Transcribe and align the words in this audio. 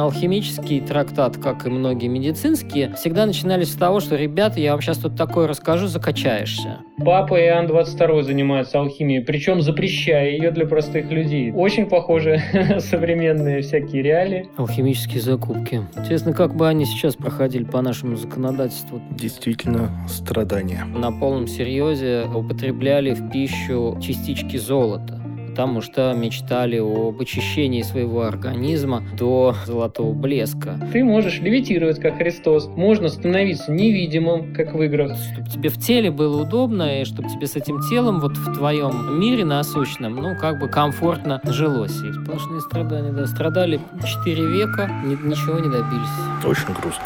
Алхимический 0.00 0.80
трактат, 0.80 1.36
как 1.36 1.66
и 1.66 1.70
многие 1.70 2.08
медицинские, 2.08 2.94
всегда 2.94 3.26
начинались 3.26 3.72
с 3.72 3.76
того, 3.76 4.00
что, 4.00 4.16
ребята, 4.16 4.58
я 4.60 4.72
вам 4.72 4.80
сейчас 4.80 4.98
тут 4.98 5.16
такое 5.16 5.46
расскажу, 5.46 5.86
закачаешься. 5.86 6.78
Папа 7.04 7.40
Иоанн 7.40 7.66
22 7.66 8.22
занимается 8.22 8.78
алхимией, 8.78 9.22
причем 9.22 9.60
запрещая 9.60 10.30
ее 10.30 10.50
для 10.50 10.66
простых 10.66 11.10
людей. 11.10 11.52
Очень 11.52 11.86
похоже 11.86 12.42
современные 12.78 13.62
всякие 13.62 14.02
реалии. 14.02 14.48
Алхимические 14.56 15.20
закупки. 15.20 15.82
Интересно, 15.96 16.32
как 16.32 16.56
бы 16.56 16.66
они 16.68 16.84
сейчас 16.84 17.16
проходили 17.16 17.64
по 17.64 17.80
нашему 17.82 18.16
законодательству? 18.16 19.00
Действительно, 19.10 19.90
страдания. 20.08 20.84
На 20.84 21.12
полном 21.12 21.46
серьезе 21.46 22.24
употребляли 22.34 23.12
в 23.14 23.30
пищу 23.30 23.98
частички 24.00 24.56
золота 24.56 25.19
потому 25.60 25.82
что 25.82 26.14
мечтали 26.14 26.78
об 26.78 27.20
очищении 27.20 27.82
своего 27.82 28.22
организма 28.22 29.02
до 29.18 29.54
золотого 29.66 30.14
блеска. 30.14 30.80
Ты 30.90 31.04
можешь 31.04 31.38
левитировать, 31.40 32.00
как 32.00 32.16
Христос, 32.16 32.66
можно 32.66 33.10
становиться 33.10 33.70
невидимым, 33.70 34.54
как 34.54 34.72
в 34.72 34.82
играх. 34.82 35.18
Чтобы 35.34 35.50
тебе 35.50 35.68
в 35.68 35.76
теле 35.76 36.10
было 36.10 36.44
удобно, 36.44 37.02
и 37.02 37.04
чтобы 37.04 37.28
тебе 37.28 37.46
с 37.46 37.56
этим 37.56 37.78
телом 37.90 38.20
вот 38.20 38.38
в 38.38 38.54
твоем 38.54 39.20
мире 39.20 39.44
насущном, 39.44 40.14
ну, 40.16 40.34
как 40.34 40.58
бы 40.58 40.66
комфортно 40.66 41.42
жилось. 41.44 42.00
И 42.04 42.10
сплошные 42.10 42.62
страдания, 42.62 43.12
да. 43.12 43.26
Страдали 43.26 43.80
4 44.02 44.46
века, 44.46 44.90
ни, 45.04 45.10
ничего 45.28 45.58
не 45.58 45.68
добились. 45.68 46.08
Очень 46.42 46.72
грустно. 46.72 47.04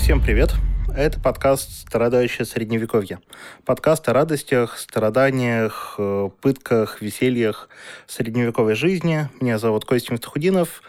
Всем 0.00 0.20
привет! 0.20 0.52
Это 0.96 1.18
подкаст 1.18 1.88
«Страдающее 1.88 2.44
средневековье». 2.44 3.18
Подкаст 3.64 4.08
о 4.08 4.12
радостях, 4.12 4.78
страданиях, 4.78 5.96
э, 5.98 6.30
пытках, 6.40 7.02
весельях 7.02 7.68
средневековой 8.06 8.76
жизни. 8.76 9.28
Меня 9.40 9.58
зовут 9.58 9.84
Костя 9.86 10.12
Мифтахудинов. 10.12 10.82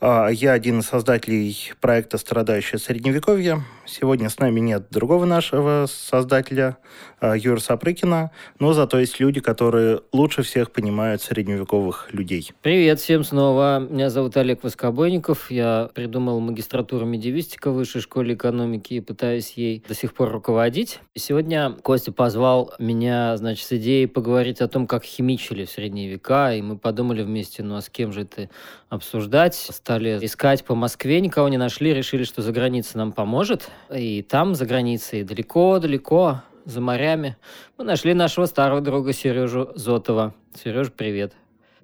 А, 0.00 0.28
я 0.28 0.52
один 0.52 0.80
из 0.80 0.86
создателей 0.86 1.72
проекта 1.80 2.18
«Страдающее 2.18 2.78
средневековье». 2.78 3.62
Сегодня 3.86 4.28
с 4.28 4.38
нами 4.38 4.60
нет 4.60 4.88
другого 4.90 5.24
нашего 5.24 5.86
создателя, 5.88 6.76
а, 7.18 7.34
Юрия 7.34 7.60
Сапрыкина, 7.60 8.30
но 8.58 8.72
зато 8.74 8.98
есть 8.98 9.20
люди, 9.20 9.40
которые 9.40 10.00
лучше 10.12 10.42
всех 10.42 10.70
понимают 10.70 11.22
средневековых 11.22 12.12
людей. 12.12 12.52
Привет 12.60 13.00
всем 13.00 13.24
снова. 13.24 13.78
Меня 13.78 14.10
зовут 14.10 14.36
Олег 14.36 14.64
Воскобойников. 14.64 15.50
Я 15.50 15.88
придумал 15.94 16.40
магистратуру 16.40 17.06
медиевистика 17.06 17.70
в 17.70 17.74
Высшей 17.74 18.02
школе 18.02 18.34
экономики 18.34 18.94
и 18.94 19.00
пытаюсь 19.00 19.52
ей 19.52 19.82
до 19.88 19.94
сих 19.94 20.12
пор 20.12 20.30
руководить. 20.30 21.00
И 21.14 21.20
сегодня 21.20 21.70
Костя 21.82 22.12
позвал 22.12 22.74
меня, 22.78 23.36
значит, 23.38 23.66
с 23.66 23.72
идеей 23.72 24.06
поговорить 24.06 24.60
о 24.60 24.68
том, 24.68 24.86
как 24.86 25.04
химичили 25.04 25.64
в 25.64 25.70
средние 25.70 26.10
века, 26.10 26.52
и 26.52 26.60
мы 26.60 26.76
подумали 26.76 27.22
вместе, 27.22 27.62
ну 27.62 27.76
а 27.76 27.80
с 27.80 27.88
кем 27.88 28.12
же 28.12 28.22
это 28.22 28.50
обсуждать? 28.88 29.54
Стали 29.86 30.18
искать 30.20 30.64
по 30.64 30.74
Москве, 30.74 31.20
никого 31.20 31.48
не 31.48 31.58
нашли, 31.58 31.94
решили, 31.94 32.24
что 32.24 32.42
за 32.42 32.50
границей 32.50 32.98
нам 32.98 33.12
поможет. 33.12 33.70
И 33.94 34.20
там, 34.22 34.56
за 34.56 34.66
границей, 34.66 35.22
далеко-далеко, 35.22 36.42
за 36.64 36.80
морями, 36.80 37.36
мы 37.78 37.84
нашли 37.84 38.12
нашего 38.12 38.46
старого 38.46 38.80
друга 38.80 39.12
Сережу 39.12 39.70
Зотова. 39.76 40.34
Сереж, 40.60 40.90
привет. 40.90 41.34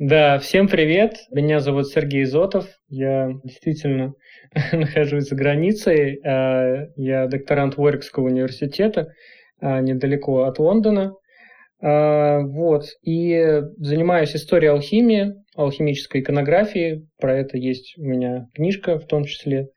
Да, 0.01 0.41
всем 0.41 0.67
привет. 0.67 1.15
Меня 1.31 1.61
зовут 1.61 1.91
Сергей 1.91 2.25
Зотов. 2.25 2.67
Я 2.89 3.35
действительно 3.45 4.15
нахожусь 4.73 5.29
за 5.29 5.37
границей. 5.37 6.21
А, 6.25 6.89
я 6.97 7.29
докторант 7.29 7.79
Уорикского 7.79 8.25
университета, 8.25 9.13
а, 9.61 9.81
недалеко 9.81 10.43
от 10.43 10.59
Лондона. 10.59 11.15
А, 11.83 12.41
вот. 12.41 12.85
И 13.03 13.63
занимаюсь 13.79 14.35
историей 14.37 14.71
алхимии, 14.71 15.35
алхимической 15.57 16.21
иконографии. 16.21 17.07
Про 17.21 17.37
это 17.39 17.59
есть 17.59 17.95
у 17.99 18.03
меня 18.03 18.49
книжка 18.55 18.99
в 18.99 19.07
том 19.07 19.25
числе. 19.25 19.69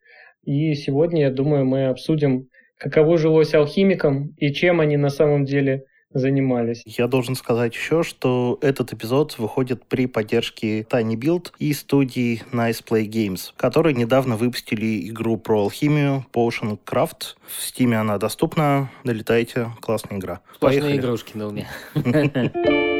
И 0.43 0.75
сегодня, 0.75 1.23
я 1.23 1.31
думаю, 1.31 1.65
мы 1.65 1.87
обсудим, 1.87 2.47
каково 2.77 3.17
жилось 3.17 3.55
алхимикам 3.55 4.29
и 4.37 4.53
чем 4.53 4.79
они 4.79 4.95
на 4.97 5.09
самом 5.09 5.45
деле 5.45 5.85
занимались. 6.15 6.81
Я 6.85 7.07
должен 7.07 7.35
сказать 7.35 7.75
еще, 7.75 8.01
что 8.03 8.57
этот 8.61 8.93
эпизод 8.93 9.37
выходит 9.37 9.85
при 9.85 10.07
поддержке 10.07 10.81
Tiny 10.81 11.15
Build 11.15 11.51
и 11.59 11.73
студии 11.73 12.41
Nice 12.51 12.83
Play 12.83 13.05
Games, 13.07 13.51
которые 13.57 13.93
недавно 13.93 14.37
выпустили 14.37 15.07
игру 15.09 15.37
про 15.37 15.61
алхимию 15.61 16.25
Potion 16.33 16.79
Craft. 16.83 17.35
В 17.45 17.61
Steam 17.61 17.93
она 17.93 18.17
доступна. 18.17 18.89
Долетайте. 19.03 19.71
Классная 19.81 20.17
игра. 20.17 20.39
Сплошные 20.55 20.81
Поехали. 20.81 21.01
игрушки 21.01 21.37
на 21.37 21.47
уме. 21.47 21.67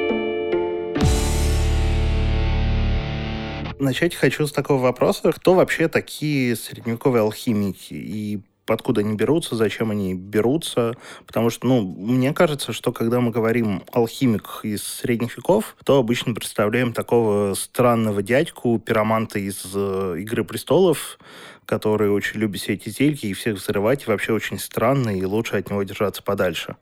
Начать 3.80 4.16
хочу 4.16 4.48
с 4.48 4.52
такого 4.52 4.82
вопроса. 4.82 5.32
Кто 5.32 5.54
вообще 5.54 5.88
такие 5.88 6.56
средневековые 6.56 7.22
алхимики? 7.22 7.94
И 7.94 8.42
откуда 8.68 9.02
они 9.02 9.16
берутся, 9.16 9.56
зачем 9.56 9.92
они 9.92 10.14
берутся. 10.14 10.94
Потому 11.26 11.50
что, 11.50 11.68
ну, 11.68 11.82
мне 11.82 12.34
кажется, 12.34 12.74
что 12.74 12.92
когда 12.92 13.20
мы 13.20 13.32
говорим 13.32 13.84
алхимик 13.92 14.62
из 14.64 14.84
средних 14.84 15.38
веков, 15.38 15.76
то 15.84 15.98
обычно 15.98 16.34
представляем 16.34 16.94
такого 16.94 17.54
странного 17.54 18.24
дядьку, 18.24 18.80
пироманта 18.80 19.40
из 19.40 19.64
э, 19.74 20.16
«Игры 20.20 20.44
престолов», 20.44 21.20
который 21.66 22.10
очень 22.10 22.40
любит 22.40 22.62
все 22.62 22.74
эти 22.74 22.90
зельки 22.90 23.26
и 23.26 23.34
всех 23.34 23.58
взрывать, 23.58 24.04
и 24.04 24.10
вообще 24.10 24.34
очень 24.34 24.60
странный, 24.60 25.20
и 25.20 25.26
лучше 25.26 25.58
от 25.58 25.70
него 25.70 25.84
держаться 25.84 26.22
подальше. 26.22 26.76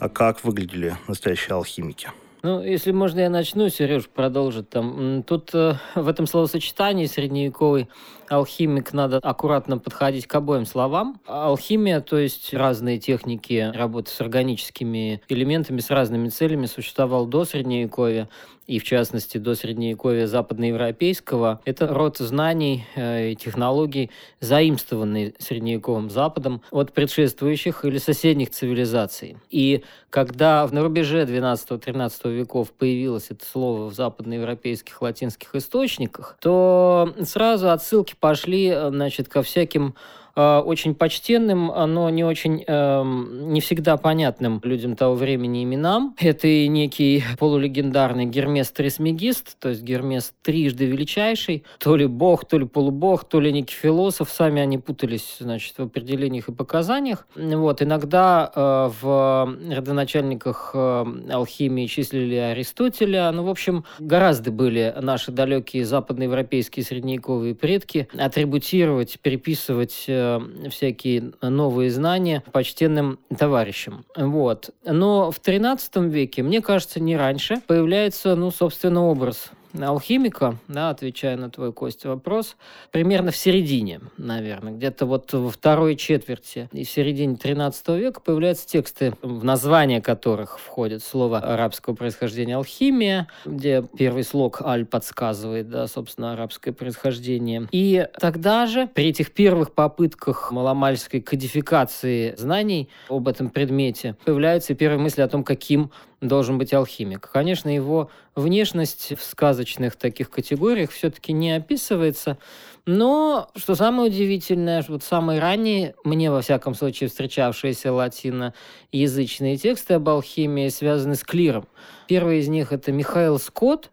А 0.00 0.08
как 0.08 0.42
выглядели 0.42 0.96
настоящие 1.06 1.54
алхимики? 1.54 2.10
Ну, 2.44 2.60
если 2.60 2.90
можно, 2.90 3.20
я 3.20 3.30
начну, 3.30 3.68
Сереж 3.68 4.08
продолжит 4.08 4.68
там. 4.68 5.22
Тут 5.22 5.54
э, 5.54 5.74
в 5.94 6.08
этом 6.08 6.26
словосочетании 6.26 7.06
средневековый 7.06 7.88
алхимик 8.28 8.92
надо 8.92 9.18
аккуратно 9.18 9.78
подходить 9.78 10.26
к 10.26 10.34
обоим 10.34 10.66
словам. 10.66 11.20
Алхимия, 11.26 12.00
то 12.00 12.18
есть 12.18 12.52
разные 12.52 12.98
техники 12.98 13.70
работы 13.72 14.10
с 14.10 14.20
органическими 14.20 15.22
элементами, 15.28 15.78
с 15.78 15.90
разными 15.90 16.30
целями, 16.30 16.66
существовал 16.66 17.26
до 17.26 17.44
Средневековья 17.44 18.28
и, 18.66 18.78
в 18.78 18.84
частности, 18.84 19.38
до 19.38 19.54
Средневековья 19.54 20.26
западноевропейского. 20.26 21.60
Это 21.64 21.88
род 21.88 22.18
знаний 22.18 22.84
э, 22.94 23.30
и 23.30 23.36
технологий, 23.36 24.10
заимствованный 24.40 25.34
Средневековым 25.38 26.10
Западом 26.10 26.62
от 26.70 26.92
предшествующих 26.92 27.84
или 27.84 27.98
соседних 27.98 28.50
цивилизаций. 28.50 29.36
И 29.50 29.82
когда 30.10 30.68
на 30.70 30.82
рубеже 30.82 31.22
12-13 31.24 32.32
веков 32.32 32.72
появилось 32.72 33.30
это 33.30 33.44
слово 33.44 33.86
в 33.86 33.94
западноевропейских 33.94 35.00
латинских 35.02 35.54
источниках, 35.54 36.36
то 36.40 37.14
сразу 37.22 37.70
отсылки 37.70 38.14
пошли, 38.18 38.68
э, 38.68 38.90
значит, 38.90 39.28
ко 39.28 39.42
всяким 39.42 39.94
Э, 40.34 40.60
очень 40.60 40.94
почтенным, 40.94 41.66
но 41.66 42.08
не 42.08 42.24
очень, 42.24 42.64
эм, 42.66 43.52
не 43.52 43.60
всегда 43.60 43.96
понятным 43.96 44.60
людям 44.64 44.96
того 44.96 45.14
времени 45.14 45.62
именам. 45.62 46.14
Это 46.20 46.48
и 46.48 46.68
некий 46.68 47.22
полулегендарный 47.38 48.24
Гермес 48.24 48.70
Трисмегист, 48.70 49.58
то 49.58 49.68
есть 49.70 49.82
Гермес 49.82 50.32
трижды 50.42 50.86
величайший, 50.86 51.64
то 51.78 51.96
ли 51.96 52.06
бог, 52.06 52.46
то 52.46 52.58
ли 52.58 52.64
полубог, 52.64 53.24
то 53.24 53.40
ли 53.40 53.52
некий 53.52 53.74
философ, 53.74 54.30
сами 54.30 54.62
они 54.62 54.78
путались, 54.78 55.36
значит, 55.38 55.76
в 55.76 55.82
определениях 55.82 56.48
и 56.48 56.52
показаниях. 56.52 57.26
Вот, 57.34 57.82
иногда 57.82 58.50
э, 58.54 58.90
в 59.02 59.56
родоначальниках 59.70 60.70
э, 60.74 61.04
алхимии 61.30 61.86
числили 61.86 62.36
Аристотеля, 62.36 63.30
ну, 63.32 63.44
в 63.44 63.50
общем, 63.50 63.84
гораздо 63.98 64.50
были 64.50 64.94
наши 65.00 65.30
далекие 65.30 65.84
западноевропейские 65.84 66.84
средневековые 66.84 67.54
предки 67.54 68.08
атрибутировать, 68.16 69.18
переписывать 69.20 70.08
Э, 70.12 70.21
всякие 70.70 71.32
новые 71.40 71.90
знания 71.90 72.42
почтенным 72.52 73.18
товарищам. 73.36 74.04
Вот. 74.16 74.70
Но 74.84 75.30
в 75.30 75.40
XIII 75.40 76.08
веке, 76.08 76.42
мне 76.42 76.60
кажется, 76.60 77.00
не 77.00 77.16
раньше, 77.16 77.56
появляется, 77.66 78.34
ну, 78.36 78.50
собственно, 78.50 79.06
образ 79.06 79.50
алхимика, 79.80 80.56
да, 80.68 80.90
отвечая 80.90 81.36
на 81.36 81.50
твой, 81.50 81.72
Кость, 81.72 82.04
вопрос, 82.04 82.56
примерно 82.90 83.30
в 83.30 83.36
середине, 83.36 84.00
наверное, 84.16 84.72
где-то 84.72 85.06
вот 85.06 85.32
во 85.32 85.50
второй 85.50 85.96
четверти 85.96 86.68
и 86.72 86.84
в 86.84 86.90
середине 86.90 87.36
13 87.36 87.88
века 87.88 88.20
появляются 88.20 88.66
тексты, 88.66 89.14
в 89.22 89.44
название 89.44 90.00
которых 90.00 90.58
входит 90.58 91.02
слово 91.02 91.38
арабского 91.38 91.94
происхождения 91.94 92.56
алхимия, 92.56 93.28
где 93.44 93.84
первый 93.96 94.24
слог 94.24 94.60
«аль» 94.62 94.84
подсказывает, 94.84 95.70
да, 95.70 95.86
собственно, 95.86 96.32
арабское 96.32 96.74
происхождение. 96.74 97.68
И 97.72 98.06
тогда 98.20 98.66
же, 98.66 98.88
при 98.88 99.06
этих 99.06 99.32
первых 99.32 99.72
попытках 99.72 100.52
маломальской 100.52 101.20
кодификации 101.20 102.34
знаний 102.36 102.88
об 103.08 103.28
этом 103.28 103.50
предмете, 103.50 104.16
появляются 104.24 104.74
первые 104.74 105.00
мысли 105.00 105.22
о 105.22 105.28
том, 105.28 105.44
каким 105.44 105.90
должен 106.22 106.56
быть 106.56 106.72
алхимик. 106.72 107.28
Конечно, 107.30 107.68
его 107.68 108.08
внешность 108.34 109.12
в 109.18 109.22
сказочных 109.22 109.96
таких 109.96 110.30
категориях 110.30 110.90
все-таки 110.90 111.32
не 111.32 111.52
описывается, 111.52 112.38
но, 112.86 113.50
что 113.56 113.74
самое 113.74 114.08
удивительное, 114.08 114.84
вот 114.88 115.02
самые 115.02 115.40
ранние, 115.40 115.94
мне 116.04 116.30
во 116.30 116.40
всяком 116.40 116.74
случае 116.74 117.08
встречавшиеся 117.08 117.92
латиноязычные 117.92 119.56
тексты 119.56 119.94
об 119.94 120.08
алхимии 120.08 120.68
связаны 120.68 121.16
с 121.16 121.24
клиром. 121.24 121.66
Первый 122.08 122.38
из 122.38 122.48
них 122.48 122.72
это 122.72 122.92
Михаил 122.92 123.38
Скотт, 123.38 123.90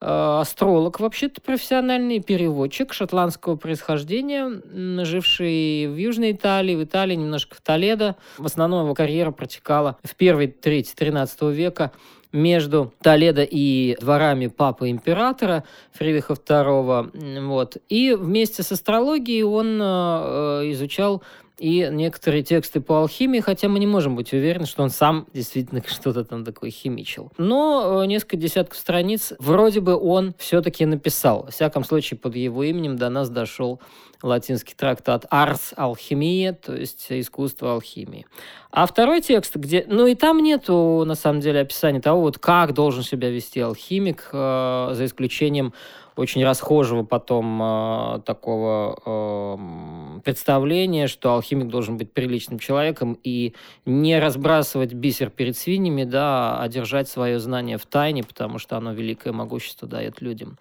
астролог, 0.00 1.00
вообще-то 1.00 1.40
профессиональный 1.40 2.20
переводчик 2.20 2.92
шотландского 2.92 3.56
происхождения, 3.56 4.62
живший 5.04 5.88
в 5.88 5.96
Южной 5.96 6.32
Италии, 6.32 6.76
в 6.76 6.84
Италии, 6.84 7.16
немножко 7.16 7.56
в 7.56 7.60
Толедо. 7.60 8.16
В 8.36 8.46
основном 8.46 8.84
его 8.84 8.94
карьера 8.94 9.32
протекала 9.32 9.98
в 10.04 10.14
первой 10.14 10.46
трети 10.46 10.94
13 10.94 11.42
века 11.42 11.92
между 12.32 12.92
Толедо 13.00 13.42
и 13.42 13.96
дворами 14.00 14.48
папы 14.48 14.90
императора 14.90 15.64
Фридриха 15.92 16.34
II. 16.34 17.46
Вот. 17.46 17.76
И 17.88 18.14
вместе 18.14 18.62
с 18.62 18.72
астрологией 18.72 19.42
он 19.42 19.78
э, 19.80 20.72
изучал 20.72 21.22
и 21.58 21.88
некоторые 21.90 22.42
тексты 22.42 22.80
по 22.80 23.00
алхимии, 23.00 23.40
хотя 23.40 23.68
мы 23.68 23.78
не 23.78 23.86
можем 23.86 24.16
быть 24.16 24.32
уверены, 24.32 24.66
что 24.66 24.82
он 24.82 24.90
сам 24.90 25.26
действительно 25.32 25.82
что-то 25.86 26.24
там 26.24 26.44
такое 26.44 26.70
химичил. 26.70 27.32
Но 27.38 28.02
э, 28.02 28.06
несколько 28.06 28.36
десятков 28.36 28.78
страниц 28.78 29.32
вроде 29.38 29.80
бы 29.80 29.96
он 29.96 30.34
все-таки 30.38 30.86
написал. 30.86 31.46
В 31.46 31.50
всяком 31.50 31.84
случае, 31.84 32.18
под 32.18 32.36
его 32.36 32.62
именем 32.62 32.96
до 32.96 33.08
нас 33.10 33.28
дошел 33.28 33.80
латинский 34.22 34.74
трактат 34.76 35.26
«Ars 35.30 35.74
Alchimia», 35.76 36.52
то 36.52 36.74
есть 36.74 37.06
«Искусство 37.10 37.72
алхимии». 37.72 38.26
А 38.70 38.86
второй 38.86 39.20
текст, 39.20 39.56
где... 39.56 39.84
Ну 39.88 40.06
и 40.06 40.14
там 40.14 40.42
нету, 40.42 41.04
на 41.06 41.14
самом 41.14 41.40
деле, 41.40 41.60
описания 41.60 42.00
того, 42.00 42.22
вот 42.22 42.38
как 42.38 42.74
должен 42.74 43.02
себя 43.02 43.30
вести 43.30 43.60
алхимик, 43.60 44.28
э, 44.32 44.90
за 44.92 45.04
исключением 45.04 45.72
очень 46.18 46.44
расхожего 46.44 47.04
потом 47.04 47.62
э, 47.62 48.20
такого 48.26 48.98
э, 49.06 50.20
представления, 50.24 51.06
что 51.06 51.32
алхимик 51.32 51.68
должен 51.68 51.96
быть 51.96 52.12
приличным 52.12 52.58
человеком 52.58 53.16
и 53.22 53.54
не 53.86 54.18
разбрасывать 54.18 54.92
бисер 54.94 55.30
перед 55.30 55.56
свиньями, 55.56 56.02
да, 56.02 56.58
а 56.60 56.68
держать 56.68 57.08
свое 57.08 57.38
знание 57.38 57.78
в 57.78 57.86
тайне, 57.86 58.24
потому 58.24 58.58
что 58.58 58.76
оно 58.76 58.92
великое 58.92 59.32
могущество 59.32 59.86
дает 59.86 60.20
людям. 60.20 60.58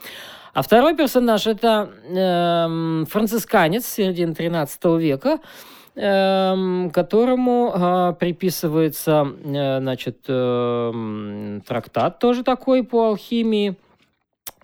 А 0.54 0.62
второй 0.62 0.96
персонаж 0.96 1.48
это 1.48 1.90
э, 2.08 3.06
францисканец 3.10 3.86
середины 3.88 4.36
13 4.36 4.86
века, 5.00 5.40
эм, 5.96 6.92
которому 6.92 7.74
э, 7.74 8.14
приписывается 8.20 9.28
э, 9.44 9.80
значит, 9.80 10.20
э, 10.28 11.60
трактат 11.66 12.20
тоже 12.20 12.44
такой 12.44 12.84
по 12.84 13.08
алхимии– 13.08 13.76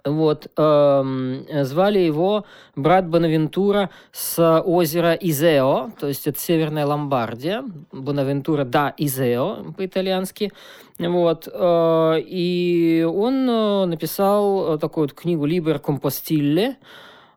вот, 0.06 0.52
э, 0.58 1.64
звали 1.64 2.00
его 2.00 2.46
брат 2.76 3.08
Бонавентура 3.08 3.90
с 4.12 4.62
озера 4.62 5.14
Изео, 5.14 5.92
то 6.00 6.08
есть 6.08 6.28
это 6.28 6.40
Северная 6.40 6.86
Ломбардия, 6.86 7.64
Бонавентура 7.92 8.66
да 8.66 8.94
Изео 8.98 9.74
по-итальянски. 9.78 10.52
Вот, 11.00 11.48
э, 11.52 12.20
и 12.20 13.08
он 13.10 13.50
э, 13.50 13.86
написал 13.86 14.78
такую 14.78 15.06
вот 15.06 15.14
книгу 15.14 15.46
«Либер 15.46 15.80
Компостилле», 15.80 16.78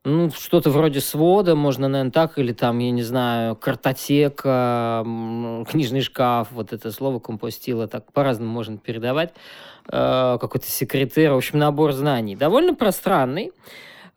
ну, 0.08 0.30
что-то 0.30 0.70
вроде 0.70 1.00
свода, 1.00 1.56
можно, 1.56 1.88
наверное, 1.88 2.12
так, 2.12 2.38
или 2.38 2.52
там, 2.52 2.78
я 2.78 2.92
не 2.92 3.02
знаю, 3.02 3.56
картотека, 3.56 5.02
книжный 5.68 6.00
шкаф, 6.00 6.52
вот 6.52 6.72
это 6.72 6.92
слово 6.92 7.18
компостила, 7.18 7.88
так 7.88 8.12
по-разному 8.12 8.52
можно 8.52 8.78
передавать. 8.78 9.34
Э, 9.90 10.38
какой-то 10.40 10.66
секретарь, 10.66 11.30
в 11.30 11.36
общем, 11.36 11.58
набор 11.58 11.92
знаний. 11.92 12.34
Довольно 12.34 12.74
пространный. 12.74 13.52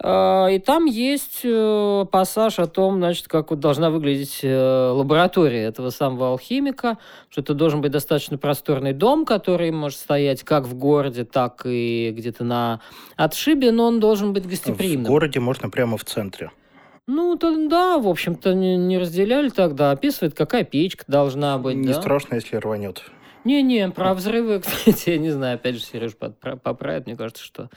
Э, 0.01 0.47
и 0.51 0.59
там 0.59 0.85
есть 0.85 1.41
э, 1.43 2.05
пассаж 2.11 2.57
о 2.59 2.65
том, 2.65 2.97
значит, 2.97 3.27
как 3.27 3.51
вот 3.51 3.59
должна 3.59 3.91
выглядеть 3.91 4.39
лаборатория 4.43 5.63
этого 5.63 5.91
самого 5.91 6.31
алхимика, 6.31 6.97
что 7.29 7.41
это 7.41 7.53
должен 7.53 7.81
быть 7.81 7.91
достаточно 7.91 8.37
просторный 8.37 8.93
дом, 8.93 9.25
который 9.25 9.71
может 9.71 9.99
стоять 9.99 10.43
как 10.43 10.65
в 10.65 10.75
городе, 10.75 11.23
так 11.23 11.61
и 11.65 12.13
где-то 12.15 12.43
на 12.43 12.81
отшибе, 13.15 13.71
но 13.71 13.85
он 13.87 13.99
должен 13.99 14.33
быть 14.33 14.47
гостеприимным. 14.47 15.05
В 15.05 15.09
городе 15.09 15.39
можно 15.39 15.69
прямо 15.69 15.97
в 15.97 16.05
центре. 16.05 16.51
Ну, 17.05 17.35
то, 17.37 17.67
да, 17.67 17.97
в 17.97 18.07
общем-то, 18.07 18.53
не, 18.53 18.77
не 18.77 18.99
разделяли 18.99 19.49
тогда. 19.49 19.89
Описывает, 19.89 20.35
какая 20.35 20.63
печка 20.63 21.05
должна 21.07 21.57
быть. 21.57 21.75
Не 21.75 21.93
да? 21.93 22.01
страшно, 22.01 22.35
если 22.35 22.57
рванет. 22.57 23.03
Не-не, 23.45 23.89
про 23.89 24.13
взрывы, 24.13 24.59
кстати, 24.65 25.11
я 25.11 25.17
не 25.17 25.29
знаю, 25.29 25.55
опять 25.55 25.75
же, 25.75 25.81
Сереж 25.81 26.15
поправит, 26.15 27.05
мне 27.05 27.15
кажется, 27.15 27.43
что 27.43 27.69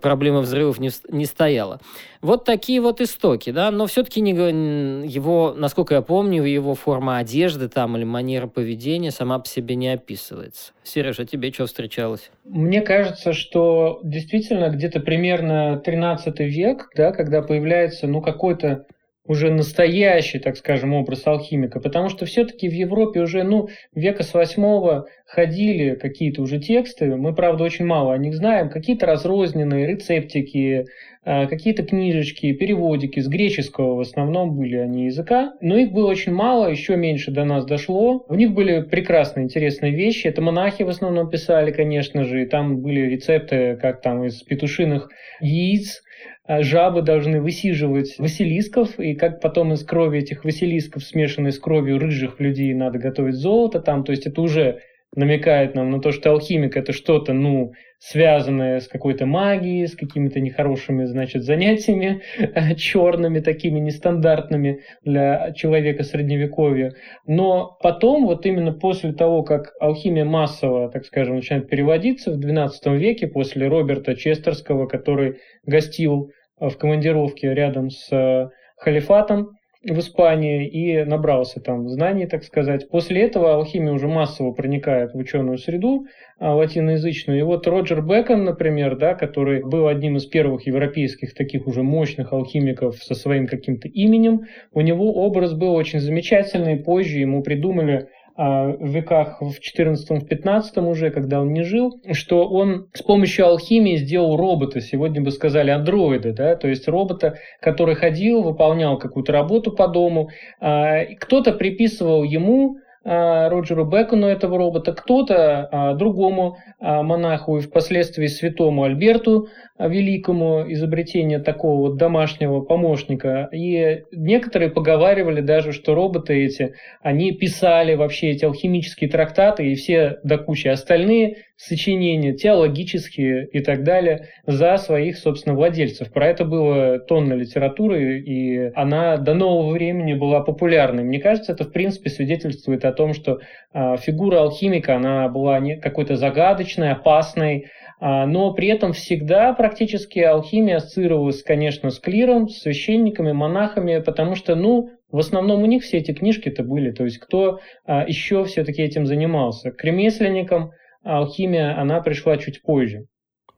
проблема 0.00 0.40
взрывов 0.40 0.78
не, 0.78 0.90
не 1.08 1.26
стояла. 1.26 1.80
Вот 2.22 2.44
такие 2.44 2.80
вот 2.80 3.00
истоки, 3.00 3.50
да, 3.50 3.70
но 3.70 3.86
все-таки 3.86 4.20
не, 4.20 4.32
его, 4.32 5.54
насколько 5.56 5.94
я 5.94 6.02
помню, 6.02 6.42
его 6.42 6.74
форма 6.74 7.18
одежды 7.18 7.68
там 7.68 7.96
или 7.96 8.04
манера 8.04 8.46
поведения 8.46 9.10
сама 9.10 9.38
по 9.38 9.46
себе 9.46 9.76
не 9.76 9.88
описывается. 9.88 10.72
Сереж, 10.82 11.20
а 11.20 11.24
тебе 11.24 11.52
что 11.52 11.66
встречалось? 11.66 12.30
Мне 12.44 12.80
кажется, 12.80 13.32
что 13.32 14.00
действительно 14.02 14.70
где-то 14.70 15.00
примерно 15.00 15.78
13 15.78 16.40
век, 16.40 16.90
да, 16.96 17.12
когда 17.12 17.42
появляется, 17.42 18.06
ну, 18.06 18.20
какой-то 18.20 18.86
уже 19.28 19.50
настоящий, 19.50 20.38
так 20.38 20.56
скажем, 20.56 20.94
образ 20.94 21.26
алхимика, 21.26 21.80
потому 21.80 22.08
что 22.08 22.26
все-таки 22.26 22.68
в 22.68 22.72
Европе 22.72 23.20
уже, 23.20 23.42
ну, 23.42 23.68
века 23.94 24.22
с 24.22 24.34
восьмого 24.34 25.06
ходили 25.26 25.94
какие-то 25.94 26.42
уже 26.42 26.58
тексты, 26.58 27.16
мы, 27.16 27.34
правда, 27.34 27.64
очень 27.64 27.84
мало 27.84 28.14
о 28.14 28.18
них 28.18 28.34
знаем, 28.34 28.70
какие-то 28.70 29.06
разрозненные 29.06 29.86
рецептики, 29.86 30.86
а, 31.28 31.46
какие-то 31.46 31.82
книжечки, 31.82 32.52
переводики 32.52 33.18
с 33.18 33.26
греческого 33.26 33.96
в 33.96 34.00
основном 34.00 34.56
были 34.56 34.76
они 34.76 35.06
языка, 35.06 35.54
но 35.60 35.76
их 35.76 35.90
было 35.90 36.08
очень 36.08 36.32
мало, 36.32 36.68
еще 36.68 36.94
меньше 36.94 37.32
до 37.32 37.44
нас 37.44 37.64
дошло. 37.64 38.24
В 38.28 38.36
них 38.36 38.52
были 38.52 38.82
прекрасные, 38.82 39.42
интересные 39.42 39.90
вещи. 39.90 40.28
Это 40.28 40.40
монахи 40.40 40.84
в 40.84 40.88
основном 40.88 41.28
писали, 41.28 41.72
конечно 41.72 42.22
же, 42.22 42.42
и 42.42 42.46
там 42.46 42.80
были 42.80 43.00
рецепты, 43.00 43.76
как 43.82 44.02
там 44.02 44.24
из 44.24 44.40
петушиных 44.42 45.10
яиц, 45.40 46.04
жабы 46.48 47.02
должны 47.02 47.40
высиживать 47.40 48.18
василисков, 48.18 48.98
и 48.98 49.14
как 49.14 49.40
потом 49.40 49.72
из 49.72 49.84
крови 49.84 50.20
этих 50.20 50.44
василисков, 50.44 51.04
смешанной 51.04 51.52
с 51.52 51.58
кровью 51.58 51.98
рыжих 51.98 52.40
людей, 52.40 52.72
надо 52.74 52.98
готовить 52.98 53.34
золото 53.34 53.80
там. 53.80 54.04
То 54.04 54.12
есть 54.12 54.26
это 54.26 54.40
уже 54.40 54.80
намекает 55.14 55.74
нам 55.74 55.90
на 55.90 56.00
то, 56.00 56.12
что 56.12 56.30
алхимик 56.30 56.76
это 56.76 56.92
что-то, 56.92 57.32
ну, 57.32 57.72
связанное 57.98 58.80
с 58.80 58.88
какой-то 58.88 59.24
магией, 59.24 59.88
с 59.88 59.96
какими-то 59.96 60.40
нехорошими, 60.40 61.04
значит, 61.04 61.44
занятиями 61.44 62.22
черными, 62.76 63.40
такими 63.40 63.78
нестандартными 63.78 64.80
для 65.02 65.52
человека 65.52 66.04
средневековья. 66.04 66.92
Но 67.26 67.76
потом, 67.82 68.26
вот 68.26 68.44
именно 68.44 68.72
после 68.72 69.12
того, 69.12 69.42
как 69.42 69.72
алхимия 69.80 70.24
массово, 70.24 70.90
так 70.90 71.06
скажем, 71.06 71.36
начинает 71.36 71.68
переводиться 71.68 72.32
в 72.32 72.38
XII 72.38 72.96
веке, 72.96 73.26
после 73.26 73.68
Роберта 73.68 74.14
Честерского, 74.14 74.86
который 74.86 75.38
гостил 75.64 76.30
в 76.58 76.74
командировке 76.76 77.52
рядом 77.54 77.90
с 77.90 78.10
э, 78.12 78.48
халифатом, 78.76 79.50
в 79.92 79.98
Испании 79.98 80.66
и 80.66 81.04
набрался 81.04 81.60
там 81.60 81.88
знаний, 81.88 82.26
так 82.26 82.44
сказать. 82.44 82.88
После 82.88 83.22
этого 83.22 83.54
алхимия 83.54 83.92
уже 83.92 84.08
массово 84.08 84.52
проникает 84.52 85.12
в 85.14 85.18
ученую 85.18 85.58
среду 85.58 86.06
а, 86.38 86.54
латиноязычную. 86.54 87.38
И 87.38 87.42
вот 87.42 87.66
Роджер 87.66 88.02
Бекон, 88.02 88.44
например, 88.44 88.96
да, 88.96 89.14
который 89.14 89.62
был 89.64 89.88
одним 89.88 90.16
из 90.16 90.26
первых 90.26 90.66
европейских 90.66 91.34
таких 91.34 91.66
уже 91.66 91.82
мощных 91.82 92.32
алхимиков 92.32 92.96
со 92.96 93.14
своим 93.14 93.46
каким-то 93.46 93.88
именем, 93.88 94.42
у 94.72 94.80
него 94.80 95.12
образ 95.14 95.54
был 95.54 95.74
очень 95.74 96.00
замечательный. 96.00 96.76
Позже 96.76 97.18
ему 97.18 97.42
придумали 97.42 98.08
в 98.36 98.86
веках 98.86 99.40
в 99.40 99.54
14-15 99.60 100.86
уже, 100.86 101.10
когда 101.10 101.40
он 101.40 101.52
не 101.52 101.62
жил, 101.62 102.00
что 102.12 102.46
он 102.46 102.88
с 102.92 103.02
помощью 103.02 103.46
алхимии 103.46 103.96
сделал 103.96 104.36
робота, 104.36 104.80
сегодня 104.80 105.22
бы 105.22 105.30
сказали 105.30 105.70
андроида, 105.70 106.32
да, 106.32 106.56
то 106.56 106.68
есть 106.68 106.86
робота, 106.86 107.38
который 107.60 107.94
ходил, 107.94 108.42
выполнял 108.42 108.98
какую-то 108.98 109.32
работу 109.32 109.72
по 109.72 109.88
дому, 109.88 110.28
а, 110.60 111.04
кто-то 111.18 111.52
приписывал 111.52 112.24
ему 112.24 112.76
а, 113.04 113.48
Роджеру 113.48 113.86
Бекону 113.86 114.26
этого 114.26 114.58
робота, 114.58 114.92
кто-то 114.92 115.94
другому 115.98 116.58
монаху 116.80 117.58
и 117.58 117.60
впоследствии 117.60 118.26
святому 118.26 118.84
Альберту 118.84 119.48
великому 119.78 120.64
изобретению 120.72 121.42
такого 121.42 121.88
вот 121.88 121.96
домашнего 121.96 122.60
помощника. 122.60 123.48
И 123.52 124.02
некоторые 124.12 124.70
поговаривали 124.70 125.40
даже, 125.40 125.72
что 125.72 125.94
роботы 125.94 126.34
эти, 126.44 126.74
они 127.02 127.32
писали 127.32 127.94
вообще 127.94 128.30
эти 128.30 128.44
алхимические 128.44 129.10
трактаты 129.10 129.70
и 129.70 129.74
все 129.74 130.18
до 130.22 130.38
кучи 130.38 130.68
остальные 130.68 131.38
сочинения, 131.56 132.34
теологические 132.34 133.46
и 133.46 133.60
так 133.60 133.82
далее, 133.82 134.28
за 134.46 134.76
своих, 134.76 135.16
собственно, 135.16 135.54
владельцев. 135.54 136.12
Про 136.12 136.28
это 136.28 136.44
было 136.44 136.98
тонна 136.98 137.32
литературы, 137.32 138.20
и 138.20 138.70
она 138.74 139.16
до 139.16 139.32
нового 139.32 139.72
времени 139.72 140.12
была 140.12 140.40
популярной. 140.40 141.02
Мне 141.02 141.18
кажется, 141.18 141.52
это, 141.52 141.64
в 141.64 141.72
принципе, 141.72 142.10
свидетельствует 142.10 142.84
о 142.84 142.92
том, 142.92 143.14
что 143.14 143.40
э, 143.72 143.96
фигура 143.98 144.40
алхимика, 144.40 144.96
она 144.96 145.28
была 145.28 145.58
не 145.58 145.76
какой-то 145.76 146.16
загадочной, 146.16 146.92
опасной, 146.92 147.56
а, 147.56 147.68
но 148.00 148.52
при 148.52 148.68
этом 148.68 148.92
всегда 148.92 149.52
практически 149.54 150.18
алхимия 150.18 150.76
ассоциировалась, 150.76 151.42
конечно, 151.42 151.90
с 151.90 151.98
клиром, 151.98 152.48
с 152.48 152.58
священниками, 152.58 153.32
монахами, 153.32 154.00
потому 154.00 154.34
что, 154.34 154.54
ну, 154.54 154.90
в 155.10 155.18
основном 155.18 155.62
у 155.62 155.66
них 155.66 155.82
все 155.82 155.98
эти 155.98 156.12
книжки-то 156.12 156.62
были, 156.62 156.90
то 156.90 157.04
есть 157.04 157.18
кто 157.18 157.60
а, 157.84 158.04
еще 158.06 158.44
все-таки 158.44 158.82
этим 158.82 159.06
занимался. 159.06 159.70
К 159.70 159.82
ремесленникам 159.84 160.72
алхимия, 161.04 161.78
она 161.78 162.00
пришла 162.00 162.36
чуть 162.36 162.62
позже. 162.62 163.06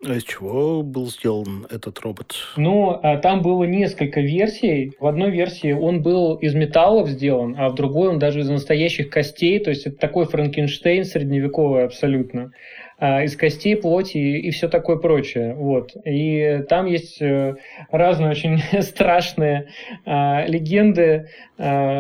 А 0.07 0.15
из 0.15 0.23
чего 0.23 0.83
был 0.85 1.09
сделан 1.09 1.67
этот 1.71 1.99
робот? 2.01 2.37
Ну, 2.57 3.01
а, 3.03 3.17
там 3.17 3.43
было 3.43 3.65
несколько 3.65 4.21
версий. 4.21 4.93
В 5.01 5.07
одной 5.07 5.33
версии 5.33 5.73
он 5.73 6.03
был 6.03 6.37
из 6.37 6.55
металлов 6.55 7.09
сделан, 7.09 7.57
а 7.59 7.69
в 7.69 7.75
другой 7.75 8.11
он 8.11 8.21
даже 8.21 8.41
из 8.41 8.49
настоящих 8.49 9.11
костей. 9.11 9.59
То 9.59 9.71
есть 9.71 9.87
это 9.87 9.97
такой 9.97 10.27
Франкенштейн 10.27 11.05
средневековый 11.05 11.85
абсолютно. 11.85 12.53
А, 13.01 13.23
из 13.23 13.37
костей, 13.37 13.77
плоти 13.77 14.19
и, 14.19 14.51
все 14.51 14.69
такое 14.69 14.97
прочее. 14.97 15.55
Вот. 15.55 15.93
И 16.05 16.65
там 16.69 16.87
есть 16.87 17.23
э, 17.23 17.55
разные 17.93 18.31
очень 18.31 18.59
страшные 18.83 19.69
а, 20.05 20.45
легенды, 20.47 21.29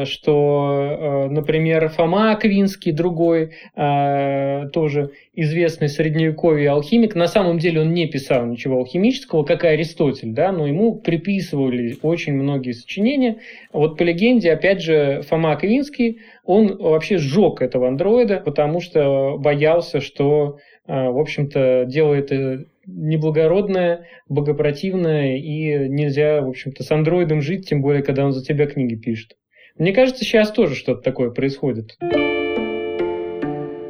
что, 0.05 1.27
например, 1.31 1.89
Фома 1.89 2.31
Аквинский, 2.31 2.93
другой, 2.93 3.55
тоже 3.75 5.11
известный 5.35 5.89
средневековый 5.89 6.67
алхимик, 6.67 7.17
на 7.17 7.27
самом 7.27 7.59
деле 7.59 7.81
он 7.81 7.93
не 7.93 8.07
писал 8.07 8.47
ничего 8.47 8.79
алхимического, 8.79 9.43
как 9.43 9.65
и 9.65 9.69
Аристотель, 9.69 10.31
да, 10.31 10.53
но 10.53 10.69
ему 10.69 10.95
приписывали 10.95 11.97
очень 12.03 12.35
многие 12.35 12.71
сочинения. 12.71 13.39
Вот 13.73 13.99
по 13.99 14.05
легенде, 14.05 14.53
опять 14.53 14.81
же, 14.81 15.23
Фома 15.29 15.53
Аквинский, 15.53 16.21
он 16.45 16.77
вообще 16.77 17.19
сжег 17.19 17.61
этого 17.61 17.89
андроида, 17.89 18.41
потому 18.45 18.81
что 18.81 19.37
боялся, 19.39 20.01
что 20.01 20.59
в 20.89 21.21
общем-то, 21.21 21.85
дело 21.87 22.15
это 22.15 22.65
неблагородное, 22.87 24.09
богопротивное, 24.29 25.37
и 25.37 25.89
нельзя, 25.89 26.41
в 26.41 26.49
общем-то, 26.49 26.83
с 26.83 26.91
андроидом 26.91 27.43
жить, 27.43 27.69
тем 27.69 27.83
более, 27.83 28.03
когда 28.03 28.25
он 28.25 28.33
за 28.33 28.45
тебя 28.45 28.67
книги 28.67 28.97
пишет. 28.97 29.37
Мне 29.77 29.93
кажется, 29.93 30.25
сейчас 30.25 30.51
тоже 30.51 30.75
что-то 30.75 31.03
такое 31.03 31.31
происходит. 31.31 31.97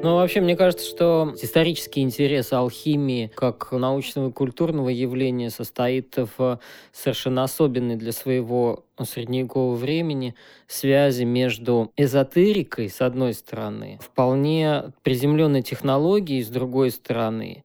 Ну, 0.01 0.15
вообще, 0.15 0.41
мне 0.41 0.57
кажется, 0.57 0.87
что 0.87 1.35
исторический 1.43 2.03
интерес 2.03 2.53
алхимии 2.53 3.33
как 3.35 3.73
научного 3.73 4.29
и 4.29 4.33
культурного 4.33 4.91
явления 4.91 5.51
состоит 5.51 6.17
в 6.37 6.61
совершенно 6.93 7.43
особенной 7.43 7.97
для 7.97 8.13
своего 8.13 8.85
средневекового 9.03 9.75
времени 9.75 10.37
связи 10.69 11.25
между 11.25 11.91
эзотерикой, 11.97 12.91
с 12.91 13.01
одной 13.01 13.35
стороны, 13.35 13.99
вполне 14.01 14.93
приземленной 15.03 15.63
технологией, 15.63 16.45
с 16.45 16.49
другой 16.49 16.93
стороны, 16.93 17.65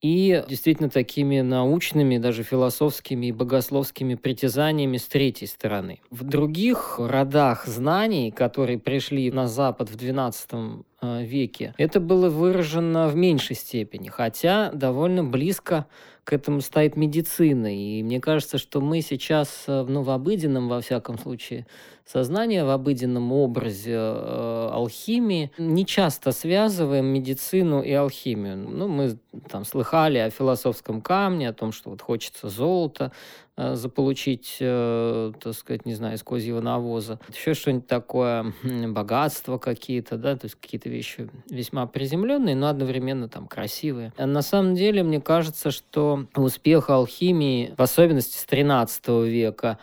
и 0.00 0.44
действительно 0.48 0.90
такими 0.90 1.40
научными, 1.40 2.18
даже 2.18 2.42
философскими 2.42 3.26
и 3.26 3.32
богословскими 3.32 4.14
притязаниями 4.14 4.96
с 4.96 5.06
третьей 5.06 5.48
стороны. 5.48 6.00
В 6.10 6.24
других 6.24 6.98
родах 6.98 7.66
знаний, 7.66 8.30
которые 8.30 8.78
пришли 8.78 9.30
на 9.32 9.48
Запад 9.48 9.90
в 9.90 9.96
XII 9.96 10.84
э, 11.00 11.24
веке, 11.24 11.74
это 11.78 11.98
было 12.00 12.30
выражено 12.30 13.08
в 13.08 13.16
меньшей 13.16 13.56
степени, 13.56 14.08
хотя 14.08 14.70
довольно 14.72 15.24
близко 15.24 15.86
к 16.28 16.32
этому 16.34 16.60
стоит 16.60 16.94
медицина. 16.94 17.74
И 17.74 18.02
мне 18.02 18.20
кажется, 18.20 18.58
что 18.58 18.82
мы 18.82 19.00
сейчас, 19.00 19.64
э, 19.66 19.84
ну, 19.88 20.02
в 20.02 20.10
обыденном, 20.10 20.68
во 20.68 20.82
всяком 20.82 21.18
случае, 21.18 21.66
сознании, 22.10 22.60
в 22.60 22.70
обыденном 22.70 23.32
образе 23.32 23.96
э, 23.96 24.68
алхимии 24.72 25.50
не 25.58 25.84
часто 25.84 26.32
связываем 26.32 27.06
медицину 27.06 27.82
и 27.82 27.92
алхимию. 27.92 28.56
Ну, 28.56 28.88
мы 28.88 29.18
там 29.50 29.64
слыхали 29.64 30.18
о 30.18 30.30
философском 30.30 31.02
камне, 31.02 31.48
о 31.48 31.52
том, 31.52 31.72
что 31.72 31.90
вот 31.90 32.00
хочется 32.00 32.48
золото 32.48 33.12
э, 33.56 33.74
заполучить, 33.74 34.56
э, 34.60 35.32
так 35.38 35.54
сказать, 35.54 35.84
не 35.84 35.94
знаю, 35.94 36.16
из 36.16 36.22
козьего 36.22 36.60
навоза. 36.60 37.20
Еще 37.28 37.54
что-нибудь 37.54 37.86
такое, 37.86 38.54
богатство 38.62 39.58
какие-то, 39.58 40.16
да, 40.16 40.34
то 40.36 40.46
есть 40.46 40.56
какие-то 40.56 40.88
вещи 40.88 41.28
весьма 41.50 41.86
приземленные, 41.86 42.56
но 42.56 42.68
одновременно 42.68 43.28
там 43.28 43.46
красивые. 43.46 44.12
А 44.16 44.26
на 44.26 44.42
самом 44.42 44.74
деле, 44.74 45.02
мне 45.02 45.20
кажется, 45.20 45.70
что 45.70 46.26
успех 46.34 46.88
алхимии, 46.88 47.74
в 47.76 47.82
особенности 47.82 48.38
с 48.38 48.44
13 48.44 49.08
века, 49.26 49.78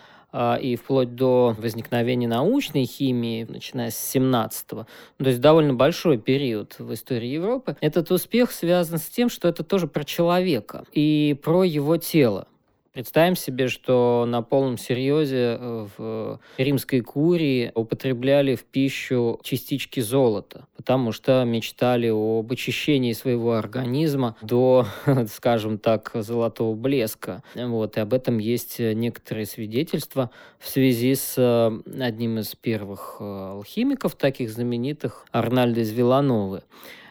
и 0.61 0.75
вплоть 0.75 1.15
до 1.15 1.55
возникновения 1.57 2.27
научной 2.27 2.85
химии, 2.85 3.45
начиная 3.47 3.89
с 3.89 4.15
17-го, 4.15 4.85
ну, 5.19 5.23
то 5.23 5.29
есть 5.29 5.41
довольно 5.41 5.73
большой 5.73 6.17
период 6.17 6.75
в 6.79 6.93
истории 6.93 7.27
Европы, 7.27 7.77
этот 7.81 8.11
успех 8.11 8.51
связан 8.51 8.97
с 8.97 9.07
тем, 9.07 9.29
что 9.29 9.47
это 9.47 9.63
тоже 9.63 9.87
про 9.87 10.03
человека 10.03 10.83
и 10.91 11.39
про 11.43 11.63
его 11.63 11.97
тело. 11.97 12.47
Представим 12.95 13.35
себе, 13.35 13.67
что 13.67 14.23
на 14.25 14.41
полном 14.41 14.77
серьезе 14.77 15.57
э, 15.59 15.87
в 15.97 16.39
римской 16.57 17.01
курии 17.01 17.69
употребляли 17.75 18.55
в 18.55 18.63
пищу 18.63 19.37
частички 19.43 19.99
золота, 19.99 20.65
потому 20.77 21.11
что 21.11 21.43
мечтали 21.43 22.07
об 22.07 22.49
очищении 22.49 23.11
своего 23.11 23.55
организма 23.55 24.37
до, 24.41 24.87
скажем 25.29 25.77
так, 25.77 26.11
золотого 26.13 26.73
блеска. 26.73 27.43
Вот, 27.53 27.97
и 27.97 27.99
об 27.99 28.13
этом 28.13 28.37
есть 28.37 28.79
некоторые 28.79 29.45
свидетельства 29.45 30.31
в 30.57 30.69
связи 30.69 31.15
с 31.15 31.33
э, 31.37 32.01
одним 32.01 32.39
из 32.39 32.55
первых 32.55 33.17
э, 33.19 33.23
алхимиков, 33.25 34.15
таких 34.15 34.49
знаменитых, 34.49 35.25
Арнальдо 35.33 35.81
из 35.81 35.91
Вилановы. 35.91 36.63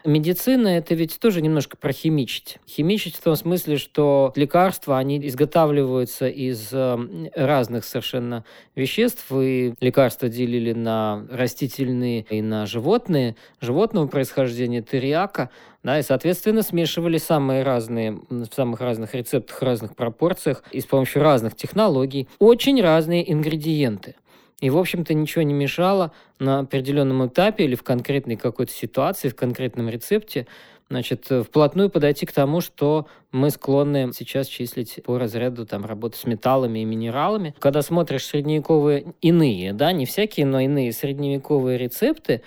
Медицина– 0.06 0.68
это 0.76 0.94
ведь 0.94 1.18
тоже 1.18 1.40
немножко 1.40 1.78
про 1.78 1.90
химичить. 1.90 2.58
Химичить 2.68 3.16
в 3.16 3.23
том 3.23 3.37
смысле, 3.37 3.78
что 3.78 4.34
лекарства, 4.37 4.99
они 4.99 5.18
изготавливаются 5.26 6.28
из 6.28 6.68
э, 6.73 7.30
разных 7.34 7.87
совершенно 7.87 8.44
веществ, 8.75 9.25
и 9.32 9.73
лекарства 9.80 10.28
делили 10.28 10.75
на 10.75 11.26
растительные 11.30 12.26
и 12.28 12.42
на 12.42 12.66
животные. 12.66 13.37
Животного 13.62 14.06
происхождения– 14.06 14.82
терияка, 14.90 15.49
да, 15.82 15.99
и, 15.99 16.02
соответственно, 16.02 16.61
смешивали 16.61 17.16
самые 17.16 17.62
разные, 17.62 18.20
в 18.28 18.49
самых 18.54 18.82
разных 18.82 19.14
рецептах, 19.14 19.62
разных 19.62 19.96
пропорциях 19.96 20.64
и 20.70 20.82
с 20.82 20.84
помощью 20.84 21.23
разных 21.23 21.56
технологий 21.56 22.28
очень 22.38 22.82
разные 22.82 23.32
ингредиенты. 23.32 24.16
И, 24.64 24.71
в 24.71 24.78
общем-то, 24.78 25.12
ничего 25.12 25.42
не 25.42 25.52
мешало 25.52 26.11
на 26.38 26.61
определенном 26.61 27.26
этапе 27.26 27.64
или 27.64 27.75
в 27.75 27.83
конкретной 27.83 28.37
какой-то 28.37 28.73
ситуации, 28.73 29.28
в 29.28 29.37
конкретном 29.37 29.90
рецепте, 29.90 30.47
значит, 30.88 31.26
вплотную 31.26 31.90
подойти 31.90 32.25
к 32.25 32.33
тому, 32.33 32.62
что 32.62 33.06
мы 33.30 33.50
склонны 33.50 34.11
сейчас 34.14 34.47
числить 34.47 35.00
по 35.04 35.18
разряду 35.18 35.66
там, 35.66 35.85
работы 35.85 36.16
с 36.16 36.25
металлами 36.25 36.78
и 36.78 36.87
минералами. 36.87 37.54
Когда 37.59 37.83
смотришь 37.83 38.25
средневековые 38.25 39.12
иные, 39.21 39.75
да, 39.75 39.92
не 39.92 40.06
всякие, 40.06 40.47
но 40.47 40.61
иные 40.61 40.94
средневековые 40.94 41.76
рецепты, 41.76 42.40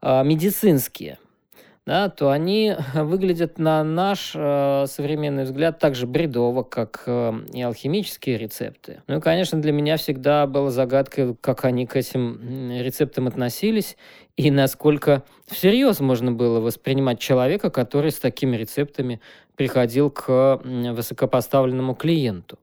а, 0.00 0.22
медицинские– 0.22 1.18
да, 1.88 2.10
то 2.10 2.30
они 2.30 2.74
выглядят 2.94 3.58
на 3.58 3.82
наш 3.82 4.32
э, 4.34 4.84
современный 4.86 5.44
взгляд 5.44 5.78
так 5.78 5.94
же 5.94 6.06
бредово, 6.06 6.62
как 6.62 7.02
э, 7.06 7.32
и 7.54 7.62
алхимические 7.62 8.36
рецепты. 8.36 9.00
Ну 9.06 9.16
и, 9.16 9.20
конечно, 9.22 9.58
для 9.60 9.72
меня 9.72 9.96
всегда 9.96 10.46
была 10.46 10.70
загадкой, 10.70 11.34
как 11.40 11.64
они 11.64 11.86
к 11.86 11.96
этим 11.96 12.70
рецептам 12.78 13.26
относились 13.26 13.96
и 14.36 14.50
насколько 14.50 15.22
всерьез 15.46 16.00
можно 16.00 16.30
было 16.30 16.60
воспринимать 16.60 17.20
человека, 17.20 17.70
который 17.70 18.10
с 18.10 18.18
такими 18.18 18.58
рецептами 18.58 19.22
приходил 19.56 20.10
к 20.10 20.60
высокопоставленному 20.62 21.94
клиенту. 21.94 22.58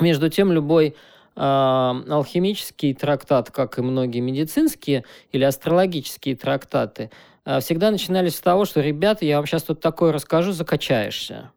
Между 0.00 0.28
тем, 0.28 0.50
любой 0.50 0.96
э, 1.36 1.40
алхимический 1.40 2.94
трактат, 2.94 3.52
как 3.52 3.78
и 3.78 3.82
многие 3.82 4.20
медицинские 4.20 5.04
или 5.30 5.44
астрологические 5.44 6.34
трактаты, 6.34 7.12
всегда 7.44 7.90
начинались 7.90 8.36
с 8.36 8.40
того, 8.40 8.64
что, 8.64 8.80
ребята, 8.80 9.24
я 9.24 9.36
вам 9.36 9.46
сейчас 9.46 9.62
тут 9.62 9.80
такое 9.80 10.12
расскажу, 10.12 10.52
закачаешься. 10.52 11.50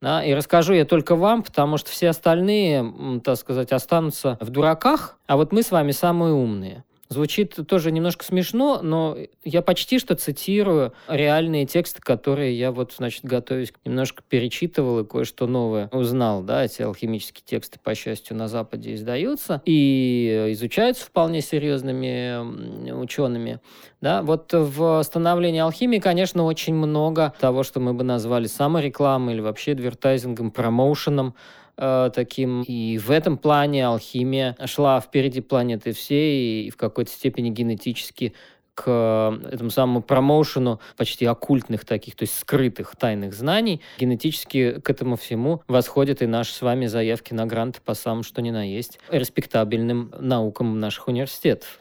Да, 0.00 0.22
и 0.22 0.34
расскажу 0.34 0.74
я 0.74 0.84
только 0.84 1.16
вам, 1.16 1.42
потому 1.42 1.78
что 1.78 1.90
все 1.90 2.10
остальные, 2.10 3.20
так 3.24 3.36
сказать, 3.38 3.72
останутся 3.72 4.36
в 4.40 4.50
дураках, 4.50 5.18
а 5.26 5.36
вот 5.36 5.52
мы 5.52 5.62
с 5.62 5.70
вами 5.70 5.92
самые 5.92 6.34
умные. 6.34 6.84
Звучит 7.08 7.56
тоже 7.68 7.92
немножко 7.92 8.24
смешно, 8.24 8.80
но 8.82 9.16
я 9.44 9.62
почти 9.62 9.98
что 9.98 10.16
цитирую 10.16 10.92
реальные 11.08 11.66
тексты, 11.66 12.00
которые 12.02 12.58
я 12.58 12.72
вот, 12.72 12.94
значит, 12.96 13.24
готовясь, 13.24 13.72
немножко 13.84 14.22
перечитывал 14.28 15.00
и 15.00 15.04
кое-что 15.04 15.46
новое 15.46 15.88
узнал, 15.92 16.42
да, 16.42 16.64
эти 16.64 16.82
алхимические 16.82 17.44
тексты, 17.44 17.78
по 17.82 17.94
счастью, 17.94 18.36
на 18.36 18.48
Западе 18.48 18.94
издаются 18.94 19.62
и 19.64 20.48
изучаются 20.50 21.06
вполне 21.06 21.42
серьезными 21.42 22.90
учеными, 22.92 23.60
да. 24.00 24.22
Вот 24.22 24.52
в 24.52 25.02
становлении 25.02 25.60
алхимии, 25.60 25.98
конечно, 25.98 26.44
очень 26.44 26.74
много 26.74 27.34
того, 27.40 27.62
что 27.62 27.78
мы 27.78 27.94
бы 27.94 28.02
назвали 28.02 28.46
саморекламой 28.46 29.34
или 29.34 29.40
вообще 29.40 29.72
адвертайзингом, 29.72 30.50
промоушеном, 30.50 31.34
э, 31.76 32.10
таким. 32.14 32.62
И 32.62 32.98
в 32.98 33.10
этом 33.10 33.38
плане 33.38 33.86
алхимия 33.86 34.56
шла 34.66 35.00
впереди 35.00 35.40
планеты 35.40 35.92
всей 35.92 36.66
и 36.66 36.70
в 36.70 36.76
какой-то 36.76 37.10
степени 37.10 37.50
генетически 37.50 38.34
к 38.76 39.40
этому 39.50 39.70
самому 39.70 40.02
промоушену 40.02 40.80
почти 40.98 41.24
оккультных 41.24 41.86
таких, 41.86 42.14
то 42.14 42.24
есть 42.24 42.38
скрытых 42.38 42.94
тайных 42.94 43.32
знаний, 43.32 43.80
генетически 43.98 44.80
к 44.80 44.90
этому 44.90 45.16
всему 45.16 45.62
восходят 45.66 46.20
и 46.20 46.26
наши 46.26 46.52
с 46.52 46.60
вами 46.60 46.84
заявки 46.84 47.32
на 47.32 47.46
гранты 47.46 47.80
по 47.82 47.94
самому 47.94 48.22
что 48.22 48.42
ни 48.42 48.50
на 48.50 48.68
есть 48.70 49.00
респектабельным 49.10 50.12
наукам 50.20 50.78
наших 50.78 51.08
университетов. 51.08 51.80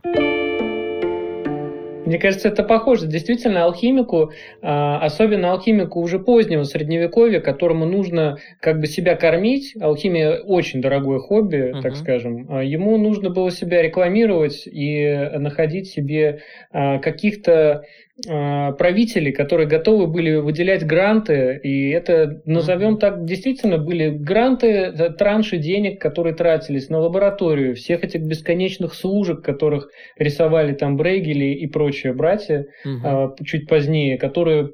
Мне 2.06 2.20
кажется, 2.20 2.50
это 2.50 2.64
похоже 2.64 3.08
действительно 3.08 3.64
алхимику, 3.64 4.32
а, 4.62 5.00
особенно 5.00 5.52
алхимику 5.52 6.00
уже 6.00 6.20
позднего 6.20 6.64
средневековья, 6.64 7.40
которому 7.40 7.86
нужно 7.86 8.38
как 8.60 8.80
бы 8.80 8.88
себя 8.88 9.16
кормить. 9.16 9.74
Алхимия 9.80 10.40
очень 10.40 10.82
дорогое 10.82 11.20
хобби, 11.20 11.74
uh-huh. 11.74 11.82
так 11.82 11.96
скажем. 11.96 12.48
А, 12.50 12.64
ему 12.64 12.98
нужно 12.98 13.30
было 13.30 13.52
себя 13.52 13.82
рекламировать 13.82 14.68
и 14.68 15.30
находить 15.36 15.88
себе 15.88 16.42
а, 16.72 17.00
каких-то 17.00 17.86
правители, 18.24 19.32
которые 19.32 19.68
готовы 19.68 20.08
были 20.08 20.36
выделять 20.36 20.86
гранты, 20.86 21.60
и 21.62 21.90
это, 21.90 22.42
назовем 22.46 22.98
так, 22.98 23.26
действительно 23.26 23.78
были 23.78 24.10
гранты, 24.10 24.94
транши 25.18 25.58
денег, 25.58 26.00
которые 26.00 26.34
тратились 26.34 26.90
на 26.90 27.00
лабораторию, 27.00 27.76
всех 27.76 28.04
этих 28.06 28.22
бесконечных 28.22 28.94
служек, 28.94 29.42
которых 29.42 29.90
рисовали 30.18 30.74
там 30.74 30.96
Брейгели 30.96 31.56
и 31.56 31.68
прочие 31.68 32.14
братья 32.14 32.66
угу. 32.86 33.36
чуть 33.44 33.68
позднее, 33.68 34.18
которые 34.18 34.72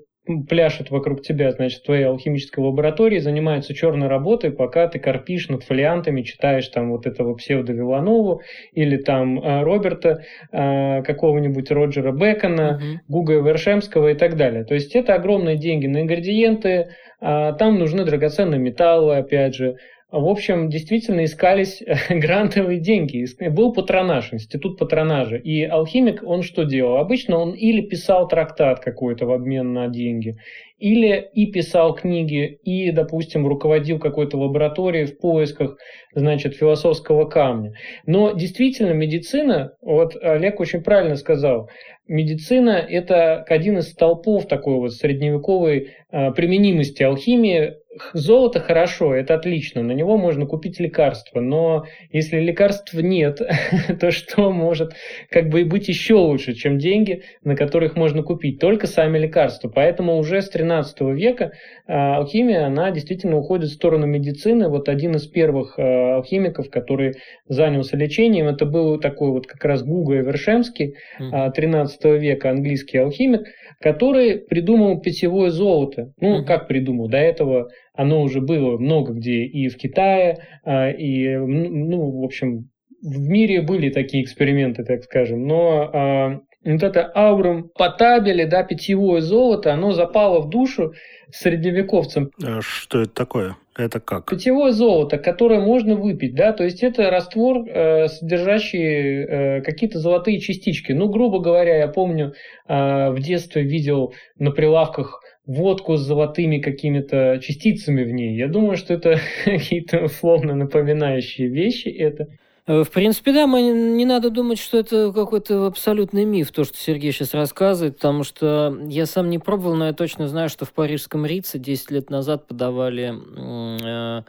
пляшет 0.48 0.92
вокруг 0.92 1.22
тебя, 1.22 1.52
значит, 1.52 1.82
в 1.82 1.86
твоей 1.86 2.06
алхимической 2.06 2.64
лаборатории, 2.64 3.20
занимается 3.20 3.74
черной 3.74 4.08
работой, 4.08 4.52
пока 4.52 4.88
ты 4.88 5.00
корпишь 5.00 5.50
над 5.50 5.64
фолиантами, 5.64 6.22
читаешь 6.22 6.68
там 6.68 6.92
вот 6.92 7.08
этого 7.08 7.34
псевдо 7.36 7.74
Виланову 7.74 8.42
или 8.74 8.98
там 8.98 9.40
э, 9.40 9.64
Роберта, 9.64 10.22
э, 10.52 11.02
какого-нибудь 11.02 11.72
Роджера 11.72 12.12
Бекона, 12.12 12.80
uh-huh. 12.80 12.98
Гуга 13.08 13.34
Вершемского 13.42 14.10
и 14.10 14.16
так 14.16 14.38
далее. 14.38 14.64
То 14.64 14.76
есть 14.76 14.96
это 14.96 15.16
огромные 15.16 15.58
деньги 15.58 15.88
на 15.88 16.02
ингредиенты, 16.02 16.90
а 17.20 17.54
там 17.54 17.80
нужны 17.80 18.06
драгоценные 18.06 18.60
металлы, 18.60 19.18
опять 19.18 19.56
же, 19.56 19.78
в 20.20 20.28
общем, 20.28 20.70
действительно 20.70 21.24
искались 21.24 21.82
грантовые 22.10 22.80
деньги. 22.80 23.26
Был 23.50 23.74
патронаж, 23.74 24.34
институт 24.34 24.78
патронажа. 24.78 25.38
И 25.38 25.64
алхимик, 25.64 26.22
он 26.26 26.44
что 26.44 26.64
делал? 26.64 26.98
Обычно 26.98 27.38
он 27.38 27.54
или 27.54 27.82
писал 27.82 28.28
трактат 28.28 28.82
какой-то 28.82 29.26
в 29.26 29.32
обмен 29.32 29.72
на 29.72 29.88
деньги, 29.88 30.36
или 30.80 31.30
и 31.34 31.46
писал 31.52 31.96
книги, 31.96 32.60
и, 32.64 32.92
допустим, 32.92 33.48
руководил 33.48 34.00
какой-то 34.00 34.38
лабораторией 34.38 35.06
в 35.06 35.18
поисках, 35.20 35.78
значит, 36.14 36.56
философского 36.56 37.26
камня. 37.26 37.74
Но 38.06 38.32
действительно 38.32 38.92
медицина, 38.92 39.74
вот 39.82 40.18
Олег 40.22 40.60
очень 40.60 40.84
правильно 40.84 41.16
сказал, 41.16 41.70
медицина– 42.08 42.86
это 42.90 43.44
один 43.44 43.78
из 43.78 43.92
столпов 43.92 44.48
такой 44.48 44.76
вот 44.76 44.94
средневековой 44.94 45.94
применимости 46.12 47.04
алхимии 47.04 47.76
Золото 48.14 48.62
хорошо, 48.62 49.14
это 49.14 49.36
отлично, 49.36 49.84
на 49.84 49.92
него 49.92 50.18
можно 50.18 50.46
купить 50.46 50.80
лекарства, 50.80 51.42
но 51.42 51.86
если 52.10 52.40
лекарств 52.40 52.94
нет, 52.94 53.42
то 54.00 54.12
что 54.12 54.50
может 54.54 54.94
как 55.30 55.50
бы 55.50 55.66
быть 55.66 55.90
еще 55.90 56.14
лучше, 56.14 56.54
чем 56.54 56.78
деньги, 56.78 57.24
на 57.44 57.58
которых 57.58 57.98
можно 57.98 58.24
купить? 58.24 58.60
Только 58.60 58.88
сами 58.88 59.18
лекарства. 59.18 59.68
Поэтому 59.68 60.18
уже 60.18 60.42
с 60.42 60.50
13 60.50 61.02
века 61.02 61.52
а, 61.86 62.16
алхимия, 62.16 62.66
она 62.66 62.92
действительно 62.92 63.38
уходит 63.38 63.70
в 63.70 63.74
сторону 63.74 64.06
медицины. 64.06 64.70
Вот 64.70 64.88
один 64.88 65.16
из 65.16 65.28
первых 65.28 65.78
а, 65.78 66.16
алхимиков, 66.16 66.70
который 66.70 67.16
занялся 67.50 67.98
лечением, 67.98 68.48
это 68.48 68.66
был 68.66 69.02
такой 69.02 69.32
вот 69.32 69.48
как 69.48 69.66
раз 69.66 69.84
Гуга 69.84 70.20
Эвершемский, 70.22 70.96
13 71.20 72.06
а, 72.06 72.10
века 72.10 72.52
английский 72.52 73.00
алхимик, 73.00 73.42
который 73.82 74.38
придумал 74.38 75.02
питьевое 75.02 75.50
золото. 75.50 76.14
Ну, 76.20 76.46
как 76.46 76.68
придумал? 76.68 77.10
До 77.10 77.18
этого 77.18 77.70
оно 77.94 78.22
уже 78.22 78.40
было 78.40 78.78
много 78.78 79.14
где 79.14 79.44
и 79.44 79.68
в 79.70 79.78
Китае, 79.78 80.46
а, 80.64 80.90
и, 80.90 81.36
ну, 81.36 82.22
в 82.22 82.24
общем, 82.24 82.70
в 83.02 83.20
мире 83.20 83.62
были 83.62 83.90
такие 83.90 84.24
эксперименты, 84.24 84.84
так 84.84 85.04
скажем, 85.04 85.48
но 85.48 85.90
а, 85.92 86.40
вот 86.64 86.84
это 86.84 87.12
аурум 87.16 87.70
потабели, 87.76 88.46
да, 88.46 88.64
питьевое 88.64 89.22
золото, 89.22 89.74
оно 89.74 89.94
запало 89.94 90.42
в 90.42 90.50
душу 90.50 90.94
средневековцам. 91.32 92.30
А 92.44 92.62
что 92.62 93.02
это 93.02 93.14
такое? 93.14 93.56
Это 93.78 94.02
как? 94.02 94.30
Питьевое 94.30 94.74
золото, 94.74 95.18
которое 95.18 95.62
можно 95.62 95.96
выпить, 95.96 96.36
да, 96.36 96.52
то 96.52 96.66
есть 96.66 96.84
это 96.84 97.10
раствор, 97.10 97.66
э, 97.66 98.10
содержащий 98.10 99.24
э, 99.24 99.62
какие-то 99.62 100.00
золотые 100.00 100.42
частички. 100.42 100.92
Ну, 100.92 101.08
грубо 101.08 101.40
говоря, 101.40 101.78
я 101.78 101.88
помню, 101.88 102.34
э, 102.68 103.12
в 103.12 103.20
детстве 103.20 103.64
видел 103.64 104.14
на 104.38 104.52
прилавках 104.52 105.22
водку 105.46 105.96
с 105.96 106.02
золотыми 106.02 106.60
какими-то 106.60 107.40
частицами 107.42 108.04
в 108.04 108.12
ней. 108.12 108.36
Я 108.36 108.48
думаю, 108.48 108.76
что 108.76 108.94
это 108.94 109.20
какие-то 109.46 110.04
условно 110.04 110.54
напоминающие 110.56 111.48
вещи 111.48 111.88
это. 111.88 112.28
Э, 112.72 112.84
в 112.84 112.90
принципе, 112.90 113.34
да, 113.34 113.48
мы, 113.48 113.62
не 113.64 114.06
надо 114.06 114.30
думать, 114.30 114.58
что 114.58 114.78
это 114.78 115.12
какой-то 115.12 115.66
абсолютный 115.66 116.24
миф, 116.24 116.52
то, 116.52 116.64
что 116.64 116.78
Сергей 116.78 117.12
сейчас 117.12 117.34
рассказывает, 117.34 117.98
потому 117.98 118.24
что 118.24 118.78
я 118.86 119.06
сам 119.06 119.30
не 119.30 119.40
пробовал, 119.40 119.76
но 119.76 119.88
я 119.88 119.94
точно 119.94 120.30
знаю, 120.30 120.48
что 120.48 120.64
в 120.64 120.72
парижском 120.72 121.26
Рице 121.26 121.60
10 121.60 121.92
лет 121.92 122.10
назад 122.10 122.48
подавали 122.48 123.14
э, 123.14 124.24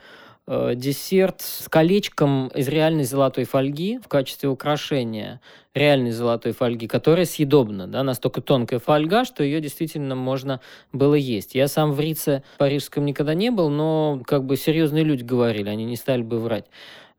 э, 0.48 0.74
десерт 0.74 1.40
с 1.40 1.68
колечком 1.68 2.48
из 2.48 2.66
реальной 2.66 3.05
золотой 3.05 3.44
фольги 3.44 4.00
в 4.05 4.09
качестве 4.09 4.48
украшения 4.48 5.40
реальной 5.72 6.11
золотой 6.11 6.50
фольги, 6.50 6.88
которая 6.88 7.26
съедобна, 7.26 7.87
да, 7.87 8.02
настолько 8.02 8.40
тонкая 8.40 8.81
фольга, 8.81 9.24
что 9.24 9.44
ее 9.44 9.61
действительно 9.61 10.16
можно 10.16 10.61
было 10.92 11.14
есть. 11.14 11.55
Я 11.55 11.68
сам 11.68 11.92
в 11.92 12.00
Рице 12.00 12.42
парижском 12.59 13.05
никогда 13.07 13.35
не 13.35 13.50
был, 13.50 13.70
но 13.70 14.20
как 14.26 14.44
бы 14.44 14.57
серьезные 14.57 15.05
люди 15.05 15.22
говорили, 15.22 15.68
они 15.68 15.85
не 15.85 15.96
стали 15.96 16.22
бы 16.22 16.40
врать. 16.40 16.66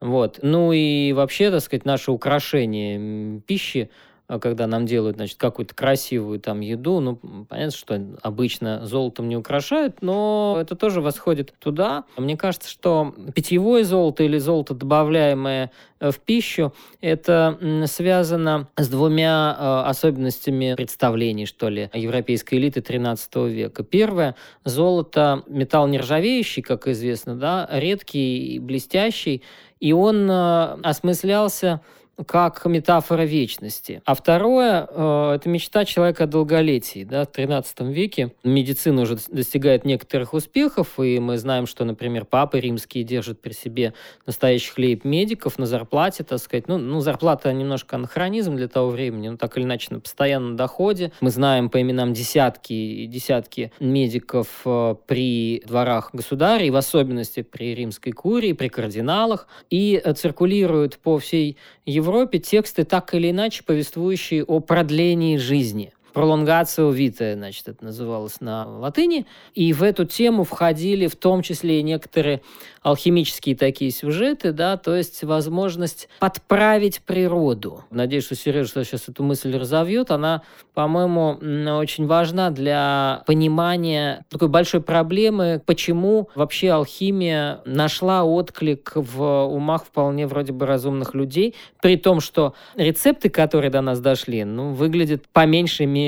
Вот. 0.04 0.40
Ну 0.42 0.74
и 0.74 1.14
вообще, 1.14 1.50
так 1.50 1.62
сказать, 1.62 1.86
наше 1.86 2.12
украшение 2.12 3.40
пищи, 3.48 3.90
а 4.28 4.38
когда 4.40 4.68
нам 4.68 4.86
делают, 4.86 5.16
значит, 5.16 5.38
какую-то 5.38 5.74
красивую 5.74 6.40
там 6.40 6.60
еду, 6.60 7.00
ну, 7.00 7.16
понятно, 7.48 7.72
что 7.72 8.02
обычно 8.22 8.86
золотом 8.86 9.30
не 9.30 9.38
украшают, 9.38 10.02
но 10.02 10.58
это 10.60 10.76
тоже 10.76 11.00
восходит 11.00 11.54
туда. 11.60 12.04
Мне 12.18 12.36
кажется, 12.36 12.70
что 12.70 13.14
питьевое 13.34 13.86
золото 13.86 14.24
или 14.24 14.38
золото, 14.40 14.74
добавляемое 14.74 15.72
э, 16.00 16.12
в 16.12 16.20
пищу, 16.20 16.74
это 17.00 17.86
связано 17.86 18.68
с 18.76 18.90
двумя 18.90 19.56
э, 19.58 19.90
особенностями 19.90 20.76
представлений, 20.76 21.46
что 21.46 21.70
ли, 21.70 21.90
европейской 21.94 22.56
элиты 22.56 22.82
13 22.82 23.36
века. 23.36 23.84
Первое, 23.84 24.36
золото, 24.66 25.44
металл 25.48 25.88
нержавеющий, 25.88 26.62
как 26.62 26.88
известно, 26.88 27.36
да, 27.36 27.70
редкий 27.72 28.56
и 28.56 28.60
блестящий, 28.60 29.44
и 29.84 29.92
он 29.92 30.32
э, 30.32 30.78
осмыслялся 30.82 31.82
как 32.28 32.66
метафора 32.66 33.24
вечности. 33.24 34.02
А 34.06 34.14
второе 34.14 34.88
э,– 34.88 35.34
это 35.36 35.50
мечта 35.50 35.84
человека 35.84 36.26
о 36.26 36.28
долголетии. 36.28 37.04
Да? 37.04 37.26
В 37.26 37.30
XIII 37.30 37.92
веке 37.92 38.34
медицина 38.44 39.02
уже 39.02 39.18
достигает 39.30 39.84
некоторых 39.84 40.34
успехов, 40.34 41.00
и 41.00 41.20
мы 41.20 41.38
знаем, 41.38 41.66
что, 41.66 41.86
например, 41.86 42.26
папы 42.26 42.60
римские 42.60 43.04
держат 43.04 43.42
при 43.42 43.54
себе 43.54 43.94
настоящих 44.28 44.78
лейб-медиков 44.78 45.58
на 45.58 45.66
зарплате, 45.66 46.24
так 46.24 46.40
сказать. 46.40 46.68
Ну, 46.68 46.78
ну, 46.78 47.00
зарплата 47.00 47.52
немножко 47.52 47.96
анахронизм 47.96 48.56
для 48.56 48.68
того 48.68 48.92
времени, 48.92 49.30
но 49.30 49.38
так 49.38 49.58
или 49.58 49.64
иначе 49.64 49.88
на 49.92 50.00
постоянном 50.00 50.56
доходе. 50.56 51.12
Мы 51.20 51.32
знаем 51.32 51.70
по 51.70 51.82
именам 51.82 52.14
десятки 52.14 52.74
и 52.74 53.08
десятки 53.08 53.72
медиков 53.80 54.48
э, 54.66 54.96
при 55.08 55.64
дворах 55.66 56.12
государей, 56.14 56.70
в 56.70 56.76
особенности 56.76 57.42
при 57.42 57.74
римской 57.74 58.12
курии, 58.12 58.54
при 58.54 58.68
кардиналах, 58.68 59.48
и 59.72 60.00
э, 60.04 60.14
циркулируют 60.14 61.00
по 61.00 61.18
всей 61.18 61.58
Европе 61.86 62.03
тексты, 62.40 62.84
так 62.84 63.14
или 63.14 63.32
иначе 63.32 63.64
повествующие 63.64 64.44
о 64.44 64.60
продлении 64.60 65.38
жизни. 65.38 65.94
Пролонгацию 66.14 66.92
вита, 66.92 67.34
значит, 67.34 67.68
это 67.68 67.84
называлось 67.84 68.40
на 68.40 68.66
латыни. 68.68 69.26
И 69.56 69.74
в 69.74 69.84
эту 69.84 70.06
тему 70.06 70.44
входили 70.44 71.08
в 71.08 71.16
том 71.16 71.42
числе 71.42 71.80
и 71.80 71.84
некоторые 71.84 72.42
алхимические 72.82 73.56
такие 73.56 73.92
сюжеты, 73.92 74.52
да, 74.52 74.78
то 74.78 74.96
есть 74.96 75.24
возможность 75.24 76.10
подправить 76.20 77.02
природу. 77.02 77.86
Надеюсь, 77.90 78.26
что 78.26 78.36
Сережа 78.36 78.84
сейчас 78.84 79.08
эту 79.08 79.24
мысль 79.24 79.58
разовьет. 79.58 80.12
Она, 80.12 80.44
по-моему, 80.74 81.38
очень 81.78 82.08
важна 82.08 82.50
для 82.50 83.24
понимания 83.26 84.26
такой 84.30 84.50
большой 84.50 84.82
проблемы, 84.82 85.62
почему 85.66 86.30
вообще 86.36 86.72
алхимия 86.72 87.62
нашла 87.66 88.24
отклик 88.24 88.92
в 88.96 89.46
умах 89.46 89.86
вполне 89.86 90.28
вроде 90.28 90.52
бы 90.52 90.66
разумных 90.66 91.14
людей, 91.14 91.56
при 91.82 91.96
том, 91.96 92.20
что 92.20 92.54
рецепты, 92.76 93.30
которые 93.30 93.72
до 93.72 93.82
нас 93.82 94.02
дошли, 94.02 94.44
ну, 94.44 94.74
выглядят 94.74 95.24
по 95.32 95.46
меньшей 95.46 95.86
мере 95.86 96.03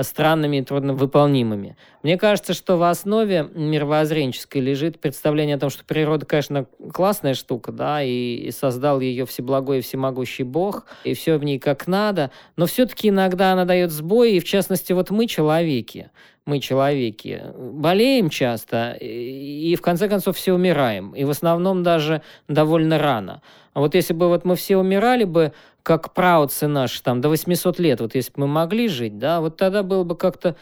странными 0.00 0.58
и 0.58 0.62
трудновыполнимыми. 0.62 1.76
Мне 2.02 2.18
кажется, 2.18 2.54
что 2.54 2.76
в 2.76 2.82
основе 2.82 3.48
мировоззренческой 3.54 4.60
лежит 4.60 5.00
представление 5.00 5.56
о 5.56 5.58
том, 5.58 5.70
что 5.70 5.84
природа, 5.84 6.26
конечно, 6.26 6.66
классная 6.92 7.34
штука, 7.34 7.72
да, 7.72 8.02
и, 8.02 8.34
и 8.34 8.50
создал 8.50 9.00
ее 9.00 9.26
всеблагой 9.26 9.78
и 9.78 9.82
всемогущий 9.82 10.44
Бог, 10.44 10.86
и 11.04 11.14
все 11.14 11.38
в 11.38 11.44
ней 11.44 11.58
как 11.58 11.86
надо, 11.86 12.30
но 12.56 12.66
все-таки 12.66 13.08
иногда 13.08 13.52
она 13.52 13.64
дает 13.64 13.90
сбой, 13.90 14.32
и 14.32 14.40
в 14.40 14.44
частности 14.44 14.92
вот 14.92 15.10
мы, 15.10 15.26
человеки, 15.26 16.10
мы, 16.44 16.58
человеки, 16.58 17.42
болеем 17.56 18.28
часто, 18.28 18.96
и, 19.00 19.72
и 19.72 19.76
в 19.76 19.82
конце 19.82 20.08
концов 20.08 20.36
все 20.36 20.52
умираем, 20.52 21.14
и 21.14 21.24
в 21.24 21.30
основном 21.30 21.82
даже 21.82 22.22
довольно 22.48 22.98
рано. 22.98 23.42
А 23.74 23.80
вот 23.80 23.94
если 23.94 24.12
бы 24.12 24.28
вот 24.28 24.44
мы 24.44 24.56
все 24.56 24.76
умирали 24.76 25.24
бы, 25.24 25.52
как 25.82 26.14
праутцы 26.14 26.66
наши, 26.66 27.02
там, 27.02 27.20
до 27.20 27.28
800 27.28 27.78
лет, 27.78 28.00
вот 28.00 28.14
если 28.14 28.32
бы 28.32 28.42
мы 28.42 28.46
могли 28.46 28.88
жить, 28.88 29.18
да, 29.18 29.40
вот 29.40 29.56
тогда 29.56 29.82
было 29.82 30.04
бы 30.04 30.16
как-то 30.16 30.56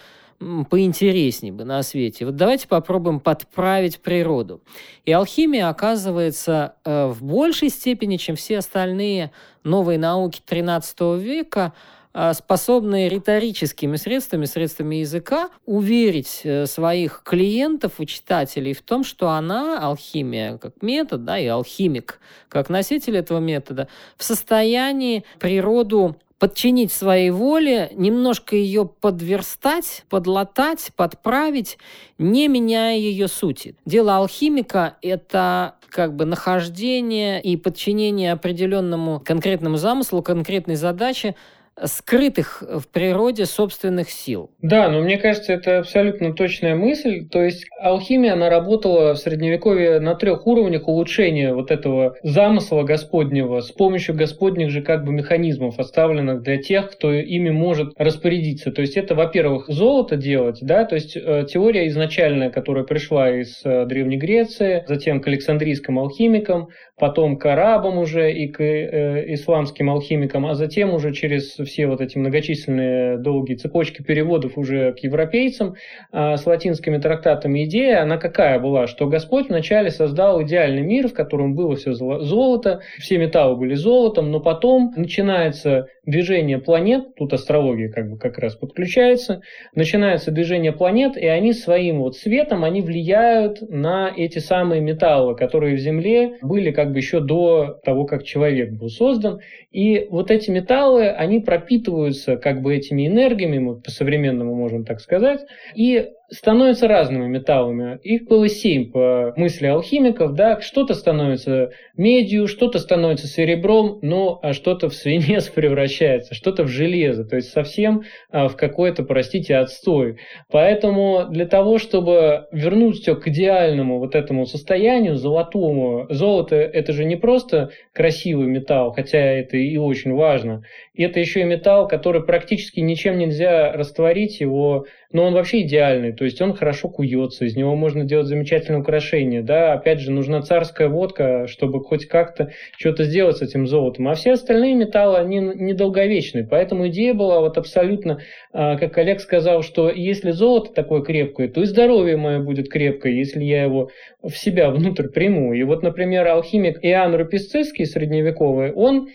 поинтереснее 0.70 1.52
бы 1.52 1.64
на 1.64 1.82
свете. 1.82 2.24
Вот 2.24 2.36
давайте 2.36 2.66
попробуем 2.66 3.20
подправить 3.20 4.00
природу. 4.00 4.62
И 5.04 5.12
алхимия 5.12 5.68
оказывается 5.68 6.76
э, 6.84 7.08
в 7.08 7.22
большей 7.22 7.68
степени, 7.68 8.16
чем 8.16 8.36
все 8.36 8.58
остальные 8.58 9.32
новые 9.64 9.98
науки 9.98 10.40
XIII 10.46 11.18
века, 11.18 11.74
а, 12.12 12.34
способные 12.34 13.08
риторическими 13.08 13.94
средствами, 13.96 14.44
средствами 14.44 14.96
языка, 14.96 15.48
уверить 15.64 16.40
э, 16.42 16.66
своих 16.66 17.22
клиентов 17.24 18.00
и 18.00 18.06
читателей 18.06 18.72
в 18.72 18.82
том, 18.82 19.04
что 19.04 19.30
она, 19.30 19.78
алхимия 19.78 20.58
как 20.58 20.82
метод, 20.82 21.24
да, 21.24 21.38
и 21.38 21.46
алхимик 21.46 22.18
как 22.48 22.68
носитель 22.68 23.16
этого 23.16 23.38
метода, 23.38 23.86
в 24.16 24.24
состоянии 24.24 25.24
природу 25.38 26.16
подчинить 26.40 26.90
своей 26.90 27.30
воле, 27.30 27.92
немножко 27.94 28.56
ее 28.56 28.86
подверстать, 28.86 30.04
подлатать, 30.08 30.90
подправить, 30.96 31.78
не 32.18 32.48
меняя 32.48 32.96
ее 32.96 33.28
сути. 33.28 33.76
Дело 33.84 34.16
алхимика– 34.16 34.96
это 35.02 35.76
как 35.90 36.16
бы 36.16 36.24
нахождение 36.24 37.42
и 37.42 37.56
подчинение 37.56 38.32
определенному 38.32 39.20
конкретному 39.20 39.76
замыслу, 39.76 40.22
конкретной 40.22 40.76
задаче 40.76 41.36
скрытых 41.84 42.62
в 42.62 42.88
природе 42.88 43.46
собственных 43.46 44.10
сил. 44.10 44.50
Да, 44.62 44.88
но 44.88 45.00
мне 45.00 45.18
кажется, 45.18 45.52
это 45.52 45.78
абсолютно 45.78 46.32
точная 46.32 46.74
мысль. 46.74 47.28
То 47.28 47.42
есть 47.42 47.66
алхимия, 47.80 48.32
она 48.34 48.50
работала 48.50 49.14
в 49.14 49.18
Средневековье 49.18 50.00
на 50.00 50.14
трех 50.14 50.46
уровнях 50.46 50.88
улучшения 50.88 51.54
вот 51.54 51.70
этого 51.70 52.16
замысла 52.22 52.82
Господнего 52.82 53.60
с 53.60 53.70
помощью 53.70 54.14
Господних 54.14 54.70
же 54.70 54.82
как 54.82 55.04
бы 55.04 55.12
механизмов, 55.12 55.78
оставленных 55.78 56.42
для 56.42 56.58
тех, 56.58 56.90
кто 56.90 57.12
ими 57.12 57.50
может 57.50 57.92
распорядиться. 57.96 58.72
То 58.72 58.82
есть 58.82 58.96
это, 58.96 59.14
во-первых, 59.14 59.66
золото 59.68 60.16
делать, 60.16 60.58
да, 60.60 60.84
то 60.84 60.94
есть 60.94 61.16
э, 61.16 61.46
теория 61.48 61.88
изначальная, 61.88 62.50
которая 62.50 62.84
пришла 62.84 63.30
из 63.30 63.60
э, 63.64 63.86
Древней 63.86 64.16
Греции, 64.16 64.84
затем 64.86 65.20
к 65.20 65.26
Александрийским 65.26 65.98
алхимикам, 65.98 66.68
потом 66.98 67.38
к 67.38 67.46
арабам 67.46 67.98
уже 67.98 68.32
и 68.32 68.48
к 68.48 68.62
э, 68.62 69.34
исламским 69.34 69.90
алхимикам, 69.90 70.46
а 70.46 70.54
затем 70.54 70.92
уже 70.92 71.12
через 71.12 71.54
все 71.70 71.86
вот 71.86 72.00
эти 72.00 72.18
многочисленные 72.18 73.16
долгие 73.18 73.54
цепочки 73.54 74.02
переводов 74.02 74.58
уже 74.58 74.92
к 74.92 74.98
европейцам 74.98 75.76
э, 76.12 76.36
с 76.36 76.44
латинскими 76.44 76.98
трактатами. 76.98 77.64
Идея, 77.64 78.02
она 78.02 78.18
какая 78.18 78.58
была? 78.58 78.86
Что 78.86 79.06
Господь 79.06 79.48
вначале 79.48 79.90
создал 79.90 80.42
идеальный 80.42 80.82
мир, 80.82 81.08
в 81.08 81.14
котором 81.14 81.54
было 81.54 81.76
все 81.76 81.92
золото, 81.92 82.80
все 82.98 83.18
металлы 83.18 83.56
были 83.56 83.74
золотом, 83.74 84.30
но 84.30 84.40
потом 84.40 84.92
начинается 84.96 85.86
движение 86.04 86.58
планет, 86.58 87.14
тут 87.16 87.32
астрология 87.32 87.90
как 87.90 88.10
бы 88.10 88.18
как 88.18 88.38
раз 88.38 88.56
подключается, 88.56 89.42
начинается 89.74 90.30
движение 90.30 90.72
планет, 90.72 91.16
и 91.16 91.26
они 91.26 91.52
своим 91.52 92.00
вот 92.00 92.16
светом, 92.16 92.64
они 92.64 92.82
влияют 92.82 93.62
на 93.62 94.12
эти 94.14 94.38
самые 94.38 94.80
металлы, 94.80 95.36
которые 95.36 95.76
в 95.76 95.78
Земле 95.78 96.38
были 96.42 96.70
как 96.72 96.92
бы 96.92 96.98
еще 96.98 97.20
до 97.20 97.78
того, 97.84 98.04
как 98.04 98.24
человек 98.24 98.72
был 98.72 98.88
создан. 98.88 99.40
И 99.70 100.08
вот 100.10 100.30
эти 100.30 100.50
металлы, 100.50 101.08
они 101.08 101.40
пропитываются 101.40 102.36
как 102.36 102.60
бы 102.60 102.74
этими 102.74 103.06
энергиями, 103.06 103.58
мы 103.58 103.80
по-современному 103.80 104.54
можем 104.54 104.84
так 104.84 105.00
сказать, 105.00 105.40
и 105.74 106.10
становятся 106.30 106.88
разными 106.88 107.26
металлами. 107.26 107.98
Их 108.02 108.24
было 108.24 108.48
семь 108.48 108.90
по 108.90 109.32
мысли 109.36 109.66
алхимиков, 109.66 110.34
да, 110.34 110.60
что-то 110.60 110.94
становится 110.94 111.70
медью, 111.96 112.46
что-то 112.46 112.78
становится 112.78 113.26
серебром, 113.26 113.98
ну, 114.02 114.38
а 114.42 114.52
что-то 114.52 114.88
в 114.88 114.94
свинец 114.94 115.48
превращается, 115.54 116.34
что-то 116.34 116.64
в 116.64 116.68
железо, 116.68 117.24
то 117.24 117.36
есть 117.36 117.50
совсем 117.50 118.02
а, 118.30 118.48
в 118.48 118.56
какой-то, 118.56 119.02
простите, 119.02 119.56
отстой. 119.56 120.18
Поэтому 120.50 121.26
для 121.28 121.46
того, 121.46 121.78
чтобы 121.78 122.46
вернуть 122.52 123.00
все 123.00 123.16
к 123.16 123.26
идеальному 123.28 123.98
вот 123.98 124.14
этому 124.14 124.46
состоянию, 124.46 125.16
золотому, 125.16 126.06
золото 126.10 126.56
это 126.56 126.92
же 126.92 127.04
не 127.04 127.16
просто 127.16 127.70
красивый 127.92 128.46
металл, 128.46 128.92
хотя 128.92 129.18
это 129.18 129.56
и 129.56 129.76
очень 129.76 130.12
важно, 130.12 130.62
это 130.94 131.18
еще 131.18 131.40
и 131.40 131.44
металл, 131.44 131.88
который 131.88 132.22
практически 132.22 132.80
ничем 132.80 133.18
нельзя 133.18 133.72
растворить, 133.72 134.40
его 134.40 134.86
но 135.12 135.24
он 135.24 135.34
вообще 135.34 135.62
идеальный, 135.62 136.12
то 136.12 136.24
есть 136.24 136.40
он 136.40 136.54
хорошо 136.54 136.88
куется, 136.88 137.44
из 137.44 137.56
него 137.56 137.74
можно 137.74 138.04
делать 138.04 138.26
замечательное 138.26 138.80
украшение, 138.80 139.42
да, 139.42 139.72
опять 139.72 140.00
же, 140.00 140.10
нужна 140.10 140.42
царская 140.42 140.88
водка, 140.88 141.46
чтобы 141.48 141.82
хоть 141.82 142.06
как-то 142.06 142.52
что-то 142.78 143.04
сделать 143.04 143.38
с 143.38 143.42
этим 143.42 143.66
золотом, 143.66 144.08
а 144.08 144.14
все 144.14 144.32
остальные 144.32 144.74
металлы, 144.74 145.18
они 145.18 145.38
недолговечны, 145.40 146.46
поэтому 146.46 146.88
идея 146.88 147.14
была 147.14 147.40
вот 147.40 147.58
абсолютно, 147.58 148.20
как 148.52 148.98
Олег 148.98 149.20
сказал, 149.20 149.62
что 149.62 149.90
если 149.90 150.32
золото 150.32 150.72
такое 150.72 151.02
крепкое, 151.02 151.48
то 151.48 151.62
и 151.62 151.66
здоровье 151.66 152.16
мое 152.16 152.40
будет 152.40 152.68
крепкое, 152.68 153.12
если 153.12 153.44
я 153.44 153.62
его 153.62 153.90
в 154.22 154.32
себя 154.32 154.70
внутрь 154.70 155.08
приму, 155.08 155.52
и 155.52 155.62
вот, 155.62 155.82
например, 155.82 156.26
алхимик 156.26 156.78
Иоанн 156.82 157.14
Руписцицкий, 157.14 157.86
средневековый, 157.86 158.72
он 158.72 159.08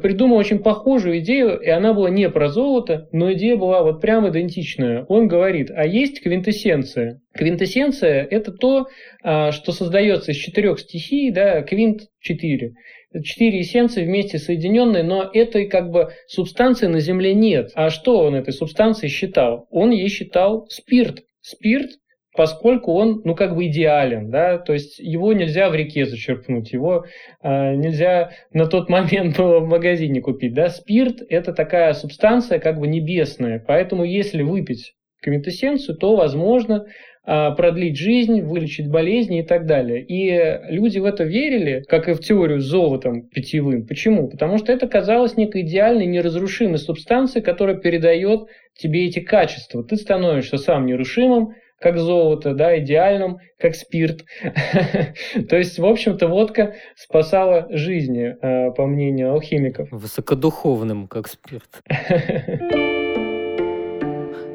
придумал 0.00 0.36
очень 0.36 0.60
похожую 0.60 1.18
идею, 1.18 1.58
и 1.58 1.68
она 1.68 1.92
была 1.92 2.08
не 2.08 2.28
про 2.28 2.48
золото, 2.48 3.08
но 3.12 3.32
идея 3.32 3.56
была 3.56 3.82
вот 3.82 4.00
прям 4.00 4.28
идентичная. 4.28 5.04
Он 5.08 5.26
говорит, 5.26 5.70
а 5.74 5.84
есть 5.84 6.22
квинтэссенция. 6.22 7.20
Квинтэссенция– 7.34 8.26
это 8.30 8.52
то, 8.52 8.86
а, 9.24 9.50
что 9.50 9.72
создается 9.72 10.32
из 10.32 10.36
четырех 10.36 10.78
стихий, 10.78 11.30
да, 11.30 11.62
квинт– 11.62 12.02
четыре. 12.20 12.74
Четыре 13.22 13.60
эссенции 13.60 14.04
вместе 14.04 14.38
соединенные, 14.38 15.02
но 15.02 15.30
этой 15.32 15.66
как 15.66 15.90
бы 15.90 16.12
субстанции 16.26 16.86
на 16.86 17.00
Земле 17.00 17.34
нет. 17.34 17.70
А 17.74 17.90
что 17.90 18.18
он 18.20 18.34
этой 18.34 18.52
субстанцией 18.52 19.10
считал? 19.10 19.66
Он 19.70 19.90
ей 19.90 20.08
считал 20.08 20.66
спирт. 20.68 21.20
Спирт 21.40 21.90
поскольку 22.34 22.92
он, 22.94 23.20
ну, 23.24 23.34
как 23.34 23.54
бы 23.54 23.66
идеален, 23.66 24.30
да, 24.30 24.58
то 24.58 24.72
есть 24.72 24.98
его 24.98 25.32
нельзя 25.32 25.68
в 25.68 25.74
реке 25.74 26.06
зачерпнуть, 26.06 26.72
его 26.72 27.04
э, 27.42 27.74
нельзя 27.74 28.32
на 28.52 28.66
тот 28.66 28.88
момент 28.88 29.38
в 29.38 29.66
магазине 29.66 30.20
купить, 30.20 30.54
да, 30.54 30.68
спирт– 30.68 31.22
это 31.28 31.52
такая 31.52 31.92
субстанция 31.92 32.58
как 32.58 32.78
бы 32.78 32.86
небесная, 32.86 33.62
поэтому 33.66 34.04
если 34.04 34.42
выпить 34.42 34.94
квинтэссенцию, 35.20 35.96
то 35.96 36.16
возможно 36.16 36.86
продлить 37.24 37.96
жизнь, 37.96 38.42
вылечить 38.42 38.88
болезни 38.88 39.40
и 39.40 39.42
так 39.42 39.66
далее. 39.66 40.02
И 40.02 40.72
люди 40.72 40.98
в 40.98 41.04
это 41.04 41.24
верили, 41.24 41.84
как 41.88 42.08
и 42.08 42.14
в 42.14 42.20
теорию 42.20 42.60
с 42.60 42.64
золотом 42.64 43.28
питьевым. 43.28 43.86
Почему? 43.86 44.28
Потому 44.28 44.58
что 44.58 44.72
это 44.72 44.88
казалось 44.88 45.36
некой 45.36 45.62
идеальной, 45.62 46.06
неразрушимой 46.06 46.78
субстанцией, 46.78 47.44
которая 47.44 47.76
передает 47.76 48.48
тебе 48.76 49.06
эти 49.06 49.20
качества. 49.20 49.84
Ты 49.84 49.96
становишься 49.96 50.58
сам 50.58 50.86
нерушимым, 50.86 51.54
как 51.82 51.98
золото, 51.98 52.54
да, 52.54 52.78
идеальным, 52.78 53.38
как 53.58 53.74
спирт. 53.74 54.24
То 55.48 55.56
есть, 55.56 55.78
в 55.78 55.84
общем-то, 55.84 56.28
водка 56.28 56.76
спасала 56.96 57.66
жизни, 57.70 58.36
э, 58.40 58.72
по 58.72 58.86
мнению 58.86 59.32
алхимиков. 59.32 59.88
Высокодуховным, 59.90 61.08
как 61.08 61.28
спирт. 61.28 61.82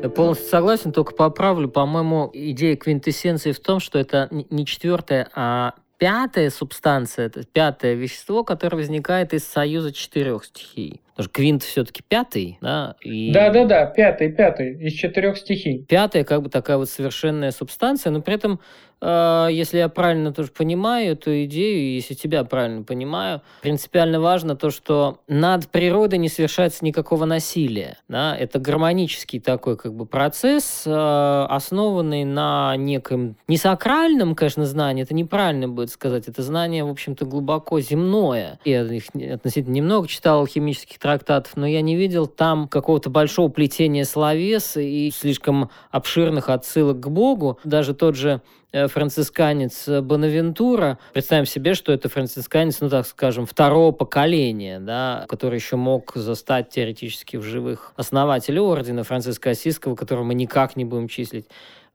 Я 0.04 0.10
полностью 0.10 0.48
согласен, 0.48 0.92
только 0.92 1.16
поправлю. 1.16 1.70
По-моему, 1.70 2.30
идея 2.32 2.76
квинтэссенции 2.76 3.52
в 3.52 3.60
том, 3.60 3.80
что 3.80 3.98
это 3.98 4.28
не 4.32 4.66
четвертая, 4.66 5.28
а 5.34 5.74
пятая 5.98 6.52
субстанция, 6.52 7.26
это 7.26 7.44
пятое 7.44 7.96
вещество, 7.96 8.44
которое 8.44 8.78
возникает 8.78 9.34
из 9.34 9.44
союза 9.44 9.92
четырех 9.92 10.46
стихий. 10.46 11.02
Потому 11.16 11.24
что 11.24 11.34
квинт 11.34 11.64
все-таки 11.64 12.04
пятый, 12.08 12.60
да? 12.62 12.96
И... 13.02 13.32
Да, 13.32 13.50
да, 13.50 13.66
да, 13.66 13.86
пятый, 13.88 14.32
пятый 14.32 14.78
из 14.78 14.94
четырех 14.94 15.36
стихий. 15.36 15.84
Пятая 15.90 16.24
как 16.24 16.44
бы 16.44 16.50
такая 16.50 16.78
вот 16.78 16.90
совершенная 16.90 17.50
субстанция, 17.50 18.12
но 18.12 18.22
при 18.22 18.36
этом 18.36 18.60
если 19.02 19.78
я 19.78 19.90
правильно 19.90 20.34
тоже 20.34 20.50
понимаю 20.52 21.14
эту 21.14 21.44
идею, 21.46 21.94
если 21.94 22.14
тебя 22.14 22.44
правильно 22.44 22.84
понимаю, 22.84 23.42
принципиально 23.62 24.20
важно 24.20 24.56
то, 24.56 24.72
что 24.72 25.20
над 25.28 25.68
природой 25.68 26.18
не 26.20 26.30
совершается 26.30 26.84
никакого 26.84 27.26
насилия. 27.26 28.00
Да? 28.08 28.36
Это 28.36 28.60
гармонический 28.60 29.40
такой 29.40 29.78
как 29.78 29.94
бы 29.94 30.06
процесс, 30.06 30.84
а, 30.88 31.46
основанный 31.50 32.24
на 32.24 32.76
неком 32.76 33.36
не 33.48 33.58
сакральном, 33.58 34.36
конечно, 34.36 34.66
знании, 34.66 35.04
это 35.04 35.14
неправильно 35.14 35.68
будет 35.68 35.92
сказать, 35.92 36.28
это 36.28 36.42
знание, 36.42 36.84
в 36.84 36.90
общем-то, 36.90 37.26
глубоко 37.26 37.80
земное. 37.80 38.60
Я 38.66 38.84
их 38.84 39.06
относительно 39.32 39.74
немного 39.74 40.08
читал 40.08 40.46
химических 40.48 41.00
трактатов, 41.00 41.56
но 41.56 41.68
я 41.68 41.82
не 41.82 41.96
видел 41.96 42.28
там 42.28 42.68
какого-то 42.68 43.10
большого 43.10 43.50
плетения 43.50 44.06
словес 44.06 44.78
и 44.78 45.12
слишком 45.12 45.70
обширных 45.92 46.50
отсылок 46.50 47.00
к 47.00 47.08
Богу. 47.08 47.60
Даже 47.64 47.94
тот 47.94 48.16
же 48.16 48.42
францисканец 48.72 49.88
Бонавентура. 49.88 51.00
Представим 51.14 51.46
себе, 51.46 51.74
что 51.74 51.92
это 51.92 52.10
францисканец, 52.10 52.82
ну 52.82 52.90
так 52.90 53.06
скажем, 53.08 53.46
второго 53.46 53.92
поколения, 53.92 54.80
да, 54.80 55.26
который 55.30 55.56
еще 55.56 55.76
мог 55.76 56.12
застать 56.16 56.70
теоретически 56.70 57.38
в 57.38 57.44
живых 57.44 57.94
основателей 57.96 58.60
ордена 58.60 59.04
Франциска 59.04 59.52
Осиского, 59.52 59.96
которого 59.96 60.24
мы 60.24 60.34
никак 60.34 60.76
не 60.76 60.86
будем 60.86 61.08
числить 61.08 61.46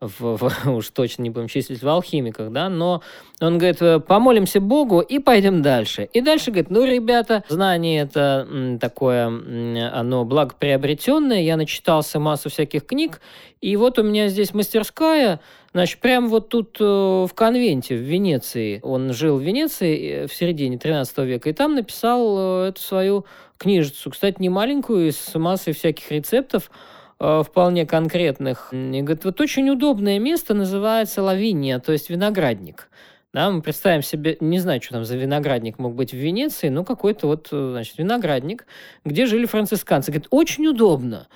в, 0.02 0.36
в, 0.36 0.66
уж 0.68 0.88
точно 0.88 1.22
не 1.22 1.30
будем 1.30 1.48
числить 1.48 1.82
в 1.82 1.88
алхимиках, 1.88 2.50
да, 2.50 2.68
но 2.68 3.02
он 3.40 3.58
говорит, 3.58 3.80
«Э, 3.80 4.00
помолимся 4.00 4.60
Богу 4.60 5.00
и 5.00 5.18
пойдем 5.18 5.62
дальше. 5.62 6.08
И 6.12 6.20
дальше 6.20 6.50
говорит, 6.50 6.70
ну, 6.70 6.84
ребята, 6.84 7.44
знание 7.48 8.02
это 8.02 8.78
такое, 8.80 9.26
оно 9.26 10.24
благоприобретенное, 10.24 11.42
я 11.42 11.56
начитался 11.56 12.18
массу 12.18 12.50
всяких 12.50 12.84
книг, 12.84 13.20
и 13.60 13.76
вот 13.76 13.98
у 13.98 14.02
меня 14.02 14.28
здесь 14.28 14.52
мастерская, 14.54 15.40
Значит, 15.74 16.00
прямо 16.00 16.28
вот 16.28 16.50
тут 16.50 16.76
э, 16.80 16.84
в 16.84 17.30
конвенте 17.34 17.96
в 17.96 18.00
Венеции, 18.00 18.80
он 18.82 19.14
жил 19.14 19.38
в 19.38 19.42
Венеции 19.42 20.24
э, 20.24 20.26
в 20.26 20.34
середине 20.34 20.76
13 20.76 21.18
века, 21.18 21.48
и 21.48 21.54
там 21.54 21.74
написал 21.74 22.64
э, 22.64 22.68
эту 22.68 22.80
свою 22.82 23.24
книжицу, 23.56 24.10
кстати, 24.10 24.36
не 24.38 24.50
маленькую, 24.50 25.12
с 25.12 25.38
массой 25.38 25.72
всяких 25.72 26.10
рецептов, 26.10 26.70
вполне 27.18 27.86
конкретных. 27.86 28.70
И 28.72 29.00
говорит, 29.00 29.24
вот 29.24 29.40
очень 29.40 29.70
удобное 29.70 30.18
место 30.18 30.54
называется 30.54 31.22
Лавиния, 31.22 31.78
то 31.78 31.92
есть 31.92 32.10
виноградник. 32.10 32.88
Да, 33.32 33.48
мы 33.48 33.62
представим 33.62 34.02
себе, 34.02 34.36
не 34.40 34.58
знаю, 34.58 34.82
что 34.82 34.94
там 34.94 35.04
за 35.04 35.16
виноградник 35.16 35.78
мог 35.78 35.94
быть 35.94 36.10
в 36.10 36.16
Венеции, 36.16 36.68
но 36.68 36.82
какой-то 36.82 37.28
вот, 37.28 37.46
значит, 37.50 37.96
виноградник, 37.96 38.66
где 39.04 39.26
жили 39.26 39.46
францисканцы. 39.46 40.10
Говорит, 40.10 40.26
очень 40.30 40.66
удобно. 40.66 41.28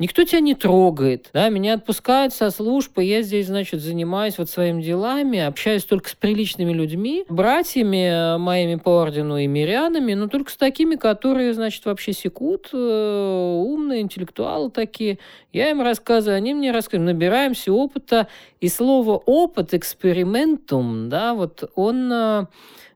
Никто 0.00 0.24
тебя 0.24 0.40
не 0.40 0.54
трогает, 0.54 1.28
да, 1.34 1.50
меня 1.50 1.74
отпускают 1.74 2.32
со 2.32 2.48
службы, 2.48 3.04
я 3.04 3.20
здесь, 3.20 3.48
значит, 3.48 3.82
занимаюсь 3.82 4.38
вот 4.38 4.48
своими 4.48 4.82
делами, 4.82 5.40
общаюсь 5.40 5.84
только 5.84 6.08
с 6.08 6.14
приличными 6.14 6.72
людьми, 6.72 7.26
братьями 7.28 8.34
э, 8.34 8.38
моими 8.38 8.76
по 8.76 9.02
ордену 9.02 9.36
и 9.36 9.46
мирянами, 9.46 10.14
но 10.14 10.28
только 10.28 10.52
с 10.52 10.56
такими, 10.56 10.96
которые, 10.96 11.52
значит, 11.52 11.84
вообще 11.84 12.14
секут, 12.14 12.70
э, 12.72 13.60
умные, 13.62 14.00
интеллектуалы 14.00 14.70
такие. 14.70 15.18
Я 15.52 15.68
им 15.68 15.82
рассказываю, 15.82 16.38
они 16.38 16.54
мне 16.54 16.72
рассказывают, 16.72 17.14
набираемся 17.14 17.70
опыта, 17.70 18.26
и 18.62 18.68
слово 18.68 19.18
опыт, 19.18 19.74
экспериментум, 19.74 21.10
да, 21.10 21.34
вот 21.34 21.70
он 21.74 22.10
э, 22.10 22.46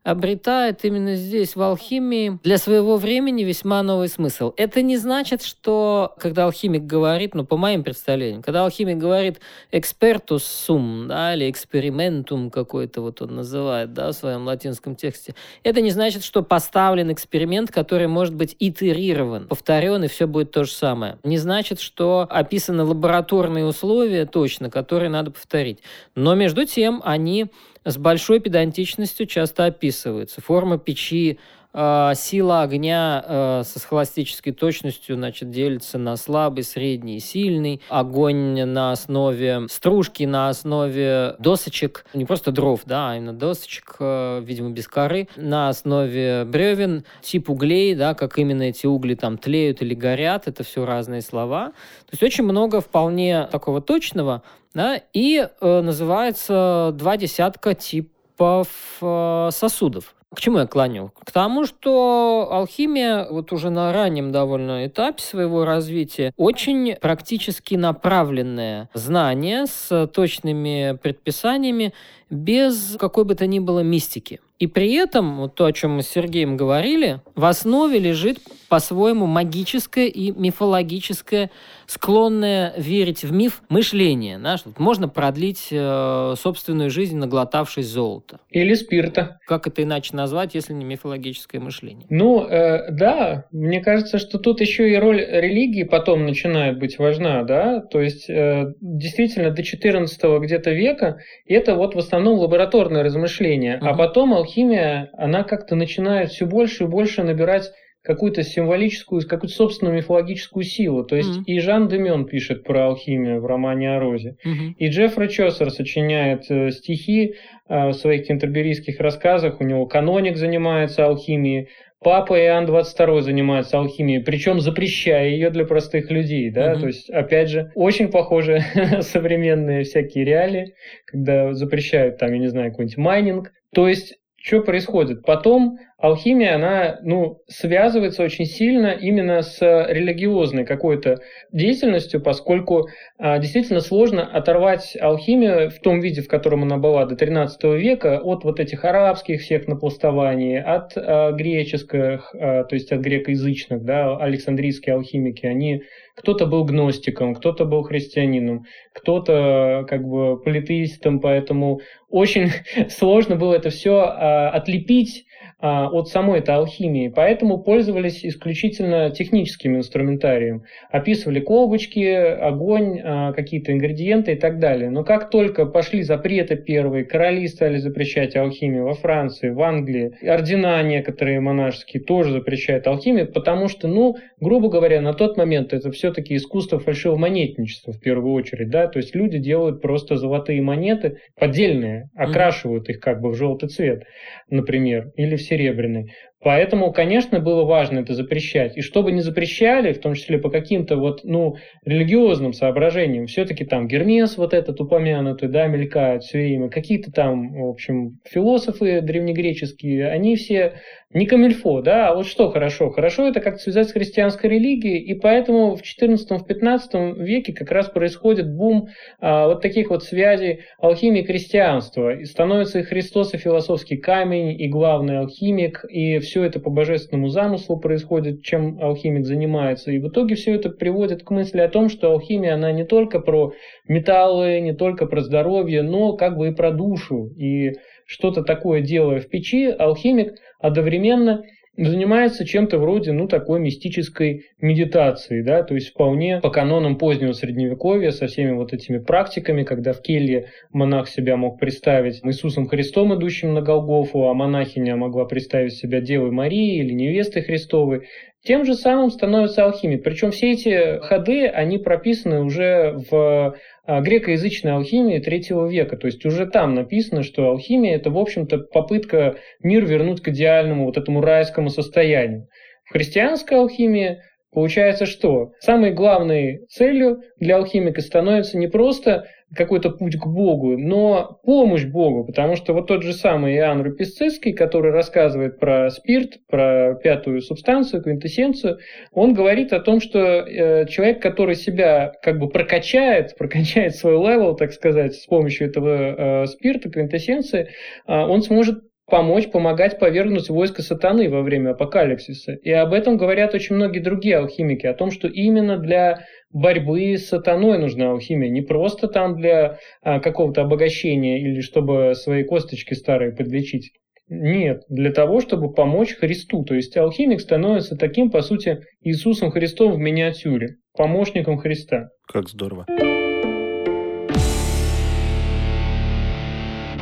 обретает 0.04 0.84
именно 0.84 1.16
здесь, 1.16 1.56
в 1.56 1.62
алхимии, 1.62 2.38
для 2.44 2.58
своего 2.58 2.96
времени 2.96 3.42
весьма 3.42 3.82
новый 3.82 4.08
смысл. 4.08 4.52
Это 4.56 4.82
не 4.82 4.98
значит, 4.98 5.42
что, 5.42 6.14
когда 6.18 6.44
алхимик 6.44 6.82
говорит, 6.84 7.34
ну, 7.34 7.44
по 7.44 7.56
моим 7.56 7.82
представлениям, 7.82 8.42
когда 8.42 8.64
алхимик 8.64 8.98
говорит 8.98 9.40
экспертус 9.72 10.44
сум, 10.44 11.08
да, 11.08 11.34
или 11.34 11.50
экспериментум 11.50 12.50
какой-то 12.50 13.00
вот 13.00 13.22
он 13.22 13.34
называет, 13.34 13.94
да, 13.94 14.12
в 14.12 14.12
своем 14.12 14.44
латинском 14.44 14.94
тексте, 14.94 15.34
это 15.62 15.80
не 15.80 15.90
значит, 15.90 16.22
что 16.22 16.42
поставлен 16.42 17.10
эксперимент, 17.10 17.70
который 17.70 18.06
может 18.06 18.34
быть 18.34 18.54
итерирован, 18.58 19.48
повторен, 19.48 20.04
и 20.04 20.08
все 20.08 20.26
будет 20.26 20.50
то 20.50 20.64
же 20.64 20.70
самое. 20.70 21.18
Не 21.24 21.38
значит, 21.38 21.80
что 21.80 22.26
описаны 22.28 22.84
лабораторные 22.84 23.64
условия 23.64 24.26
точно, 24.26 24.68
которые 24.68 25.08
надо 25.08 25.30
повторить. 25.30 25.78
Но 26.14 26.34
между 26.34 26.66
тем 26.66 27.00
они 27.04 27.46
с 27.84 27.96
большой 27.96 28.40
педантичностью 28.40 29.26
часто 29.26 29.66
описываются. 29.66 30.40
Форма 30.40 30.78
печи, 30.78 31.38
сила 31.74 32.62
огня 32.62 33.24
э, 33.26 33.62
со 33.64 33.78
схоластической 33.80 34.52
точностью 34.52 35.16
значит, 35.16 35.50
делится 35.50 35.98
на 35.98 36.16
слабый, 36.16 36.62
средний 36.62 37.16
и 37.16 37.20
сильный. 37.20 37.80
Огонь 37.88 38.64
на 38.64 38.92
основе 38.92 39.66
стружки, 39.68 40.22
на 40.22 40.48
основе 40.48 41.34
досочек, 41.40 42.06
не 42.14 42.24
просто 42.24 42.52
дров, 42.52 42.82
да, 42.84 43.10
а 43.10 43.16
именно 43.16 43.32
досочек, 43.32 43.96
э, 43.98 44.40
видимо, 44.44 44.70
без 44.70 44.86
коры, 44.86 45.28
на 45.36 45.68
основе 45.68 46.44
бревен, 46.44 47.04
тип 47.22 47.50
углей, 47.50 47.96
да, 47.96 48.14
как 48.14 48.38
именно 48.38 48.62
эти 48.62 48.86
угли 48.86 49.14
там 49.14 49.36
тлеют 49.36 49.82
или 49.82 49.94
горят, 49.94 50.46
это 50.46 50.62
все 50.62 50.84
разные 50.84 51.22
слова. 51.22 51.72
То 52.06 52.12
есть 52.12 52.22
очень 52.22 52.44
много 52.44 52.80
вполне 52.80 53.48
такого 53.50 53.80
точного, 53.80 54.42
да, 54.74 55.00
и 55.12 55.48
э, 55.60 55.80
называется 55.80 56.92
два 56.94 57.16
десятка 57.16 57.74
типов 57.74 58.68
э, 59.00 59.48
сосудов. 59.50 60.14
К 60.34 60.40
чему 60.40 60.58
я 60.58 60.66
клоню? 60.66 61.12
К 61.24 61.30
тому, 61.30 61.64
что 61.64 62.48
алхимия 62.50 63.26
вот 63.30 63.52
уже 63.52 63.70
на 63.70 63.92
раннем 63.92 64.32
довольно 64.32 64.86
этапе 64.86 65.22
своего 65.22 65.64
развития 65.64 66.32
очень 66.36 66.96
практически 66.96 67.74
направленное 67.76 68.88
знание 68.94 69.66
с 69.66 70.06
точными 70.08 70.98
предписаниями 71.02 71.94
без 72.30 72.96
какой 72.98 73.24
бы 73.24 73.34
то 73.34 73.46
ни 73.46 73.58
было 73.58 73.80
мистики. 73.80 74.40
И 74.60 74.66
при 74.66 74.94
этом, 74.94 75.38
вот 75.38 75.56
то, 75.56 75.66
о 75.66 75.72
чем 75.72 75.96
мы 75.96 76.02
с 76.02 76.08
Сергеем 76.08 76.56
говорили, 76.56 77.20
в 77.34 77.44
основе 77.44 77.98
лежит 77.98 78.38
по-своему 78.68 79.26
магическое 79.26 80.08
и 80.08 80.30
мифологическое, 80.30 81.50
склонное 81.86 82.72
верить 82.76 83.24
в 83.24 83.32
миф 83.32 83.62
мышление. 83.68 84.38
Да, 84.38 84.56
что 84.56 84.70
можно 84.78 85.08
продлить 85.08 85.68
э, 85.70 86.34
собственную 86.40 86.90
жизнь, 86.90 87.16
наглотавшись 87.16 87.86
золота. 87.88 88.40
Или 88.48 88.74
спирта. 88.74 89.38
Как 89.46 89.66
это 89.66 89.82
иначе 89.82 90.16
назвать, 90.16 90.23
если 90.54 90.72
не 90.72 90.84
мифологическое 90.84 91.60
мышление? 91.60 92.06
Ну, 92.10 92.46
э, 92.46 92.90
да, 92.90 93.46
мне 93.52 93.80
кажется, 93.80 94.18
что 94.18 94.38
тут 94.38 94.60
еще 94.60 94.90
и 94.90 94.96
роль 94.96 95.20
религии 95.20 95.84
потом 95.84 96.24
начинает 96.24 96.78
быть 96.78 96.98
важна, 96.98 97.42
да, 97.42 97.80
то 97.80 98.00
есть 98.00 98.28
э, 98.28 98.72
действительно 98.80 99.50
до 99.50 99.62
14 99.62 100.20
где-то 100.40 100.70
века 100.70 101.18
это 101.46 101.74
вот 101.74 101.94
в 101.94 101.98
основном 101.98 102.38
лабораторное 102.38 103.02
размышление, 103.02 103.78
угу. 103.78 103.86
а 103.86 103.94
потом 103.94 104.34
алхимия, 104.34 105.10
она 105.14 105.44
как-то 105.44 105.74
начинает 105.74 106.30
все 106.30 106.46
больше 106.46 106.84
и 106.84 106.86
больше 106.86 107.22
набирать 107.22 107.72
какую-то 108.04 108.42
символическую, 108.42 109.26
какую-то 109.26 109.56
собственную 109.56 109.96
мифологическую 109.96 110.62
силу. 110.62 111.04
То 111.04 111.16
есть 111.16 111.38
mm-hmm. 111.38 111.44
и 111.46 111.58
Жан 111.58 111.88
Демен 111.88 112.26
пишет 112.26 112.62
про 112.62 112.86
алхимию 112.88 113.40
в 113.40 113.46
романе 113.46 113.96
о 113.96 114.00
Розе, 114.00 114.36
mm-hmm. 114.44 114.74
и 114.76 114.88
Джеффри 114.88 115.28
Чосер 115.28 115.70
сочиняет 115.70 116.44
э, 116.50 116.70
стихи 116.70 117.34
э, 117.68 117.88
в 117.88 117.94
своих 117.94 118.26
кентерберийских 118.26 119.00
рассказах, 119.00 119.60
у 119.60 119.64
него 119.64 119.86
каноник 119.86 120.36
занимается 120.36 121.06
алхимией, 121.06 121.68
Папа 122.00 122.38
Иоанн 122.38 122.66
22 122.66 123.22
занимается 123.22 123.78
алхимией, 123.78 124.22
причем 124.22 124.60
запрещая 124.60 125.30
ее 125.30 125.48
для 125.48 125.64
простых 125.64 126.10
людей, 126.10 126.50
да, 126.50 126.74
mm-hmm. 126.74 126.80
то 126.80 126.86
есть, 126.86 127.08
опять 127.08 127.48
же, 127.48 127.72
очень 127.74 128.08
похожи 128.08 128.62
современные 129.00 129.84
всякие 129.84 130.26
реалии, 130.26 130.74
когда 131.06 131.54
запрещают 131.54 132.18
там, 132.18 132.34
я 132.34 132.38
не 132.38 132.48
знаю, 132.48 132.72
какой-нибудь 132.72 132.98
майнинг, 132.98 133.52
то 133.74 133.88
есть 133.88 134.18
что 134.44 134.60
происходит? 134.60 135.22
Потом 135.22 135.78
алхимия, 136.04 136.56
она 136.56 136.98
ну, 137.02 137.40
связывается 137.48 138.22
очень 138.22 138.44
сильно 138.44 138.88
именно 138.88 139.40
с 139.40 139.58
религиозной 139.60 140.66
какой-то 140.66 141.20
деятельностью, 141.50 142.20
поскольку 142.20 142.88
а, 143.18 143.38
действительно 143.38 143.80
сложно 143.80 144.22
оторвать 144.26 144.94
алхимию 145.00 145.70
в 145.70 145.78
том 145.80 146.00
виде, 146.00 146.20
в 146.20 146.28
котором 146.28 146.62
она 146.62 146.76
была 146.76 147.06
до 147.06 147.16
13 147.16 147.64
века, 147.64 148.20
от 148.22 148.44
вот 148.44 148.60
этих 148.60 148.84
арабских 148.84 149.40
всех 149.40 149.66
напластований, 149.66 150.60
от 150.60 150.92
а, 150.94 151.32
греческих, 151.32 152.34
а, 152.34 152.64
то 152.64 152.74
есть 152.74 152.92
от 152.92 153.00
грекоязычных, 153.00 153.82
да, 153.82 154.14
александрийские 154.18 154.96
алхимики, 154.96 155.46
они 155.46 155.84
кто-то 156.16 156.44
был 156.44 156.64
гностиком, 156.64 157.34
кто-то 157.34 157.64
был 157.64 157.82
христианином, 157.82 158.66
кто-то 158.92 159.86
как 159.88 160.06
бы 160.06 160.38
политеистом, 160.38 161.20
поэтому 161.20 161.80
очень 162.10 162.50
сложно 162.90 163.36
было 163.36 163.54
это 163.54 163.70
все 163.70 164.00
а, 164.00 164.50
отлепить 164.50 165.24
от 165.64 166.08
самой 166.08 166.40
этой 166.40 166.54
алхимии, 166.54 167.08
поэтому 167.08 167.58
пользовались 167.58 168.24
исключительно 168.24 169.10
техническим 169.10 169.76
инструментарием. 169.76 170.64
Описывали 170.90 171.40
колбочки, 171.40 172.04
огонь, 172.04 173.00
а, 173.02 173.32
какие-то 173.32 173.72
ингредиенты 173.72 174.32
и 174.32 174.36
так 174.36 174.58
далее. 174.58 174.90
Но 174.90 175.04
как 175.04 175.30
только 175.30 175.66
пошли 175.66 176.02
запреты 176.02 176.56
первые, 176.56 177.04
короли 177.04 177.46
стали 177.48 177.78
запрещать 177.78 178.36
алхимию 178.36 178.84
во 178.84 178.94
Франции, 178.94 179.50
в 179.50 179.62
Англии, 179.62 180.12
ордена 180.22 180.82
некоторые 180.82 181.40
монашеские 181.40 182.02
тоже 182.02 182.32
запрещают 182.32 182.86
алхимию, 182.86 183.32
потому 183.32 183.68
что, 183.68 183.88
ну, 183.88 184.16
грубо 184.40 184.68
говоря, 184.68 185.00
на 185.00 185.14
тот 185.14 185.36
момент 185.36 185.72
это 185.72 185.90
все-таки 185.90 186.36
искусство 186.36 186.78
фальшивомонетничества 186.78 187.92
в 187.92 188.00
первую 188.00 188.34
очередь, 188.34 188.68
да, 188.68 188.86
то 188.86 188.98
есть 188.98 189.14
люди 189.14 189.38
делают 189.38 189.80
просто 189.80 190.16
золотые 190.16 190.60
монеты, 190.60 191.18
поддельные, 191.38 192.10
окрашивают 192.14 192.88
их 192.90 193.00
как 193.00 193.20
бы 193.20 193.30
в 193.30 193.34
желтый 193.34 193.68
цвет, 193.68 194.04
например, 194.50 195.10
или 195.16 195.36
в 195.36 195.42
серебряный. 195.54 196.12
Поэтому, 196.40 196.92
конечно, 196.92 197.40
было 197.40 197.64
важно 197.64 198.00
это 198.00 198.12
запрещать. 198.12 198.76
И 198.76 198.82
чтобы 198.82 199.12
не 199.12 199.22
запрещали, 199.22 199.94
в 199.94 200.00
том 200.00 200.14
числе 200.14 200.38
по 200.38 200.50
каким-то 200.50 200.96
вот, 200.96 201.20
ну, 201.24 201.56
религиозным 201.86 202.52
соображениям, 202.52 203.26
все-таки 203.26 203.64
там 203.64 203.88
Гермес 203.88 204.36
вот 204.36 204.52
этот 204.52 204.78
упомянутый, 204.80 205.48
да, 205.48 205.66
мелькает 205.68 206.22
все 206.22 206.38
время, 206.38 206.68
какие-то 206.68 207.10
там, 207.12 207.54
в 207.54 207.70
общем, 207.70 208.18
философы 208.28 209.00
древнегреческие, 209.00 210.10
они 210.10 210.36
все 210.36 210.74
не 211.14 211.26
камильфо, 211.26 211.80
да, 211.80 212.08
а 212.08 212.14
вот 212.16 212.26
что 212.26 212.50
хорошо? 212.50 212.90
Хорошо 212.90 213.28
это 213.28 213.40
как-то 213.40 213.62
связать 213.62 213.88
с 213.88 213.92
христианской 213.92 214.50
религией, 214.50 214.98
и 214.98 215.14
поэтому 215.14 215.76
в 215.76 215.82
14-15 215.82 217.22
веке 217.22 217.52
как 217.52 217.70
раз 217.70 217.88
происходит 217.88 218.52
бум 218.52 218.88
а, 219.20 219.46
вот 219.46 219.62
таких 219.62 219.90
вот 219.90 220.02
связей 220.02 220.64
алхимии 220.80 221.22
и 221.22 221.24
христианства. 221.24 222.16
И 222.16 222.24
становится 222.24 222.80
и 222.80 222.82
Христос, 222.82 223.32
и 223.32 223.38
философский 223.38 223.96
камень, 223.96 224.60
и 224.60 224.68
главный 224.68 225.20
алхимик, 225.20 225.84
и 225.88 226.18
все 226.18 226.42
это 226.42 226.58
по 226.58 226.70
божественному 226.70 227.28
замыслу 227.28 227.78
происходит, 227.78 228.42
чем 228.42 228.82
алхимик 228.82 229.24
занимается. 229.24 229.92
И 229.92 230.00
в 230.00 230.08
итоге 230.08 230.34
все 230.34 230.54
это 230.54 230.68
приводит 230.68 231.22
к 231.22 231.30
мысли 231.30 231.60
о 231.60 231.68
том, 231.68 231.90
что 231.90 232.10
алхимия, 232.10 232.54
она 232.54 232.72
не 232.72 232.84
только 232.84 233.20
про 233.20 233.52
металлы, 233.86 234.58
не 234.58 234.74
только 234.74 235.06
про 235.06 235.20
здоровье, 235.20 235.82
но 235.82 236.16
как 236.16 236.36
бы 236.36 236.48
и 236.48 236.54
про 236.54 236.72
душу. 236.72 237.28
И 237.36 237.74
что-то 238.06 238.42
такое 238.42 238.80
делая 238.80 239.20
в 239.20 239.28
печи, 239.28 239.66
алхимик 239.66 240.34
одновременно 240.64 241.42
занимается 241.76 242.46
чем-то 242.46 242.78
вроде, 242.78 243.12
ну, 243.12 243.28
такой 243.28 243.60
мистической 243.60 244.46
медитации, 244.60 245.42
да, 245.42 245.62
то 245.62 245.74
есть 245.74 245.90
вполне 245.90 246.40
по 246.40 246.48
канонам 246.48 246.96
позднего 246.96 247.32
Средневековья 247.32 248.12
со 248.12 248.28
всеми 248.28 248.52
вот 248.52 248.72
этими 248.72 248.98
практиками, 248.98 249.64
когда 249.64 249.92
в 249.92 250.00
келье 250.00 250.46
монах 250.72 251.08
себя 251.08 251.36
мог 251.36 251.58
представить 251.58 252.24
Иисусом 252.24 252.66
Христом, 252.66 253.14
идущим 253.14 253.52
на 253.52 253.60
Голгофу, 253.60 254.26
а 254.28 254.34
монахиня 254.34 254.96
могла 254.96 255.26
представить 255.26 255.74
себя 255.74 256.00
Девой 256.00 256.30
Марией 256.30 256.80
или 256.80 256.92
невестой 256.92 257.42
Христовой. 257.42 258.06
Тем 258.42 258.64
же 258.64 258.74
самым 258.74 259.10
становится 259.10 259.64
алхимик. 259.64 260.04
Причем 260.04 260.30
все 260.30 260.52
эти 260.52 261.00
ходы, 261.00 261.46
они 261.46 261.78
прописаны 261.78 262.42
уже 262.42 262.94
в 263.10 263.56
грекоязычной 263.86 264.72
алхимии 264.72 265.18
третьего 265.18 265.66
века. 265.66 265.96
То 265.96 266.06
есть 266.06 266.24
уже 266.24 266.46
там 266.46 266.74
написано, 266.74 267.22
что 267.22 267.48
алхимия– 267.48 267.96
это, 267.96 268.10
в 268.10 268.18
общем-то, 268.18 268.58
попытка 268.58 269.36
мир 269.62 269.84
вернуть 269.84 270.22
к 270.22 270.28
идеальному, 270.28 270.86
вот 270.86 270.96
этому 270.96 271.20
райскому 271.20 271.68
состоянию. 271.70 272.48
В 272.84 272.92
христианской 272.92 273.58
алхимии 273.58 274.18
Получается, 274.54 275.04
что 275.04 275.50
самой 275.58 275.90
главной 275.90 276.64
целью 276.68 277.22
для 277.40 277.56
алхимика 277.56 278.00
становится 278.00 278.56
не 278.56 278.68
просто 278.68 279.26
какой-то 279.54 279.90
путь 279.90 280.16
к 280.16 280.26
Богу, 280.26 280.76
но 280.76 281.40
помощь 281.44 281.84
Богу, 281.84 282.24
потому 282.24 282.56
что 282.56 282.72
вот 282.72 282.86
тот 282.86 283.02
же 283.02 283.12
самый 283.12 283.56
Иоанн 283.56 283.82
Руписцицкий, 283.82 284.52
который 284.52 284.92
рассказывает 284.92 285.58
про 285.58 285.90
спирт, 285.90 286.38
про 286.48 286.94
пятую 287.02 287.40
субстанцию, 287.40 288.02
квинтэссенцию, 288.02 288.78
он 289.12 289.34
говорит 289.34 289.72
о 289.72 289.80
том, 289.80 290.00
что 290.00 290.18
э, 290.18 290.86
человек, 290.86 291.22
который 291.22 291.54
себя 291.54 292.12
как 292.22 292.38
бы 292.38 292.48
прокачает, 292.48 293.34
прокачает 293.38 293.96
свой 293.96 294.14
level, 294.14 294.56
так 294.56 294.72
сказать, 294.72 295.14
с 295.14 295.26
помощью 295.26 295.68
этого 295.68 296.42
э, 296.42 296.46
спирта, 296.46 296.90
квинтэссенции, 296.90 297.68
э, 298.06 298.12
он 298.12 298.42
сможет 298.42 298.82
помочь, 299.06 299.50
помогать 299.50 299.98
повергнуть 299.98 300.48
войско 300.48 300.82
сатаны 300.82 301.28
во 301.28 301.42
время 301.42 301.70
апокалипсиса. 301.70 302.54
И 302.54 302.70
об 302.70 302.92
этом 302.92 303.16
говорят 303.16 303.54
очень 303.54 303.76
многие 303.76 304.00
другие 304.00 304.38
алхимики, 304.38 304.86
о 304.86 304.94
том, 304.94 305.10
что 305.10 305.28
именно 305.28 305.78
для 305.78 306.24
борьбы 306.50 307.16
с 307.16 307.28
сатаной 307.28 307.78
нужна 307.78 308.10
алхимия, 308.10 308.48
не 308.48 308.62
просто 308.62 309.08
там 309.08 309.36
для 309.36 309.78
а, 310.02 310.20
какого-то 310.20 310.62
обогащения 310.62 311.40
или 311.40 311.60
чтобы 311.60 312.14
свои 312.14 312.44
косточки 312.44 312.94
старые 312.94 313.32
подлечить. 313.32 313.92
Нет, 314.28 314.84
для 314.88 315.12
того, 315.12 315.40
чтобы 315.40 315.72
помочь 315.74 316.14
Христу. 316.14 316.64
То 316.64 316.74
есть 316.74 316.96
алхимик 316.96 317.40
становится 317.40 317.96
таким, 317.96 318.30
по 318.30 318.40
сути, 318.40 318.78
Иисусом 319.02 319.50
Христом 319.50 319.92
в 319.92 319.98
миниатюре, 319.98 320.76
помощником 320.96 321.58
Христа. 321.58 322.08
Как 322.26 322.48
здорово. 322.48 322.86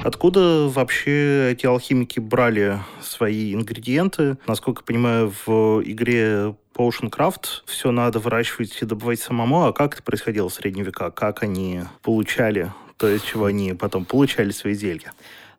Откуда 0.05 0.69
вообще 0.69 1.53
эти 1.53 1.65
алхимики 1.65 2.19
брали 2.19 2.81
свои 3.01 3.55
ингредиенты? 3.55 4.37
Насколько 4.49 4.83
понимаю, 4.83 5.33
в 5.47 5.81
игре 5.85 6.57
Potion 6.75 7.09
Craft 7.09 7.63
все 7.67 7.93
надо 7.93 8.19
выращивать 8.19 8.77
и 8.83 8.85
добывать 8.85 9.21
самому. 9.21 9.65
А 9.65 9.73
как 9.73 9.95
это 9.95 10.03
происходило 10.03 10.49
в 10.49 10.55
средние 10.55 10.85
века? 10.85 11.13
Как 11.13 11.45
они 11.45 11.83
получали 12.03 12.73
то, 12.97 13.09
из 13.09 13.23
чего 13.23 13.45
они 13.45 13.75
потом 13.75 14.05
получали 14.05 14.51
свои 14.51 14.75
зелья? 14.75 15.13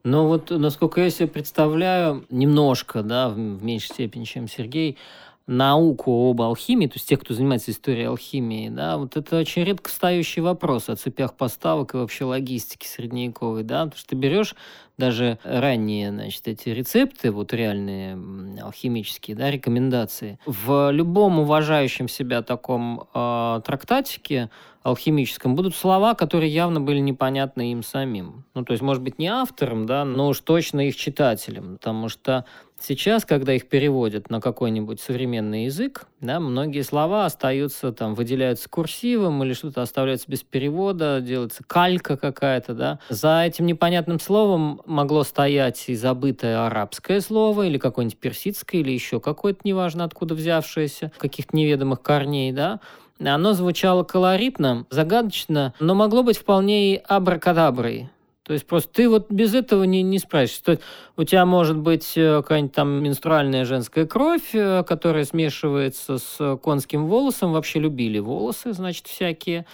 Ну 0.03 0.27
вот, 0.27 0.49
насколько 0.49 0.99
я 0.99 1.10
себе 1.10 1.27
представляю, 1.29 2.25
немножко, 2.29 3.01
да, 3.01 3.29
в 3.29 3.38
меньшей 3.38 3.88
степени, 3.88 4.25
чем 4.25 4.49
Сергей, 4.49 4.97
науку 5.45 6.29
об 6.29 6.41
алхимии, 6.41 6.88
то 6.88 6.95
есть 6.95 7.08
тех, 7.08 7.19
кто 7.19 7.34
занимается 7.34 7.71
историей 7.71 8.06
алхимии, 8.06 8.69
да, 8.69 8.97
вот 8.97 9.17
это 9.17 9.39
очень 9.39 9.63
редко 9.63 9.89
встающий 9.89 10.41
вопрос 10.41 10.88
о 10.88 10.95
цепях 10.95 11.36
поставок 11.36 11.93
и 11.93 11.97
вообще 11.97 12.23
логистике 12.23 12.88
средневековой, 12.88 13.63
да, 13.63 13.84
потому 13.86 13.99
что 13.99 14.10
ты 14.10 14.15
берешь 14.15 14.56
даже 14.97 15.39
ранние, 15.43 16.12
значит, 16.12 16.47
эти 16.47 16.69
рецепты, 16.69 17.32
вот 17.32 17.51
реальные 17.51 18.17
алхимические, 18.62 19.36
да, 19.36 19.51
рекомендации, 19.51 20.39
в 20.45 20.91
любом 20.91 21.39
уважающем 21.39 22.08
себя 22.08 22.41
таком 22.41 23.08
э, 23.13 23.62
трактатике 23.65 24.49
алхимическом 24.84 25.56
будут 25.56 25.75
слова, 25.75 26.13
которые 26.13 26.53
явно 26.53 26.79
были 26.79 26.99
непонятны 26.99 27.71
им 27.71 27.84
самим. 27.84 28.45
Ну, 28.53 28.63
то 28.63 28.73
есть, 28.73 28.84
может 28.84 29.01
быть, 29.01 29.17
не 29.17 29.27
авторам, 29.27 29.86
да, 29.86 30.06
но 30.06 30.27
уж 30.27 30.39
точно 30.41 30.88
их 30.88 30.95
читателям, 30.95 31.77
потому 31.77 32.10
что 32.10 32.45
Сейчас, 32.86 33.24
когда 33.24 33.54
их 33.54 33.69
переводят 33.69 34.30
на 34.30 34.41
какой-нибудь 34.41 35.00
современный 35.00 35.65
язык, 35.65 36.06
да, 36.19 36.41
многие 36.41 36.82
слова 36.82 37.26
остаются 37.26 37.93
там, 37.93 38.13
выделяются 38.13 38.67
курсивом 38.67 39.41
или 39.41 39.54
что-то 39.54 39.82
оставляется 39.82 40.30
без 40.30 40.43
перевода, 40.43 41.22
делается 41.22 41.63
калька 41.65 42.17
какая-то, 42.17 42.74
да. 42.74 43.00
За 43.08 43.43
этим 43.46 43.67
непонятным 43.67 44.19
словом 44.19 44.82
могло 44.86 45.24
стоять 45.24 45.86
и 45.88 45.96
забытое 45.96 46.65
арабское 46.65 47.22
слово, 47.22 47.67
или 47.67 47.78
какое-нибудь 47.78 48.17
персидское, 48.17 48.82
или 48.82 48.91
еще 48.91 49.22
какое-то, 49.22 49.62
неважно 49.63 50.04
откуда 50.04 50.36
взявшееся, 50.36 51.13
каких-то 51.17 51.56
неведомых 51.56 52.02
корней, 52.02 52.52
да. 52.52 52.82
Оно 53.17 53.54
звучало 53.54 54.04
колоритно, 54.04 54.86
загадочно, 54.89 55.74
но 55.80 55.96
могло 55.96 56.22
быть 56.22 56.38
вполне 56.38 56.96
и 56.96 57.02
абракадаброй. 57.08 58.10
То 58.43 58.51
есть 58.51 58.67
просто 58.67 58.91
ты 58.91 59.10
вот 59.10 59.32
без 59.32 59.56
этого 59.56 59.84
не, 59.84 60.01
не 60.01 60.19
справишься. 60.19 60.63
То 60.63 60.71
есть 60.71 60.84
у 61.15 61.23
тебя 61.23 61.45
может 61.45 61.77
быть 61.77 62.13
э, 62.17 62.41
какая-нибудь 62.41 62.73
там 62.73 63.01
менструальная 63.01 63.63
женская 63.63 64.06
кровь, 64.06 64.53
э, 64.53 64.84
которая 64.84 65.23
смешивается 65.23 66.17
с 66.17 66.58
конским 66.58 67.08
волосом. 67.08 67.53
Вообще 67.53 67.79
любили 67.79 68.19
волосы, 68.19 68.73
значит, 68.73 69.08
всякие 69.08 69.65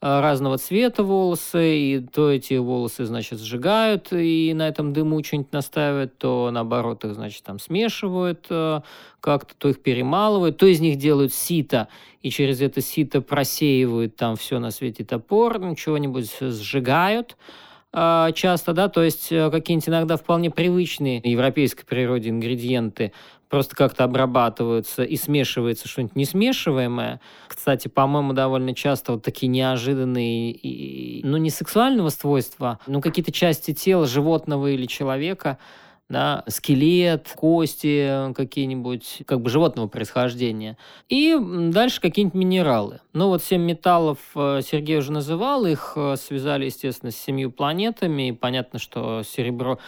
э, 0.00 0.20
разного 0.20 0.58
цвета 0.58 1.04
волосы, 1.04 1.78
и 1.78 2.00
то 2.00 2.28
эти 2.32 2.54
волосы, 2.54 3.04
значит, 3.04 3.38
сжигают, 3.38 4.08
и 4.10 4.52
на 4.56 4.66
этом 4.66 4.92
дыму 4.92 5.22
что-нибудь 5.22 5.52
настаивают, 5.52 6.18
то 6.18 6.50
наоборот 6.50 7.04
их, 7.04 7.14
значит, 7.14 7.44
там 7.44 7.60
смешивают 7.60 8.48
как-то, 9.20 9.54
то 9.56 9.68
их 9.68 9.80
перемалывают, 9.80 10.56
то 10.56 10.66
из 10.66 10.80
них 10.80 10.98
делают 10.98 11.32
сито, 11.32 11.86
и 12.22 12.30
через 12.30 12.60
это 12.60 12.80
сито 12.80 13.20
просеивают 13.20 14.16
там 14.16 14.34
все 14.34 14.58
на 14.58 14.72
свете 14.72 15.04
топор, 15.04 15.60
чего-нибудь 15.76 16.28
сжигают, 16.40 17.36
часто, 17.92 18.72
да, 18.72 18.88
то 18.88 19.02
есть 19.02 19.32
э, 19.32 19.50
какие-нибудь 19.50 19.88
иногда 19.88 20.16
вполне 20.16 20.50
привычные 20.50 21.20
европейской 21.24 21.84
природе 21.84 22.30
ингредиенты 22.30 23.12
просто 23.48 23.76
как-то 23.76 24.04
обрабатываются 24.04 25.02
и 25.02 25.16
смешивается 25.16 25.88
что-нибудь 25.88 26.16
несмешиваемое. 26.16 27.20
Кстати, 27.48 27.88
по-моему, 27.88 28.32
довольно 28.32 28.74
часто 28.74 29.12
вот 29.12 29.22
такие 29.22 29.48
неожиданные, 29.48 30.50
и, 30.50 31.22
ну, 31.24 31.36
не 31.36 31.50
сексуального 31.50 32.08
свойства, 32.08 32.80
но 32.86 33.00
какие-то 33.00 33.32
части 33.32 33.72
тела 33.72 34.06
животного 34.06 34.66
или 34.68 34.86
человека– 34.86 35.58
да, 36.08 36.44
скелет, 36.46 37.32
кости 37.34 38.32
какие-нибудь, 38.34 39.22
как 39.26 39.40
бы 39.40 39.50
животного 39.50 39.88
происхождения. 39.88 40.76
И 41.08 41.36
дальше 41.70 42.00
какие-нибудь 42.00 42.34
минералы. 42.34 43.00
Ну 43.12 43.28
вот 43.28 43.42
семь 43.42 43.62
металлов 43.62 44.18
э, 44.34 44.60
Сергей 44.62 44.98
уже 44.98 45.10
называл, 45.10 45.66
их 45.66 45.94
э, 45.96 46.16
связали, 46.16 46.66
естественно, 46.66 47.10
с 47.10 47.16
семью 47.16 47.50
планетами, 47.50 48.28
и 48.28 48.32
понятно, 48.32 48.78
что 48.78 49.22
серебро 49.24 49.78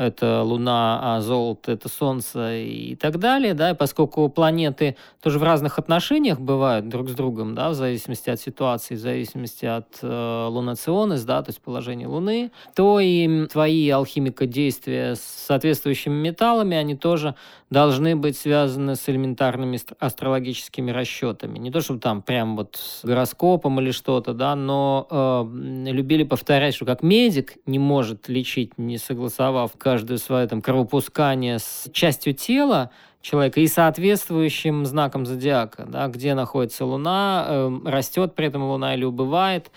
это 0.00 0.42
Луна, 0.42 0.98
а 1.02 1.20
золото 1.20 1.72
это 1.72 1.90
Солнце 1.90 2.56
и 2.56 2.96
так 2.96 3.18
далее, 3.18 3.52
да, 3.52 3.72
и 3.72 3.74
поскольку 3.74 4.30
планеты 4.30 4.96
тоже 5.20 5.38
в 5.38 5.42
разных 5.42 5.78
отношениях 5.78 6.40
бывают 6.40 6.88
друг 6.88 7.10
с 7.10 7.12
другом, 7.12 7.54
да, 7.54 7.68
в 7.68 7.74
зависимости 7.74 8.30
от 8.30 8.40
ситуации, 8.40 8.94
в 8.94 8.98
зависимости 8.98 9.66
от 9.66 9.98
э, 10.00 10.46
лунационес, 10.48 11.22
да, 11.24 11.42
то 11.42 11.50
есть 11.50 11.60
положения 11.60 12.06
Луны, 12.06 12.50
то 12.74 12.98
и 12.98 13.46
твои 13.46 13.90
алхимико-действия 13.90 15.16
с 15.16 15.20
соответствующими 15.20 16.14
металлами, 16.14 16.78
они 16.78 16.96
тоже 16.96 17.34
должны 17.70 18.16
быть 18.16 18.36
связаны 18.36 18.96
с 18.96 19.08
элементарными 19.08 19.78
астрологическими 19.98 20.90
расчетами. 20.90 21.58
Не 21.58 21.70
то, 21.70 21.80
чтобы 21.80 22.00
там 22.00 22.20
прям 22.20 22.56
вот 22.56 22.76
с 22.76 23.04
гороскопом 23.04 23.80
или 23.80 23.92
что-то, 23.92 24.34
да, 24.34 24.56
но 24.56 25.06
э, 25.08 25.90
любили 25.92 26.24
повторять, 26.24 26.74
что 26.74 26.84
как 26.84 27.02
медик 27.02 27.54
не 27.66 27.78
может 27.78 28.28
лечить, 28.28 28.76
не 28.76 28.98
согласовав 28.98 29.72
каждую 29.78 30.18
свое 30.18 30.48
там 30.48 30.60
кровопускание 30.62 31.60
с 31.60 31.88
частью 31.92 32.34
тела, 32.34 32.90
человека 33.22 33.60
и 33.60 33.66
соответствующим 33.66 34.86
знаком 34.86 35.26
зодиака, 35.26 35.84
да, 35.86 36.08
где 36.08 36.34
находится 36.34 36.84
Луна, 36.84 37.46
э, 37.48 37.80
растет 37.84 38.34
при 38.34 38.46
этом 38.46 38.64
Луна 38.64 38.94
или 38.94 39.04
убывает, 39.04 39.70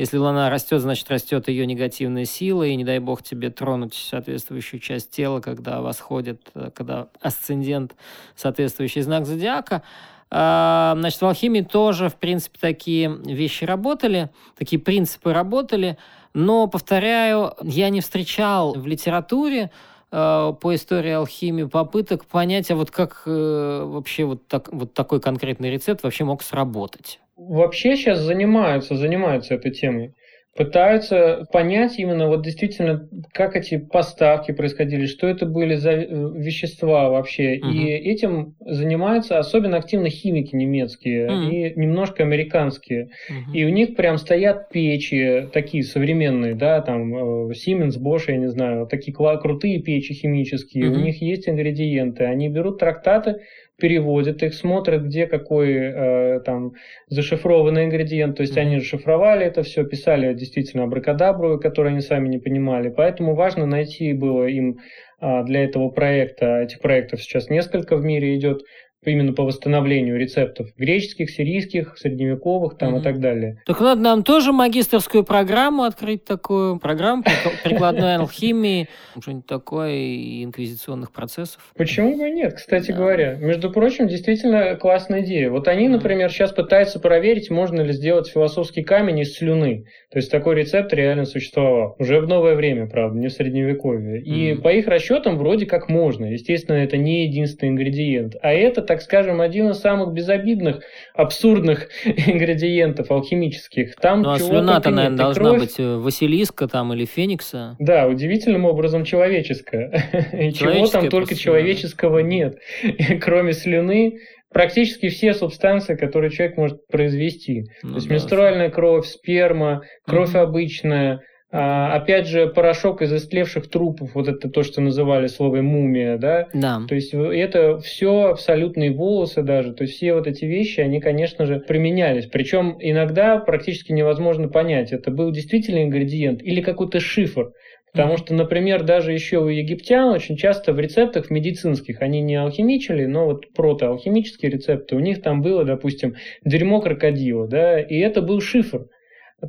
если 0.00 0.16
Луна 0.16 0.48
растет, 0.48 0.80
значит, 0.80 1.10
растет 1.10 1.48
ее 1.48 1.66
негативная 1.66 2.24
сила, 2.24 2.62
и 2.62 2.74
не 2.74 2.84
дай 2.84 3.00
бог 3.00 3.22
тебе 3.22 3.50
тронуть 3.50 3.92
соответствующую 3.92 4.80
часть 4.80 5.10
тела, 5.10 5.40
когда 5.40 5.82
восходит, 5.82 6.40
э, 6.54 6.70
когда 6.74 7.08
асцендент, 7.20 7.94
соответствующий 8.34 9.02
знак 9.02 9.26
зодиака. 9.26 9.82
А, 10.30 10.94
значит, 10.96 11.20
в 11.20 11.26
алхимии 11.26 11.60
тоже, 11.60 12.08
в 12.08 12.14
принципе, 12.14 12.56
такие 12.58 13.14
вещи 13.26 13.64
работали, 13.64 14.30
такие 14.56 14.80
принципы 14.80 15.34
работали, 15.34 15.98
но, 16.32 16.66
повторяю, 16.66 17.52
я 17.62 17.90
не 17.90 18.00
встречал 18.00 18.72
в 18.72 18.86
литературе 18.86 19.70
э, 20.10 20.52
по 20.58 20.74
истории 20.74 21.10
алхимии 21.10 21.64
попыток 21.64 22.24
понять, 22.24 22.70
а 22.70 22.74
вот 22.74 22.90
как 22.90 23.24
э, 23.26 23.82
вообще 23.84 24.24
вот, 24.24 24.46
так, 24.48 24.72
вот 24.72 24.94
такой 24.94 25.20
конкретный 25.20 25.70
рецепт 25.70 26.02
вообще 26.04 26.24
мог 26.24 26.42
сработать 26.42 27.20
вообще 27.48 27.96
сейчас 27.96 28.18
занимаются, 28.20 28.96
занимаются 28.96 29.54
этой 29.54 29.70
темой. 29.70 30.12
Пытаются 30.56 31.46
понять 31.52 31.96
именно 31.98 32.26
вот 32.26 32.42
действительно, 32.42 33.08
как 33.32 33.54
эти 33.54 33.78
поставки 33.78 34.50
происходили, 34.50 35.06
что 35.06 35.28
это 35.28 35.46
были 35.46 35.76
за 35.76 35.92
э, 35.92 36.06
вещества 36.34 37.08
вообще. 37.08 37.60
Угу. 37.62 37.68
И 37.70 37.86
этим 37.86 38.56
занимаются 38.58 39.38
особенно 39.38 39.76
активно 39.76 40.10
химики 40.10 40.56
немецкие 40.56 41.26
угу. 41.26 41.50
и 41.50 41.72
немножко 41.76 42.24
американские. 42.24 43.10
Угу. 43.30 43.54
И 43.54 43.64
у 43.64 43.68
них 43.68 43.94
прям 43.94 44.18
стоят 44.18 44.70
печи 44.70 45.48
такие 45.52 45.84
современные, 45.84 46.56
да, 46.56 46.80
там 46.82 47.14
э, 47.14 47.52
Siemens, 47.52 47.98
Bosch, 47.98 48.24
я 48.26 48.36
не 48.36 48.48
знаю, 48.48 48.88
такие 48.88 49.14
крутые 49.14 49.80
печи 49.80 50.14
химические. 50.14 50.90
Угу. 50.90 50.98
У 50.98 51.00
них 51.00 51.22
есть 51.22 51.48
ингредиенты. 51.48 52.24
Они 52.24 52.48
берут 52.48 52.80
трактаты, 52.80 53.36
переводят 53.80 54.42
их, 54.42 54.54
смотрят, 54.54 55.04
где 55.04 55.26
какой 55.26 55.72
э, 55.72 56.40
там 56.40 56.72
зашифрованный 57.08 57.86
ингредиент. 57.86 58.36
То 58.36 58.42
есть 58.42 58.56
mm-hmm. 58.56 58.60
они 58.60 58.80
шифровали 58.80 59.46
это 59.46 59.62
все, 59.62 59.84
писали 59.84 60.32
действительно 60.34 60.84
абракадабру, 60.84 61.58
которую 61.58 61.92
они 61.92 62.00
сами 62.00 62.28
не 62.28 62.38
понимали. 62.38 62.90
Поэтому 62.90 63.34
важно 63.34 63.66
найти 63.66 64.12
было 64.12 64.44
им 64.44 64.78
э, 65.20 65.44
для 65.44 65.64
этого 65.64 65.88
проекта, 65.88 66.60
этих 66.60 66.80
проектов 66.80 67.22
сейчас 67.22 67.50
несколько 67.50 67.96
в 67.96 68.04
мире 68.04 68.36
идет, 68.36 68.62
именно 69.04 69.32
по 69.32 69.44
восстановлению 69.44 70.18
рецептов 70.18 70.68
греческих, 70.76 71.30
сирийских, 71.30 71.96
средневековых 71.96 72.76
там 72.76 72.94
mm-hmm. 72.94 73.00
и 73.00 73.02
так 73.02 73.20
далее. 73.20 73.62
Так 73.64 73.80
надо 73.80 74.00
нам 74.02 74.22
тоже 74.22 74.52
магистрскую 74.52 75.24
программу 75.24 75.84
открыть 75.84 76.24
такую, 76.24 76.78
программу 76.78 77.24
прикладной 77.64 78.16
алхимии, 78.16 78.88
что-нибудь 79.20 79.46
такое, 79.46 79.92
и 79.92 80.44
инквизиционных 80.44 81.12
процессов. 81.12 81.72
Почему 81.76 82.16
бы 82.18 82.28
нет, 82.30 82.54
кстати 82.54 82.92
говоря. 82.92 83.36
Между 83.36 83.70
прочим, 83.70 84.06
действительно 84.06 84.74
классная 84.76 85.22
идея. 85.22 85.50
Вот 85.50 85.66
они, 85.68 85.88
например, 85.88 86.30
сейчас 86.30 86.52
пытаются 86.52 87.00
проверить, 87.00 87.50
можно 87.50 87.80
ли 87.80 87.92
сделать 87.92 88.28
философский 88.28 88.82
камень 88.82 89.20
из 89.20 89.34
слюны. 89.34 89.84
То 90.10 90.18
есть 90.18 90.30
такой 90.30 90.56
рецепт 90.56 90.92
реально 90.92 91.24
существовал. 91.24 91.96
Уже 91.98 92.20
в 92.20 92.28
новое 92.28 92.54
время, 92.54 92.86
правда, 92.86 93.18
не 93.18 93.28
в 93.28 93.32
средневековье. 93.32 94.20
И 94.20 94.54
по 94.56 94.68
их 94.72 94.86
расчетам 94.88 95.38
вроде 95.38 95.64
как 95.64 95.88
можно. 95.88 96.26
Естественно, 96.26 96.76
это 96.76 96.96
не 96.96 97.26
единственный 97.26 97.70
ингредиент. 97.70 98.36
А 98.42 98.52
это 98.52 98.82
так 98.90 99.02
скажем, 99.02 99.40
один 99.40 99.70
из 99.70 99.78
самых 99.78 100.12
безобидных, 100.12 100.80
абсурдных 101.14 101.86
ингредиентов 102.04 103.12
алхимических. 103.12 103.94
Там 103.94 104.22
ну, 104.22 104.30
а 104.30 104.38
слюна-то, 104.40 104.90
наверное, 104.90 105.16
должна 105.16 105.50
кровь... 105.50 105.60
быть 105.60 105.78
э, 105.78 105.94
Василиска 105.94 106.66
там 106.66 106.92
или 106.92 107.04
Феникса. 107.04 107.76
Да, 107.78 108.08
удивительным 108.08 108.64
образом 108.64 109.04
человеческая. 109.04 109.92
Чего 110.52 110.88
там 110.88 111.08
только 111.08 111.36
человеческого 111.36 112.18
нет. 112.18 112.58
Кроме 113.20 113.52
слюны, 113.52 114.18
практически 114.52 115.08
все 115.08 115.34
субстанции, 115.34 115.94
которые 115.94 116.32
человек 116.32 116.56
может 116.56 116.84
произвести. 116.88 117.66
Ну, 117.84 117.90
То 117.90 117.94
есть 117.94 118.08
да. 118.08 118.14
менструальная 118.14 118.70
кровь, 118.70 119.06
сперма, 119.06 119.82
кровь 120.04 120.30
угу. 120.30 120.38
обычная, 120.38 121.20
опять 121.50 122.28
же, 122.28 122.46
порошок 122.46 123.02
из 123.02 123.12
истлевших 123.12 123.68
трупов, 123.68 124.14
вот 124.14 124.28
это 124.28 124.48
то, 124.48 124.62
что 124.62 124.80
называли 124.80 125.26
словом 125.26 125.66
мумия, 125.66 126.16
да? 126.16 126.48
Да. 126.54 126.82
То 126.88 126.94
есть 126.94 127.12
это 127.12 127.78
все 127.78 128.26
абсолютные 128.26 128.92
волосы 128.92 129.42
даже, 129.42 129.72
то 129.72 129.82
есть 129.82 129.96
все 129.96 130.14
вот 130.14 130.26
эти 130.26 130.44
вещи, 130.44 130.80
они, 130.80 131.00
конечно 131.00 131.46
же, 131.46 131.58
применялись. 131.58 132.26
Причем 132.26 132.76
иногда 132.78 133.38
практически 133.38 133.92
невозможно 133.92 134.48
понять, 134.48 134.92
это 134.92 135.10
был 135.10 135.32
действительно 135.32 135.82
ингредиент 135.82 136.42
или 136.42 136.60
какой-то 136.60 137.00
шифр. 137.00 137.52
Потому 137.92 138.16
что, 138.16 138.34
например, 138.34 138.84
даже 138.84 139.12
еще 139.12 139.38
у 139.38 139.48
египтян 139.48 140.10
очень 140.10 140.36
часто 140.36 140.72
в 140.72 140.78
рецептах 140.78 141.28
медицинских, 141.28 142.02
они 142.02 142.20
не 142.20 142.36
алхимичили, 142.36 143.06
но 143.06 143.26
вот 143.26 143.52
протоалхимические 143.52 144.52
рецепты, 144.52 144.94
у 144.94 145.00
них 145.00 145.22
там 145.22 145.42
было, 145.42 145.64
допустим, 145.64 146.14
дерьмо 146.44 146.80
крокодила, 146.80 147.48
да, 147.48 147.80
и 147.80 147.98
это 147.98 148.22
был 148.22 148.40
шифр. 148.40 148.86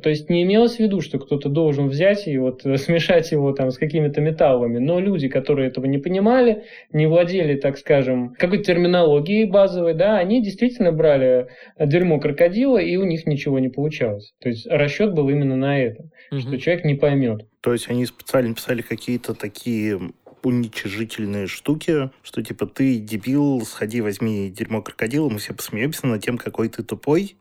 То 0.00 0.08
есть 0.08 0.30
не 0.30 0.42
имелось 0.42 0.76
в 0.76 0.80
виду, 0.80 1.00
что 1.00 1.18
кто-то 1.18 1.48
должен 1.48 1.88
взять 1.88 2.26
и 2.26 2.38
вот 2.38 2.62
смешать 2.76 3.32
его 3.32 3.52
там 3.52 3.70
с 3.70 3.78
какими-то 3.78 4.20
металлами. 4.20 4.78
Но 4.78 5.00
люди, 5.00 5.28
которые 5.28 5.68
этого 5.68 5.86
не 5.86 5.98
понимали, 5.98 6.64
не 6.92 7.06
владели, 7.06 7.56
так 7.56 7.78
скажем, 7.78 8.34
какой-то 8.38 8.64
терминологией 8.64 9.44
базовой, 9.44 9.94
да, 9.94 10.18
они 10.18 10.42
действительно 10.42 10.92
брали 10.92 11.48
дерьмо 11.78 12.20
крокодила, 12.20 12.78
и 12.78 12.96
у 12.96 13.04
них 13.04 13.26
ничего 13.26 13.58
не 13.58 13.68
получалось. 13.68 14.32
То 14.40 14.48
есть 14.48 14.66
расчет 14.66 15.14
был 15.14 15.28
именно 15.28 15.56
на 15.56 15.78
этом, 15.78 16.10
угу. 16.30 16.40
что 16.40 16.58
человек 16.58 16.84
не 16.84 16.94
поймет. 16.94 17.46
То 17.60 17.72
есть 17.72 17.88
они 17.90 18.06
специально 18.06 18.54
писали 18.54 18.82
какие-то 18.82 19.34
такие 19.34 20.00
уничижительные 20.42 21.46
штуки, 21.46 22.10
что 22.22 22.42
типа 22.42 22.66
ты 22.66 22.98
дебил, 22.98 23.64
сходи, 23.64 24.00
возьми 24.00 24.50
дерьмо 24.50 24.82
крокодила, 24.82 25.28
мы 25.28 25.38
все 25.38 25.54
посмеемся 25.54 26.06
над 26.06 26.22
тем, 26.22 26.38
какой 26.38 26.68
ты 26.68 26.82
тупой, 26.82 27.36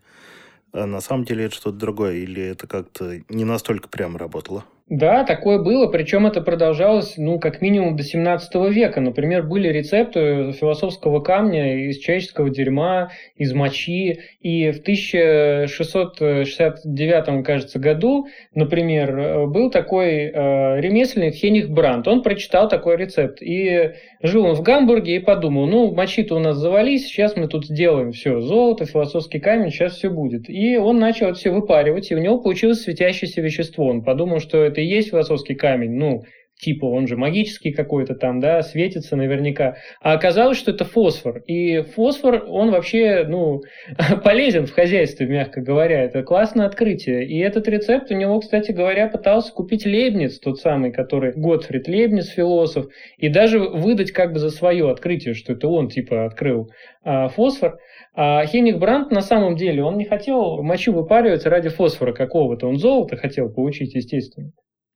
а 0.73 0.85
на 0.85 1.01
самом 1.01 1.25
деле 1.25 1.45
это 1.45 1.55
что-то 1.55 1.77
другое, 1.77 2.15
или 2.15 2.41
это 2.41 2.67
как-то 2.67 3.21
не 3.29 3.45
настолько 3.45 3.89
прямо 3.89 4.17
работало? 4.19 4.65
Да, 4.91 5.23
такое 5.23 5.57
было, 5.57 5.87
причем 5.87 6.27
это 6.27 6.41
продолжалось, 6.41 7.13
ну, 7.15 7.39
как 7.39 7.61
минимум 7.61 7.95
до 7.95 8.03
17 8.03 8.53
века. 8.69 8.99
Например, 8.99 9.41
были 9.41 9.69
рецепты 9.69 10.51
философского 10.51 11.21
камня 11.21 11.87
из 11.87 11.97
человеческого 11.97 12.49
дерьма, 12.49 13.11
из 13.37 13.53
мочи. 13.53 14.19
И 14.41 14.69
в 14.71 14.81
1669, 14.81 17.45
кажется, 17.45 17.79
году, 17.79 18.27
например, 18.53 19.47
был 19.47 19.71
такой 19.71 20.25
э, 20.25 20.81
ремесленник 20.81 21.35
Хених 21.35 21.69
Брандт. 21.69 22.09
Он 22.09 22.21
прочитал 22.21 22.67
такой 22.67 22.97
рецепт. 22.97 23.41
И 23.41 23.91
жил 24.21 24.43
он 24.43 24.55
в 24.55 24.61
Гамбурге 24.61 25.15
и 25.15 25.19
подумал, 25.19 25.67
ну, 25.67 25.93
мочи-то 25.93 26.35
у 26.35 26.39
нас 26.39 26.57
завались, 26.57 27.07
сейчас 27.07 27.37
мы 27.37 27.47
тут 27.47 27.65
сделаем 27.65 28.11
все, 28.11 28.41
золото, 28.41 28.85
философский 28.85 29.39
камень, 29.39 29.71
сейчас 29.71 29.95
все 29.95 30.09
будет. 30.09 30.49
И 30.49 30.75
он 30.75 30.99
начал 30.99 31.27
это 31.27 31.35
все 31.35 31.51
выпаривать, 31.51 32.11
и 32.11 32.15
у 32.15 32.19
него 32.19 32.39
получилось 32.39 32.81
светящееся 32.81 33.39
вещество. 33.39 33.87
Он 33.87 34.03
подумал, 34.03 34.41
что 34.41 34.61
это 34.61 34.80
и 34.81 34.87
есть 34.87 35.09
философский 35.09 35.55
камень, 35.55 35.91
ну, 35.91 36.23
типа 36.61 36.85
он 36.85 37.07
же 37.07 37.17
магический 37.17 37.71
какой-то 37.71 38.15
там, 38.15 38.39
да, 38.39 38.61
светится 38.61 39.15
наверняка. 39.15 39.77
А 39.99 40.13
оказалось, 40.13 40.57
что 40.57 40.71
это 40.71 40.85
фосфор. 40.85 41.39
И 41.47 41.81
фосфор, 41.81 42.45
он 42.47 42.71
вообще, 42.71 43.25
ну, 43.27 43.61
полезен 44.23 44.67
в 44.67 44.71
хозяйстве, 44.71 45.25
мягко 45.25 45.61
говоря. 45.61 46.03
Это 46.03 46.23
классное 46.23 46.67
открытие. 46.67 47.25
И 47.25 47.39
этот 47.39 47.67
рецепт 47.67 48.11
у 48.11 48.15
него, 48.15 48.39
кстати 48.39 48.71
говоря, 48.71 49.07
пытался 49.07 49.51
купить 49.51 49.85
Лейбниц, 49.85 50.39
тот 50.39 50.59
самый, 50.59 50.91
который 50.91 51.33
Готфрид 51.35 51.87
Лейбниц, 51.87 52.27
философ, 52.27 52.85
и 53.17 53.27
даже 53.27 53.59
выдать 53.59 54.11
как 54.11 54.31
бы 54.31 54.39
за 54.39 54.51
свое 54.51 54.89
открытие, 54.89 55.33
что 55.33 55.53
это 55.53 55.67
он, 55.67 55.89
типа, 55.89 56.25
открыл 56.25 56.69
а, 57.03 57.27
фосфор. 57.27 57.77
А 58.13 58.45
Хеник 58.45 58.77
Брандт 58.77 59.11
на 59.11 59.21
самом 59.21 59.55
деле, 59.55 59.83
он 59.83 59.97
не 59.97 60.05
хотел 60.05 60.61
мочу 60.61 60.93
выпаривать 60.93 61.45
ради 61.45 61.69
фосфора 61.69 62.13
какого-то. 62.13 62.67
Он 62.67 62.77
золото 62.77 63.15
хотел 63.15 63.49
получить, 63.49 63.95
естественно. 63.95 64.51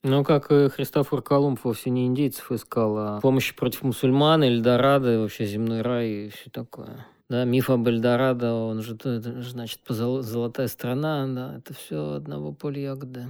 Ну, 0.07 0.23
как 0.23 0.51
и 0.51 0.69
Христофор 0.69 1.23
Колумб 1.23 1.59
вовсе 1.63 1.89
не 1.89 2.05
индейцев 2.05 2.51
искал, 2.51 2.95
а 2.95 3.19
помощи 3.21 3.55
против 3.55 3.81
мусульман, 3.81 4.43
Эльдорадо, 4.43 5.19
вообще 5.19 5.47
земной 5.47 5.81
рай 5.81 6.07
и 6.09 6.29
все 6.29 6.51
такое. 6.51 7.07
Да, 7.27 7.43
миф 7.43 7.71
об 7.71 7.87
Эльдорадо, 7.87 8.53
он 8.53 8.83
же, 8.83 8.93
это, 8.93 9.19
значит, 9.41 9.79
золотая 9.89 10.67
страна, 10.67 11.25
да, 11.27 11.55
это 11.57 11.73
все 11.73 12.17
одного 12.17 12.51
поля 12.51 12.81
ягоды. 12.81 13.25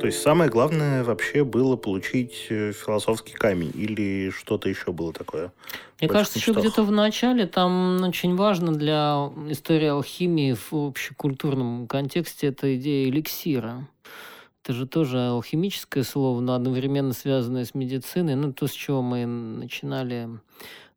То 0.00 0.06
есть 0.08 0.20
самое 0.20 0.50
главное 0.50 1.02
вообще 1.02 1.44
было 1.44 1.76
получить 1.76 2.48
э, 2.50 2.72
философский 2.72 3.32
камень 3.32 3.72
или 3.74 4.28
что-то 4.28 4.68
еще 4.68 4.92
было 4.92 5.14
такое? 5.14 5.50
Мне 5.98 6.10
кажется, 6.10 6.38
еще 6.38 6.52
где-то 6.52 6.82
в 6.82 6.92
начале 6.92 7.46
там 7.46 8.04
очень 8.06 8.36
важно 8.36 8.74
для 8.74 9.30
истории 9.48 9.88
алхимии 9.88 10.52
в 10.52 10.74
общекультурном 10.74 11.86
контексте 11.86 12.48
эта 12.48 12.76
идея 12.76 13.08
эликсира. 13.08 13.86
Это 14.64 14.72
же 14.72 14.86
тоже 14.86 15.20
алхимическое 15.20 16.02
слово, 16.04 16.40
но 16.40 16.54
одновременно 16.54 17.12
связанное 17.12 17.66
с 17.66 17.74
медициной. 17.74 18.34
Ну, 18.34 18.50
то, 18.54 18.66
с 18.66 18.72
чего 18.72 19.02
мы 19.02 19.26
начинали 19.26 20.30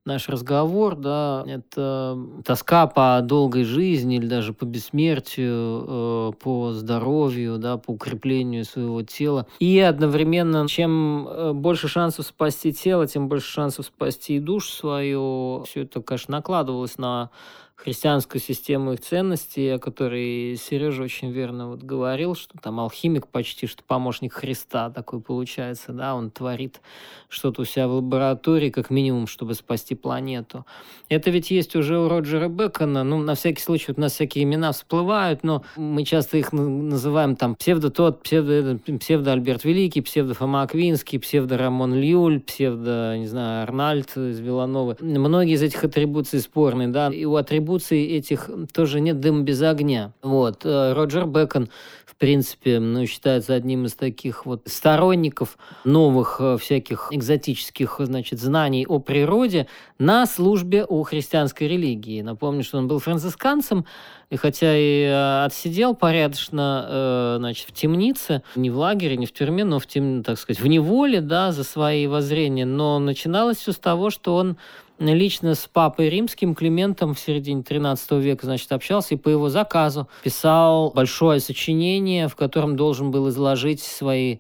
наш 0.06 0.30
разговор, 0.30 0.96
да, 0.96 1.44
это 1.46 2.18
тоска 2.46 2.88
по 2.88 3.20
долгой 3.22 3.66
жизни 3.66 4.16
или 4.16 4.26
даже 4.26 4.54
по 4.54 4.64
бессмертию, 4.64 5.84
э, 5.86 6.32
по 6.42 6.72
здоровью, 6.72 7.58
да, 7.58 7.76
по 7.76 7.92
укреплению 7.92 8.64
своего 8.64 9.02
тела. 9.02 9.48
И 9.60 9.78
одновременно, 9.80 10.66
чем 10.70 11.28
э, 11.28 11.52
больше 11.52 11.90
шансов 11.90 12.26
спасти 12.26 12.72
тело, 12.72 13.06
тем 13.06 13.28
больше 13.28 13.52
шансов 13.52 13.88
спасти 13.88 14.38
и 14.38 14.40
душу 14.40 14.72
свою. 14.72 15.66
Все 15.68 15.82
это, 15.82 16.02
конечно, 16.02 16.32
накладывалось 16.32 16.98
на 16.98 17.32
христианскую 17.78 18.42
систему 18.42 18.94
их 18.94 19.02
ценностей, 19.02 19.76
о 19.76 19.80
которой 19.80 20.56
Сережа 20.58 21.04
очень 21.04 21.32
верно 21.32 21.70
вот 21.70 21.84
говорил, 21.84 22.34
что 22.36 22.58
там 22.58 22.80
алхимик 22.80 23.28
почти 23.28 23.68
что 23.68 23.84
помощник 23.84 24.34
Христа 24.34 24.90
такой 24.90 25.22
получается, 25.22 25.94
да, 25.94 26.16
он 26.16 26.32
творит 26.32 26.82
что-то 27.30 27.62
у 27.62 27.66
себя 27.66 27.88
в 27.88 27.92
лаборатории, 27.92 28.72
как 28.72 28.90
минимум, 28.90 29.28
чтобы 29.28 29.54
спасти 29.54 29.94
планету. 29.94 30.66
Это 31.08 31.30
ведь 31.30 31.52
есть 31.52 31.76
уже 31.76 32.00
у 32.00 32.10
Роджера 32.10 32.50
Бекона, 32.50 33.04
ну, 33.04 33.20
на 33.20 33.36
всякий 33.36 33.62
случай, 33.62 33.86
вот 33.90 34.00
у 34.00 34.02
нас 34.02 34.14
всякие 34.14 34.44
имена 34.44 34.72
всплывают, 34.72 35.44
но 35.44 35.64
мы 35.76 36.04
часто 36.04 36.38
их 36.38 36.52
называем 36.52 37.36
там 37.36 37.56
псевдо 37.56 37.92
тот, 37.92 38.24
псевдо, 38.24 38.80
псевдо 39.00 39.34
Альберт 39.34 39.64
Великий, 39.64 40.02
псевдо 40.02 40.34
Фома 40.34 40.64
Аквинский, 40.64 41.20
псевдо 41.20 41.58
Рамон 41.58 41.94
Льюль, 41.94 42.40
псевдо, 42.40 43.16
не 43.18 43.28
знаю, 43.28 43.64
Арнольд 43.64 44.18
из 44.18 44.40
Вилановы. 44.40 44.98
Многие 45.00 45.54
из 45.54 45.62
этих 45.62 45.84
атрибуций 45.84 46.40
спорные, 46.40 46.88
да, 46.88 47.10
и 47.10 47.24
у 47.24 47.36
атрибутов 47.36 47.67
атрибуций 47.68 48.06
этих 48.06 48.50
тоже 48.74 49.02
нет 49.02 49.20
дыма 49.20 49.44
без 49.44 49.62
огня. 49.62 50.14
Вот. 50.22 50.62
Э, 50.64 50.94
Роджер 50.94 51.26
Бекон, 51.26 51.70
в 52.06 52.16
принципе, 52.16 52.80
ну, 52.80 53.06
считается 53.06 53.54
одним 53.54 53.86
из 53.86 53.94
таких 53.94 54.46
вот 54.46 54.62
сторонников 54.66 55.58
новых 55.84 56.38
э, 56.40 56.58
всяких 56.58 57.10
экзотических, 57.12 57.98
значит, 58.00 58.40
знаний 58.40 58.86
о 58.88 59.00
природе 59.00 59.68
на 60.00 60.26
службе 60.26 60.86
у 60.88 61.04
христианской 61.04 61.68
религии. 61.68 62.22
Напомню, 62.22 62.64
что 62.64 62.78
он 62.78 62.88
был 62.88 63.00
францисканцем, 63.00 63.86
и 64.30 64.38
хотя 64.38 64.74
и 64.76 65.04
э, 65.04 65.46
отсидел 65.46 65.94
порядочно, 65.94 67.36
значит, 67.40 67.68
в 67.68 67.74
темнице, 67.74 68.42
не 68.56 68.70
в 68.70 68.78
лагере, 68.78 69.18
не 69.18 69.26
в 69.26 69.34
тюрьме, 69.34 69.66
но 69.66 69.80
в 69.80 69.88
тем, 69.88 70.24
так 70.24 70.40
сказать, 70.40 70.62
в 70.62 70.68
неволе, 70.68 71.22
да, 71.22 71.52
за 71.52 71.64
свои 71.64 72.08
воззрения, 72.08 72.66
но 72.66 73.00
начиналось 73.00 73.58
все 73.58 73.74
с 73.74 73.78
того, 73.78 74.10
что 74.10 74.36
он 74.36 74.58
лично 75.00 75.56
с 75.56 75.68
папой 75.68 76.10
римским 76.10 76.56
Климентом 76.56 77.14
в 77.14 77.20
середине 77.20 77.64
13 77.64 78.12
века, 78.14 78.46
значит, 78.46 78.72
общался 78.72 79.16
и 79.16 79.18
по 79.18 79.30
его 79.30 79.50
заказу 79.50 80.08
писал 80.24 80.92
большое 80.92 81.40
сочинение, 81.40 82.28
в 82.28 82.36
котором 82.36 82.76
должен 82.76 83.12
был 83.12 83.30
изложить 83.30 83.82
свои 83.82 84.38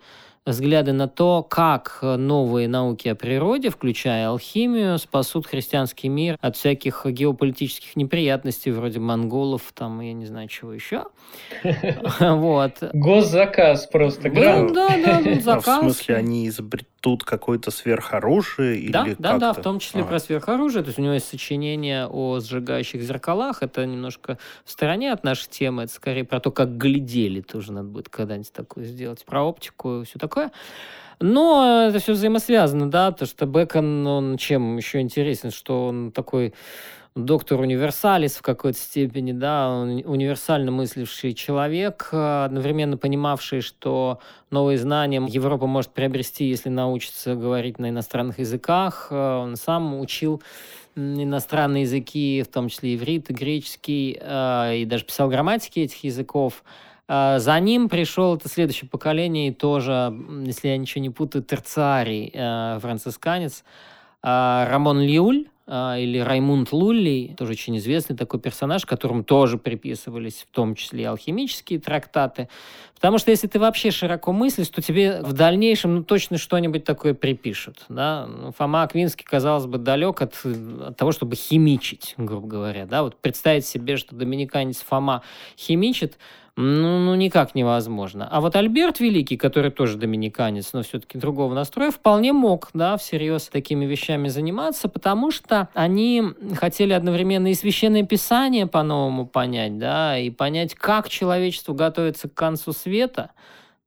взгляды 0.48 0.94
на 0.94 1.08
то, 1.08 1.44
как 1.44 2.00
новые 2.02 2.68
науки 2.68 3.10
о 3.10 3.16
природе, 3.16 3.70
включая 3.70 4.30
алхимию, 4.30 4.98
спасут 4.98 5.46
христианский 5.46 6.08
мир 6.08 6.38
от 6.42 6.56
всяких 6.56 7.06
геополитических 7.06 7.96
неприятностей, 7.96 8.72
вроде 8.72 9.00
монголов, 9.00 9.62
там, 9.74 10.00
я 10.00 10.14
не 10.14 10.26
знаю, 10.26 10.48
чего 10.48 10.74
еще. 10.74 11.06
Вот. 12.20 12.84
Госзаказ 12.94 13.88
просто. 13.88 14.32
Да, 14.32 14.68
да, 14.70 15.22
да, 15.22 15.22
заказ. 15.42 15.80
В 15.80 15.82
смысле, 15.82 16.16
они 16.16 16.50
изобретут 16.98 17.24
какое-то 17.24 17.72
сверхоружие? 17.72 18.78
Или 18.80 18.92
да, 18.92 19.06
да, 19.18 19.38
да, 19.38 19.54
в 19.54 19.62
том 19.62 19.80
числе 19.80 20.04
про 20.04 20.20
сверхоружие. 20.20 20.84
То 20.84 20.88
есть 20.88 21.00
у 21.00 21.02
него 21.02 21.14
есть 21.14 21.28
сочинение 21.28 22.08
о 22.08 22.40
сжигающих 22.40 23.02
зеркалах. 23.02 23.64
Это 23.64 23.86
немножко 23.86 24.38
в 24.66 24.72
стороне 24.72 25.12
от 25.12 25.24
нашей 25.24 25.50
темы. 25.50 25.84
Это 25.84 25.94
скорее 25.94 26.24
про 26.24 26.40
то, 26.40 26.52
как 26.52 26.78
глядели. 26.78 27.42
Тоже 27.42 27.72
надо 27.72 27.88
будет 27.88 28.10
когда-нибудь 28.10 28.52
такое 28.52 28.86
сделать. 28.86 29.24
Про 29.26 29.44
оптику 29.44 30.02
и 30.02 30.06
все 30.06 30.20
такое. 30.20 30.52
Но 31.20 31.88
это 31.90 31.98
все 31.98 32.14
взаимосвязано, 32.14 32.92
да, 32.92 33.12
потому 33.12 33.28
что 33.28 33.48
Бекон, 33.48 34.06
он 34.06 34.38
чем 34.38 34.78
еще 34.78 35.00
интересен, 35.02 35.50
что 35.50 35.88
он 35.88 36.12
такой 36.12 36.54
доктор 37.18 37.60
универсалис 37.60 38.36
в 38.36 38.42
какой-то 38.42 38.78
степени, 38.78 39.32
да, 39.32 39.70
универсально 39.72 40.72
мысливший 40.72 41.34
человек, 41.34 42.10
одновременно 42.12 42.98
понимавший, 42.98 43.62
что 43.62 44.20
новые 44.52 44.78
знания 44.78 45.26
Европа 45.28 45.66
может 45.68 45.92
приобрести, 45.92 46.46
если 46.46 46.70
научится 46.70 47.36
говорить 47.36 47.80
на 47.80 47.90
иностранных 47.90 48.40
языках. 48.40 49.08
Он 49.12 49.56
сам 49.56 50.00
учил 50.00 50.42
иностранные 50.96 51.84
языки, 51.84 52.44
в 52.44 52.52
том 52.52 52.70
числе 52.70 52.96
иврит 52.96 53.30
греческий, 53.30 54.12
и 54.12 54.86
даже 54.86 55.04
писал 55.04 55.30
грамматики 55.30 55.80
этих 55.80 56.04
языков. 56.04 56.64
За 57.08 57.60
ним 57.62 57.90
пришел 57.90 58.36
это 58.36 58.50
следующее 58.50 58.90
поколение, 58.90 59.50
и 59.50 59.54
тоже, 59.54 60.14
если 60.46 60.68
я 60.70 60.78
ничего 60.78 61.02
не 61.02 61.10
путаю, 61.10 61.44
терциарий 61.44 62.30
э, 62.34 62.80
францисканец 62.82 63.64
Рамон 64.22 65.00
Лиуль, 65.00 65.48
или 65.68 66.20
Раймунд 66.20 66.72
Лулли, 66.72 67.36
тоже 67.38 67.52
очень 67.52 67.78
известный 67.78 68.16
такой 68.16 68.40
персонаж, 68.40 68.86
которому 68.86 69.26
тоже 69.26 69.58
приписывались 69.58 70.46
в 70.50 70.56
том 70.56 70.76
числе 70.76 71.04
и 71.04 71.06
алхимические 71.06 71.80
трактаты. 71.80 72.48
Потому 72.96 73.18
что 73.18 73.32
если 73.32 73.48
ты 73.48 73.60
вообще 73.60 73.92
широко 73.92 74.32
мыслишь, 74.32 74.70
то 74.70 74.82
тебе 74.82 75.22
в 75.22 75.34
дальнейшем 75.34 75.96
ну, 75.96 76.04
точно 76.04 76.38
что-нибудь 76.38 76.86
такое 76.86 77.14
припишут. 77.14 77.86
Да? 77.90 78.28
Ну, 78.28 78.54
Фома 78.54 78.84
Аквинский, 78.84 79.26
казалось 79.26 79.66
бы, 79.66 79.78
далек 79.78 80.22
от, 80.22 80.36
от 80.46 80.96
того, 80.96 81.12
чтобы 81.12 81.36
химичить, 81.36 82.16
грубо 82.18 82.48
говоря. 82.48 82.86
Да? 82.86 83.04
Вот 83.04 83.18
представить 83.18 83.66
себе, 83.66 83.98
что 83.98 84.16
доминиканец 84.16 84.82
Фома 84.84 85.22
химичит, 85.58 86.18
ну, 86.60 86.98
ну, 86.98 87.14
никак 87.14 87.54
невозможно. 87.54 88.28
А 88.28 88.42
вот 88.42 88.56
Альберт 88.56 89.00
Великий, 89.00 89.38
который 89.38 89.70
тоже 89.70 89.96
доминиканец, 89.96 90.74
но 90.74 90.82
все-таки 90.82 91.20
другого 91.20 91.54
настроя, 91.54 91.92
вполне 91.92 92.34
мог, 92.34 92.70
да, 92.74 92.98
всерьез 92.98 93.48
такими 93.50 93.86
вещами 93.86 94.28
заниматься, 94.28 94.90
потому 94.90 95.30
что 95.30 95.70
они 95.76 96.24
хотели 96.56 96.94
одновременно 96.94 97.52
и 97.52 97.54
священное 97.54 98.02
писание 98.02 98.66
по-новому 98.66 99.28
понять, 99.28 99.78
да, 99.78 100.18
и 100.18 100.32
понять, 100.32 100.74
как 100.74 101.10
человечество 101.10 101.76
готовится 101.76 102.28
к 102.28 102.34
концу 102.34 102.74
света, 102.74 103.30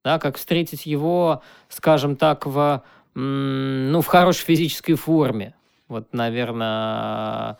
да, 0.04 0.20
как 0.20 0.36
встретить 0.36 0.86
его, 0.86 1.42
скажем 1.68 2.14
так, 2.14 2.46
в, 2.46 2.84
ну, 3.14 4.00
в 4.00 4.06
хорошей 4.06 4.44
физической 4.44 4.94
форме. 4.94 5.54
Вот, 5.88 6.12
наверное, 6.12 7.58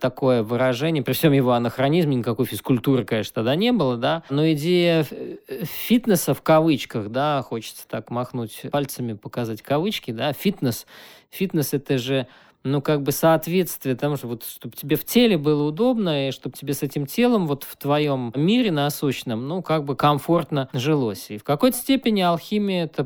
такое 0.00 0.42
выражение, 0.42 1.02
при 1.02 1.12
всем 1.12 1.32
его 1.32 1.52
анахронизме, 1.52 2.16
никакой 2.16 2.46
физкультуры, 2.46 3.04
конечно, 3.04 3.34
тогда 3.34 3.56
не 3.56 3.72
было, 3.72 3.96
да, 3.96 4.22
но 4.30 4.50
идея 4.52 5.04
э, 5.10 5.64
фитнеса 5.64 6.34
в 6.34 6.42
кавычках, 6.42 7.08
да, 7.10 7.42
хочется 7.42 7.88
так 7.88 8.10
махнуть 8.10 8.62
пальцами, 8.70 9.14
показать 9.14 9.62
кавычки, 9.62 10.12
да, 10.12 10.32
фитнес, 10.32 10.86
фитнес 11.30 11.74
это 11.74 11.98
же 11.98 12.26
ну, 12.64 12.80
как 12.80 13.02
бы 13.02 13.10
соответствие 13.10 13.96
тому, 13.96 14.16
что 14.16 14.28
вот, 14.28 14.44
чтобы 14.44 14.76
тебе 14.76 14.94
в 14.94 15.04
теле 15.04 15.36
было 15.36 15.64
удобно, 15.64 16.28
и 16.28 16.30
чтобы 16.30 16.56
тебе 16.56 16.74
с 16.74 16.84
этим 16.84 17.06
телом 17.06 17.48
вот 17.48 17.64
в 17.64 17.76
твоем 17.76 18.32
мире 18.36 18.70
насущном, 18.70 19.48
ну, 19.48 19.62
как 19.62 19.84
бы 19.84 19.96
комфортно 19.96 20.68
жилось. 20.72 21.26
И 21.30 21.38
в 21.38 21.44
какой-то 21.44 21.76
степени 21.76 22.20
алхимия– 22.20 22.84
это 22.84 23.04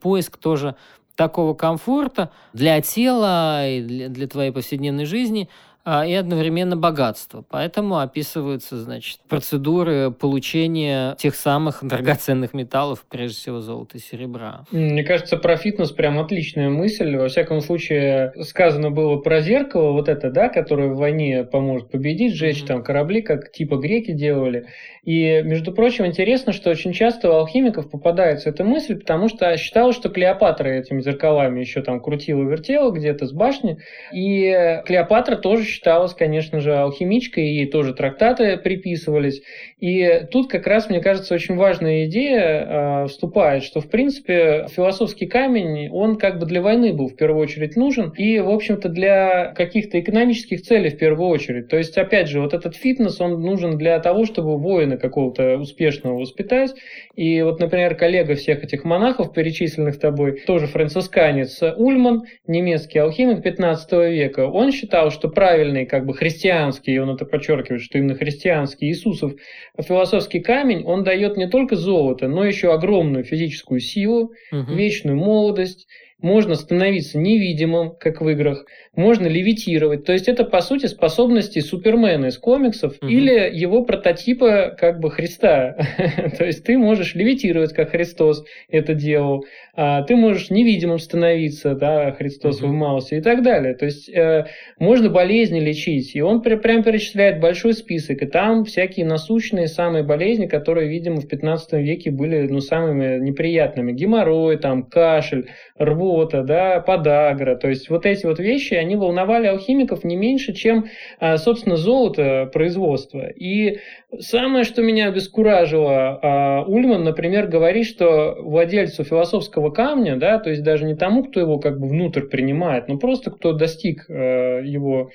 поиск 0.00 0.36
тоже 0.36 0.76
такого 1.16 1.54
комфорта 1.54 2.30
для 2.52 2.80
тела 2.80 3.68
и 3.68 3.82
для, 3.82 4.08
для 4.08 4.28
твоей 4.28 4.52
повседневной 4.52 5.04
жизни– 5.04 5.48
и 5.86 6.12
одновременно 6.14 6.76
богатство. 6.76 7.44
Поэтому 7.48 7.98
описываются, 7.98 8.76
значит, 8.76 9.20
процедуры 9.28 10.10
получения 10.10 11.14
тех 11.16 11.36
самых 11.36 11.78
драгоценных 11.82 12.54
металлов, 12.54 13.04
прежде 13.08 13.36
всего 13.36 13.60
золота 13.60 13.98
и 13.98 14.00
серебра. 14.00 14.64
Мне 14.72 15.04
кажется, 15.04 15.36
про 15.36 15.56
фитнес 15.56 15.92
прям 15.92 16.18
отличная 16.18 16.70
мысль. 16.70 17.16
Во 17.16 17.28
всяком 17.28 17.60
случае, 17.60 18.32
сказано 18.42 18.90
было 18.90 19.16
про 19.18 19.40
зеркало, 19.40 19.92
вот 19.92 20.08
это, 20.08 20.30
да, 20.30 20.48
которое 20.48 20.88
в 20.88 20.96
войне 20.96 21.44
поможет 21.44 21.90
победить, 21.90 22.34
сжечь 22.34 22.62
mm-hmm. 22.62 22.66
там 22.66 22.82
корабли, 22.82 23.22
как 23.22 23.52
типа 23.52 23.76
греки 23.76 24.12
делали. 24.12 24.66
И, 25.04 25.40
между 25.44 25.70
прочим, 25.70 26.04
интересно, 26.04 26.52
что 26.52 26.68
очень 26.68 26.92
часто 26.92 27.30
у 27.30 27.34
алхимиков 27.34 27.88
попадается 27.88 28.48
эта 28.48 28.64
мысль, 28.64 28.98
потому 28.98 29.28
что 29.28 29.56
считалось, 29.56 29.94
что 29.94 30.08
Клеопатра 30.08 30.68
этими 30.68 31.00
зеркалами 31.00 31.60
еще 31.60 31.80
там 31.80 32.00
крутила-вертела 32.00 32.90
где-то 32.90 33.26
с 33.26 33.32
башни, 33.32 33.78
и 34.12 34.82
Клеопатра 34.84 35.36
тоже 35.36 35.75
считалась, 35.76 36.14
конечно 36.14 36.60
же, 36.60 36.74
алхимичкой, 36.76 37.44
ей 37.52 37.66
тоже 37.70 37.92
трактаты 37.92 38.56
приписывались. 38.56 39.42
И 39.78 40.26
тут 40.30 40.48
как 40.48 40.66
раз, 40.66 40.88
мне 40.88 41.00
кажется, 41.00 41.34
очень 41.34 41.56
важная 41.56 42.06
идея 42.06 43.04
э, 43.04 43.06
вступает, 43.08 43.62
что, 43.62 43.82
в 43.82 43.90
принципе, 43.90 44.68
философский 44.74 45.26
камень, 45.26 45.90
он 45.90 46.16
как 46.16 46.38
бы 46.38 46.46
для 46.46 46.62
войны 46.62 46.94
был 46.94 47.08
в 47.08 47.16
первую 47.16 47.42
очередь 47.42 47.76
нужен, 47.76 48.10
и, 48.16 48.40
в 48.40 48.48
общем-то, 48.48 48.88
для 48.88 49.52
каких-то 49.54 50.00
экономических 50.00 50.62
целей 50.62 50.88
в 50.88 50.96
первую 50.96 51.28
очередь. 51.28 51.68
То 51.68 51.76
есть, 51.76 51.98
опять 51.98 52.28
же, 52.28 52.40
вот 52.40 52.54
этот 52.54 52.74
фитнес, 52.74 53.20
он 53.20 53.42
нужен 53.42 53.76
для 53.76 53.98
того, 54.00 54.24
чтобы 54.24 54.56
воина 54.56 54.96
какого-то 54.96 55.58
успешного 55.58 56.20
воспитать. 56.20 56.74
И 57.14 57.42
вот, 57.42 57.60
например, 57.60 57.96
коллега 57.96 58.34
всех 58.34 58.64
этих 58.64 58.84
монахов, 58.84 59.34
перечисленных 59.34 59.98
тобой, 59.98 60.40
тоже 60.46 60.68
францисканец 60.68 61.60
Ульман, 61.62 62.22
немецкий 62.46 62.98
алхимик 62.98 63.42
15 63.42 63.92
века, 63.92 64.46
он 64.46 64.72
считал, 64.72 65.10
что 65.10 65.28
правильный, 65.28 65.84
как 65.84 66.06
бы 66.06 66.14
христианский, 66.14 66.94
и 66.94 66.98
он 66.98 67.10
это 67.10 67.26
подчеркивает, 67.26 67.82
что 67.82 67.98
именно 67.98 68.14
христианский 68.14 68.86
Иисусов 68.86 69.34
философский 69.82 70.40
камень, 70.40 70.84
он 70.84 71.04
дает 71.04 71.36
не 71.36 71.48
только 71.48 71.76
золото, 71.76 72.28
но 72.28 72.44
еще 72.44 72.72
огромную 72.72 73.24
физическую 73.24 73.80
силу, 73.80 74.32
угу. 74.52 74.74
вечную 74.74 75.16
молодость, 75.16 75.86
можно 76.18 76.54
становиться 76.54 77.18
невидимым, 77.18 77.94
как 77.94 78.22
в 78.22 78.28
играх, 78.28 78.64
можно 78.94 79.26
левитировать. 79.26 80.04
То 80.04 80.12
есть 80.12 80.28
это, 80.28 80.44
по 80.44 80.60
сути, 80.60 80.86
способности 80.86 81.58
Супермена 81.58 82.26
из 82.26 82.38
комиксов 82.38 82.96
угу. 83.00 83.06
или 83.06 83.50
его 83.54 83.84
прототипа 83.84 84.74
как 84.78 84.98
бы 84.98 85.10
Христа. 85.10 85.76
То 86.38 86.46
есть 86.46 86.64
ты 86.64 86.78
можешь 86.78 87.14
левитировать, 87.14 87.74
как 87.74 87.90
Христос 87.90 88.44
это 88.68 88.94
делал, 88.94 89.44
а 89.65 89.65
ты 89.76 90.16
можешь 90.16 90.50
невидимым 90.50 90.98
становиться, 90.98 91.74
да, 91.74 92.12
Христос 92.12 92.60
угу. 92.60 92.68
в 92.68 92.72
Маусе 92.72 93.18
и 93.18 93.20
так 93.20 93.42
далее. 93.42 93.74
То 93.74 93.84
есть 93.84 94.08
э, 94.08 94.46
можно 94.78 95.10
болезни 95.10 95.60
лечить. 95.60 96.16
И 96.16 96.22
он 96.22 96.40
прям 96.40 96.82
перечисляет 96.82 97.40
большой 97.40 97.74
список, 97.74 98.22
и 98.22 98.26
там 98.26 98.64
всякие 98.64 99.04
насущные 99.04 99.68
самые 99.68 100.02
болезни, 100.02 100.46
которые, 100.46 100.88
видимо, 100.88 101.16
в 101.16 101.28
15 101.28 101.74
веке 101.74 102.10
были 102.10 102.46
ну, 102.46 102.60
самыми 102.60 103.18
неприятными. 103.20 103.92
Геморрой, 103.92 104.56
там, 104.56 104.84
кашель, 104.84 105.48
рвота, 105.78 106.42
да, 106.42 106.80
подагра. 106.80 107.56
То 107.56 107.68
есть 107.68 107.90
вот 107.90 108.06
эти 108.06 108.24
вот 108.24 108.38
вещи, 108.38 108.74
они 108.74 108.96
волновали 108.96 109.46
алхимиков 109.46 110.04
не 110.04 110.16
меньше, 110.16 110.54
чем, 110.54 110.86
а, 111.20 111.36
собственно, 111.36 111.76
золото 111.76 112.48
производства. 112.52 113.28
И 113.28 113.78
самое, 114.20 114.64
что 114.64 114.82
меня 114.82 115.08
обескуражило, 115.08 116.18
а, 116.22 116.64
Ульман, 116.66 117.04
например, 117.04 117.48
говорит, 117.48 117.86
что 117.86 118.36
владельцу 118.40 119.04
философского 119.04 119.70
камня, 119.70 120.16
да, 120.16 120.38
то 120.38 120.50
есть 120.50 120.62
даже 120.62 120.84
не 120.84 120.94
тому, 120.94 121.24
кто 121.24 121.40
его 121.40 121.58
как 121.58 121.78
бы 121.78 121.88
внутрь 121.88 122.22
принимает, 122.22 122.88
но 122.88 122.98
просто 122.98 123.30
кто 123.30 123.52
достиг 123.52 124.08
э, 124.08 124.62
его 124.64 125.10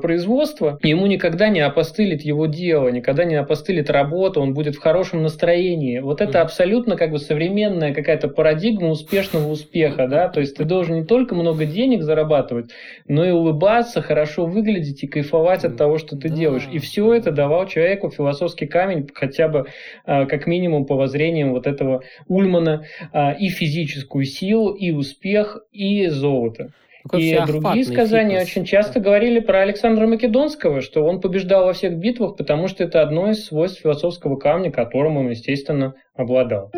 производства, 0.00 0.78
ему 0.82 1.06
никогда 1.06 1.48
не 1.48 1.60
опостылит 1.60 2.22
его 2.22 2.46
дело, 2.46 2.88
никогда 2.88 3.24
не 3.24 3.34
опостылит 3.34 3.90
работа, 3.90 4.40
он 4.40 4.54
будет 4.54 4.76
в 4.76 4.80
хорошем 4.80 5.22
настроении. 5.22 5.98
Вот 5.98 6.20
это 6.20 6.42
абсолютно 6.42 6.96
как 6.96 7.10
бы 7.10 7.18
современная 7.18 7.94
какая-то 7.94 8.28
парадигма 8.28 8.88
успешного 8.88 9.50
успеха, 9.50 10.06
да, 10.08 10.28
то 10.28 10.40
есть 10.40 10.56
ты 10.56 10.64
должен 10.64 10.96
не 10.96 11.04
только 11.04 11.34
много 11.34 11.64
денег 11.64 12.02
зарабатывать, 12.02 12.70
но 13.06 13.24
и 13.24 13.30
улыбаться, 13.30 14.02
хорошо 14.02 14.46
выглядеть 14.46 15.02
и 15.02 15.06
кайфовать 15.06 15.64
от 15.64 15.76
того, 15.76 15.98
что 15.98 16.16
ты 16.16 16.28
делаешь. 16.28 16.68
И 16.70 16.78
все 16.78 17.12
это 17.14 17.30
давал 17.30 17.66
человеку 17.66 18.10
философский 18.10 18.66
камень, 18.66 19.08
хотя 19.14 19.48
бы 19.48 19.66
а, 20.04 20.26
как 20.26 20.46
минимум 20.46 20.86
по 20.86 20.96
воззрениям 20.96 21.52
вот 21.52 21.66
этого 21.66 22.02
Ульмана, 22.26 22.84
а, 23.12 23.32
и 23.32 23.48
физическую 23.48 24.24
силу, 24.24 24.72
и 24.72 24.90
успех, 24.90 25.58
и 25.72 26.06
золото. 26.08 26.72
И 27.12 27.38
другие 27.46 27.84
сказания 27.84 28.40
фитнес. 28.40 28.50
очень 28.50 28.64
часто 28.64 29.00
говорили 29.00 29.40
про 29.40 29.60
Александра 29.60 30.06
Македонского, 30.06 30.80
что 30.80 31.04
он 31.04 31.20
побеждал 31.20 31.64
во 31.66 31.72
всех 31.72 31.96
битвах, 31.96 32.36
потому 32.36 32.68
что 32.68 32.84
это 32.84 33.02
одно 33.02 33.30
из 33.30 33.46
свойств 33.46 33.80
философского 33.80 34.36
камня, 34.36 34.70
которым 34.70 35.16
он, 35.16 35.30
естественно, 35.30 35.94
обладал. 36.14 36.70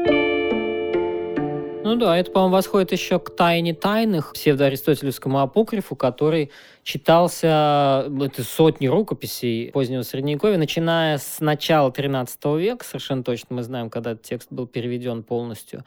Ну 1.83 1.97
да, 1.97 2.17
это, 2.19 2.31
по-моему, 2.31 2.55
восходит 2.55 2.93
еще 2.93 3.19
к 3.19 3.35
тайне 3.35 3.75
тайных, 3.75 4.35
псевдоаристотелевскому 4.35 5.41
апокрифу, 5.41 5.97
который 5.97 6.53
читался, 6.85 8.07
это 8.21 8.45
сотни 8.45 8.87
рукописей 8.87 9.73
позднего 9.73 10.03
Средневековья, 10.03 10.57
начиная 10.57 11.19
с 11.19 11.41
начала 11.41 11.91
13 11.91 12.45
века, 12.59 12.85
совершенно 12.85 13.25
точно 13.25 13.57
мы 13.57 13.63
знаем, 13.63 13.91
когда 13.91 14.13
этот 14.13 14.25
текст 14.25 14.53
был 14.53 14.67
переведен 14.67 15.25
полностью 15.25 15.85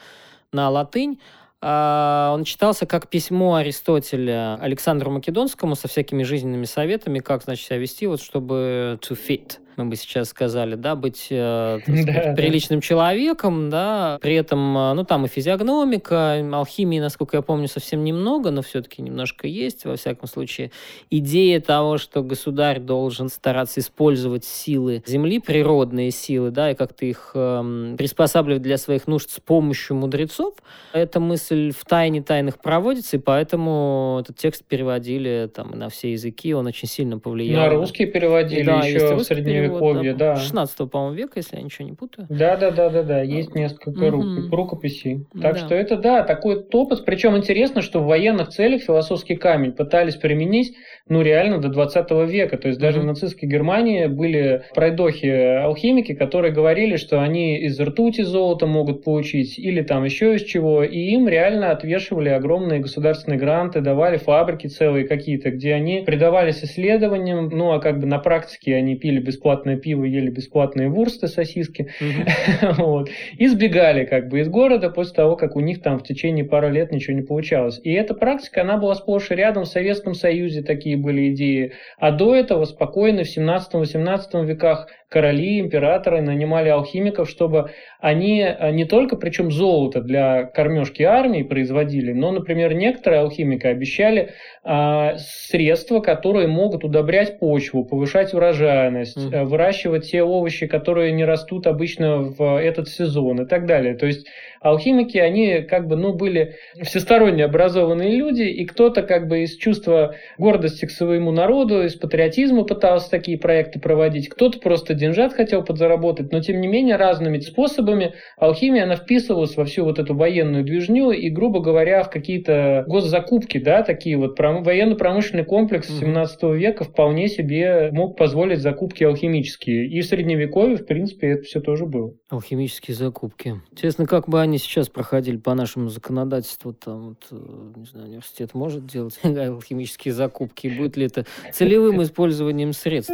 на 0.52 0.70
латынь, 0.70 1.20
он 1.64 2.44
читался 2.44 2.86
как 2.86 3.10
письмо 3.10 3.56
Аристотеля 3.56 4.56
Александру 4.56 5.12
Македонскому 5.12 5.76
со 5.76 5.88
всякими 5.88 6.24
жизненными 6.24 6.66
советами, 6.66 7.20
как, 7.20 7.44
значит, 7.44 7.66
себя 7.66 7.78
вести, 7.78 8.06
вот, 8.06 8.22
чтобы 8.22 9.00
to 9.02 9.18
fit 9.18 9.60
мы 9.78 9.86
бы 9.86 9.96
сейчас 9.96 10.30
сказали, 10.30 10.76
да, 10.76 10.96
быть 10.96 11.28
э, 11.30 11.80
сказать, 11.84 12.36
приличным 12.36 12.82
человеком, 12.82 13.70
да, 13.70 14.20
при 14.22 14.36
этом, 14.36 14.78
э, 14.78 14.94
ну, 14.94 15.04
там 15.04 15.26
и 15.26 15.28
физиогномика, 15.28 16.36
алхимии, 16.54 17.00
насколько 17.00 17.38
я 17.38 17.42
помню, 17.42 17.68
совсем 17.68 18.04
немного, 18.04 18.52
но 18.52 18.62
все-таки 18.62 19.02
немножко 19.02 19.48
есть, 19.48 19.86
во 19.86 19.96
всяком 19.96 20.28
случае. 20.28 20.72
Идея 21.10 21.60
того, 21.60 21.98
что 21.98 22.22
государь 22.22 22.80
должен 22.80 23.30
стараться 23.30 23.80
использовать 23.80 24.46
силы 24.46 25.04
Земли, 25.06 25.40
природные 25.40 26.12
силы, 26.12 26.52
да, 26.52 26.72
и 26.72 26.76
как-то 26.76 27.06
их 27.06 27.32
э, 27.34 27.96
приспосабливать 27.98 28.62
для 28.62 28.78
своих 28.78 29.08
нужд 29.08 29.30
с 29.32 29.40
помощью 29.40 29.96
мудрецов, 29.96 30.54
эта 30.94 31.20
мысль 31.20 31.72
в 31.72 31.84
тайне 31.86 32.22
тайных 32.22 32.60
проводится, 32.60 33.18
и 33.18 33.20
поэтому 33.20 34.20
этот 34.22 34.38
текст 34.38 34.64
переводили 34.64 35.50
там 35.54 35.72
на 35.72 35.90
все 35.90 36.12
языки, 36.12 36.54
он 36.54 36.68
очень 36.68 36.88
сильно 36.88 37.18
повлиял. 37.18 37.64
На 37.64 37.70
русский 37.70 38.06
переводили 38.06 38.64
да, 38.64 38.80
еще 38.80 39.16
в 39.16 39.24
средневековье 39.24 39.63
средневековье, 39.68 40.14
да. 40.14 40.36
16 40.36 40.90
по-моему, 40.90 41.16
века, 41.16 41.34
если 41.38 41.58
я 41.58 41.64
ничего 41.64 41.88
не 41.88 41.94
путаю. 41.94 42.28
Да, 42.30 42.56
да, 42.56 42.72
да, 42.72 42.90
да, 42.90 43.04
да. 43.04 43.22
Есть 43.22 43.56
несколько 43.56 43.90
угу. 43.90 44.56
рукописей. 44.56 45.26
Так 45.42 45.56
да. 45.56 45.60
что 45.60 45.76
это, 45.76 45.98
да, 45.98 46.24
такой 46.24 46.66
опыт. 46.72 47.06
Причем 47.06 47.38
интересно, 47.38 47.82
что 47.82 48.00
в 48.00 48.06
военных 48.06 48.50
целях 48.50 48.82
философский 48.82 49.36
камень 49.36 49.72
пытались 49.72 50.16
применить, 50.16 50.76
ну, 51.08 51.22
реально 51.22 51.60
до 51.60 51.70
20 51.70 52.12
века. 52.30 52.58
То 52.58 52.68
есть 52.68 52.80
даже 52.80 53.02
в 53.02 53.06
нацистской 53.06 53.48
Германии 53.48 54.08
были 54.08 54.64
пройдохи-алхимики, 54.76 56.14
которые 56.14 56.54
говорили, 56.54 56.96
что 56.98 57.22
они 57.22 57.58
из 57.60 57.80
ртути 57.80 58.22
золото 58.22 58.68
могут 58.68 59.04
получить 59.04 59.58
или 59.60 59.82
там 59.82 60.04
еще 60.04 60.36
из 60.36 60.44
чего. 60.44 60.84
И 60.84 60.98
им 60.98 61.28
реально 61.28 61.72
отвешивали 61.72 62.30
огромные 62.30 62.80
государственные 62.80 63.40
гранты, 63.40 63.82
давали 63.82 64.18
фабрики 64.18 64.68
целые 64.68 65.08
какие-то, 65.08 65.52
где 65.52 65.74
они 65.74 66.04
предавались 66.06 66.64
исследованиям, 66.64 67.50
ну, 67.50 67.72
а 67.72 67.80
как 67.80 68.00
бы 68.00 68.06
на 68.06 68.20
практике 68.20 68.76
они 68.76 68.96
пили 68.96 69.20
бесплатно 69.20 69.53
бесплатное 69.54 69.78
пиво, 69.78 70.04
ели 70.04 70.30
бесплатные 70.30 70.90
вурсты, 70.90 71.28
сосиски. 71.28 71.90
вот. 72.78 73.10
И 73.38 73.48
сбегали 73.48 74.06
как 74.06 74.30
бы 74.30 74.40
из 74.40 74.50
города 74.50 74.90
после 74.90 75.16
того, 75.16 75.36
как 75.36 75.56
у 75.56 75.60
них 75.60 75.82
там 75.82 76.00
в 76.00 76.04
течение 76.04 76.46
пары 76.46 76.72
лет 76.72 76.92
ничего 76.92 77.16
не 77.16 77.22
получалось. 77.22 77.80
И 77.84 77.92
эта 77.94 78.14
практика, 78.14 78.62
она 78.62 78.78
была 78.78 78.96
сплошь 78.96 79.32
и 79.32 79.36
рядом. 79.36 79.64
В 79.64 79.68
Советском 79.68 80.16
Союзе 80.16 80.64
такие 80.64 80.98
были 80.98 81.34
идеи. 81.34 81.74
А 81.98 82.12
до 82.12 82.36
этого 82.36 82.66
спокойно 82.66 83.24
в 83.24 83.38
17-18 83.38 84.46
веках 84.46 84.88
короли, 85.14 85.60
императоры 85.60 86.22
нанимали 86.22 86.70
алхимиков, 86.70 87.30
чтобы 87.30 87.70
они 88.00 88.42
э, 88.42 88.72
не 88.72 88.86
только, 88.86 89.16
причем 89.16 89.52
золото 89.52 90.02
для 90.02 90.44
кормежки 90.46 91.04
армии 91.04 91.44
производили, 91.44 92.14
но, 92.14 92.32
например, 92.32 92.74
некоторые 92.74 93.22
алхимики 93.22 93.68
обещали 93.68 94.32
а, 94.66 95.18
средства, 95.18 96.00
которые 96.00 96.48
могут 96.48 96.84
удобрять 96.84 97.38
почву, 97.38 97.86
повышать 97.86 98.34
урожайность, 98.34 99.18
mm-hmm. 99.18 99.44
выращивать 99.44 100.10
те 100.10 100.24
овощи, 100.24 100.68
которые 100.68 101.12
не 101.12 101.26
растут 101.26 101.68
обычно 101.68 102.20
в 102.20 102.60
этот 102.60 102.88
сезон 102.88 103.42
и 103.42 103.46
так 103.46 103.66
далее. 103.66 103.96
То 103.96 104.06
есть 104.06 104.26
алхимики, 104.62 105.18
они 105.18 105.62
как 105.62 105.88
бы, 105.88 105.98
ну, 105.98 106.14
были 106.14 106.56
всесторонне 106.82 107.44
образованные 107.44 108.16
люди, 108.16 108.44
и 108.44 108.66
кто-то 108.66 109.04
как 109.04 109.28
бы 109.28 109.44
из 109.44 109.58
чувства 109.58 110.16
гордости 110.38 110.86
к 110.86 110.92
своему 110.92 111.32
народу, 111.32 111.84
из 111.84 111.96
патриотизма 111.96 112.64
пытался 112.64 113.12
такие 113.12 113.38
проекты 113.38 113.80
проводить, 113.80 114.30
кто-то 114.30 114.60
просто 114.60 114.94
деньжат 115.04 115.34
хотел 115.34 115.64
подзаработать, 115.64 116.32
но 116.32 116.40
тем 116.40 116.62
не 116.62 116.68
менее 116.68 116.96
разными 116.96 117.40
способами 117.40 118.14
алхимия, 118.38 118.84
она 118.84 118.96
вписывалась 118.96 119.58
во 119.58 119.66
всю 119.66 119.84
вот 119.84 120.00
эту 120.00 120.16
военную 120.16 120.64
движню 120.64 121.12
и, 121.12 121.30
грубо 121.30 121.60
говоря, 121.60 122.04
в 122.04 122.10
какие-то 122.10 122.86
госзакупки, 122.88 123.58
да, 123.58 123.84
такие 123.84 124.18
вот 124.18 124.40
военно-промышленный 124.40 125.44
комплекс 125.44 125.88
17 125.88 126.44
века 126.44 126.86
вполне 126.86 127.28
себе 127.28 127.90
мог 127.92 128.18
позволить 128.18 128.60
закупки 128.60 129.04
алхимические. 129.04 129.88
И 129.88 130.02
в 130.02 130.06
Средневековье, 130.06 130.78
в 130.78 130.86
принципе, 130.86 131.32
это 131.32 131.44
все 131.44 131.60
тоже 131.60 131.86
было. 131.86 132.14
Алхимические 132.30 132.96
закупки. 132.96 133.62
Интересно, 133.72 134.06
как 134.06 134.30
бы 134.30 134.40
они 134.40 134.58
сейчас 134.58 134.88
проходили 134.88 135.38
по 135.38 135.54
нашему 135.54 135.90
законодательству, 135.90 136.74
там, 136.74 137.10
вот, 137.10 137.28
э, 137.32 137.74
не 137.76 137.86
знаю, 137.86 138.08
университет 138.08 138.54
может 138.54 138.86
делать 138.86 139.20
алхимические 139.24 140.14
закупки, 140.14 140.68
будет 140.68 140.96
ли 140.96 141.06
это 141.08 141.26
целевым 141.52 142.02
использованием 142.02 142.72
средств? 142.72 143.14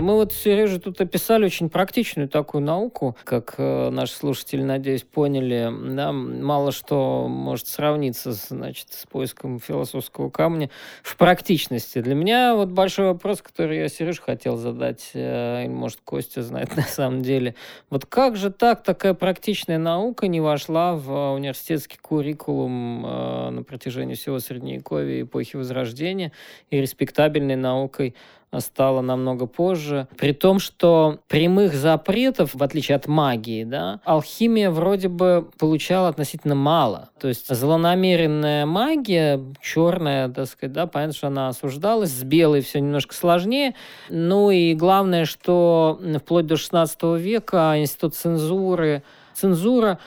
Но 0.00 0.06
мы 0.06 0.14
вот, 0.14 0.32
Сережа, 0.32 0.80
тут 0.80 0.98
описали 1.02 1.44
очень 1.44 1.68
практичную 1.68 2.26
такую 2.26 2.64
науку, 2.64 3.18
как 3.24 3.56
э, 3.58 3.90
наши 3.90 4.14
слушатели, 4.14 4.62
надеюсь, 4.62 5.02
поняли. 5.02 5.70
Да, 5.94 6.10
мало 6.10 6.72
что 6.72 7.28
может 7.28 7.66
сравниться, 7.66 8.32
значит, 8.32 8.94
с 8.94 9.04
поиском 9.06 9.60
философского 9.60 10.30
камня 10.30 10.70
в 11.02 11.18
практичности. 11.18 12.00
Для 12.00 12.14
меня 12.14 12.54
вот 12.54 12.70
большой 12.70 13.08
вопрос, 13.08 13.42
который 13.42 13.76
я, 13.76 13.88
Сереж, 13.90 14.20
хотел 14.20 14.56
задать, 14.56 15.10
э, 15.12 15.68
может, 15.68 15.98
Костя 16.02 16.42
знает 16.42 16.74
на 16.76 16.84
самом 16.84 17.20
деле. 17.20 17.54
Вот 17.90 18.06
как 18.06 18.36
же 18.36 18.50
так 18.50 18.82
такая 18.82 19.12
практичная 19.12 19.76
наука 19.76 20.28
не 20.28 20.40
вошла 20.40 20.94
в 20.94 21.34
университетский 21.34 21.98
куррикулум 21.98 23.04
э, 23.04 23.50
на 23.50 23.62
протяжении 23.64 24.14
всего 24.14 24.38
Средневековья 24.38 25.18
и 25.18 25.22
эпохи 25.24 25.56
Возрождения 25.56 26.32
и 26.70 26.80
респектабельной 26.80 27.56
наукой 27.56 28.14
стало 28.58 29.00
намного 29.00 29.46
позже. 29.46 30.08
При 30.16 30.32
том, 30.32 30.58
что 30.58 31.18
прямых 31.28 31.74
запретов, 31.74 32.54
в 32.54 32.62
отличие 32.62 32.96
от 32.96 33.06
магии, 33.06 33.64
да, 33.64 34.00
алхимия 34.04 34.70
вроде 34.70 35.08
бы 35.08 35.48
получала 35.58 36.08
относительно 36.08 36.56
мало. 36.56 37.10
То 37.20 37.28
есть 37.28 37.54
злонамеренная 37.54 38.66
магия, 38.66 39.40
черная, 39.62 40.28
так 40.28 40.48
сказать, 40.48 40.72
да, 40.72 40.86
понятно, 40.86 41.14
что 41.14 41.26
она 41.28 41.48
осуждалась, 41.48 42.10
с 42.10 42.24
белой 42.24 42.62
все 42.62 42.80
немножко 42.80 43.14
сложнее. 43.14 43.74
Ну 44.08 44.50
и 44.50 44.74
главное, 44.74 45.24
что 45.24 46.00
вплоть 46.18 46.46
до 46.46 46.56
16 46.56 47.02
века 47.18 47.74
институт 47.78 48.16
цензуры, 48.16 49.04
цензура 49.34 49.98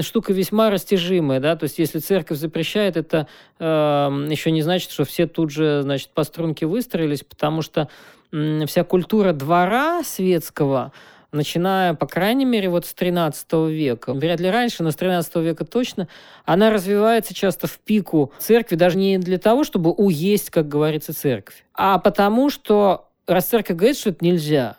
штука 0.00 0.32
весьма 0.32 0.70
растяжимая, 0.70 1.40
да, 1.40 1.56
то 1.56 1.64
есть 1.64 1.78
если 1.78 1.98
церковь 1.98 2.38
запрещает, 2.38 2.96
это 2.96 3.26
э, 3.58 3.64
еще 3.64 4.50
не 4.50 4.62
значит, 4.62 4.90
что 4.90 5.04
все 5.04 5.26
тут 5.26 5.50
же, 5.50 5.82
значит, 5.82 6.10
по 6.10 6.24
струнке 6.24 6.66
выстроились, 6.66 7.24
потому 7.24 7.62
что 7.62 7.88
э, 8.32 8.66
вся 8.66 8.84
культура 8.84 9.32
двора 9.32 10.02
светского, 10.04 10.92
начиная, 11.32 11.94
по 11.94 12.06
крайней 12.06 12.44
мере, 12.44 12.68
вот 12.68 12.84
с 12.84 12.92
13 12.92 13.50
века, 13.70 14.12
вряд 14.12 14.40
ли 14.40 14.50
раньше, 14.50 14.82
но 14.82 14.90
с 14.90 14.96
13 14.96 15.36
века 15.36 15.64
точно, 15.64 16.06
она 16.44 16.70
развивается 16.70 17.32
часто 17.32 17.66
в 17.66 17.78
пику 17.78 18.30
церкви, 18.38 18.76
даже 18.76 18.98
не 18.98 19.16
для 19.16 19.38
того, 19.38 19.64
чтобы 19.64 19.90
уесть, 19.92 20.50
как 20.50 20.68
говорится, 20.68 21.14
церковь, 21.14 21.64
а 21.72 21.98
потому 21.98 22.50
что 22.50 23.08
раз 23.26 23.46
церковь 23.46 23.76
говорит, 23.76 23.96
что 23.96 24.10
это 24.10 24.22
нельзя, 24.22 24.76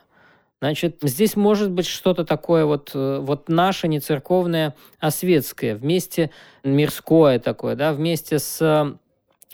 Значит, 0.64 0.99
здесь 1.01 1.36
может 1.36 1.72
быть 1.72 1.86
что-то 1.86 2.24
такое 2.24 2.64
вот, 2.64 2.91
э, 2.93 3.20
вот 3.20 3.49
наше, 3.49 3.89
не 3.89 3.99
церковное, 3.99 4.76
а 4.97 5.11
светское, 5.11 5.76
вместе 5.76 6.32
мирское 6.64 7.39
такое, 7.39 7.76
да, 7.76 7.91
вместе 7.91 8.39
с 8.39 8.95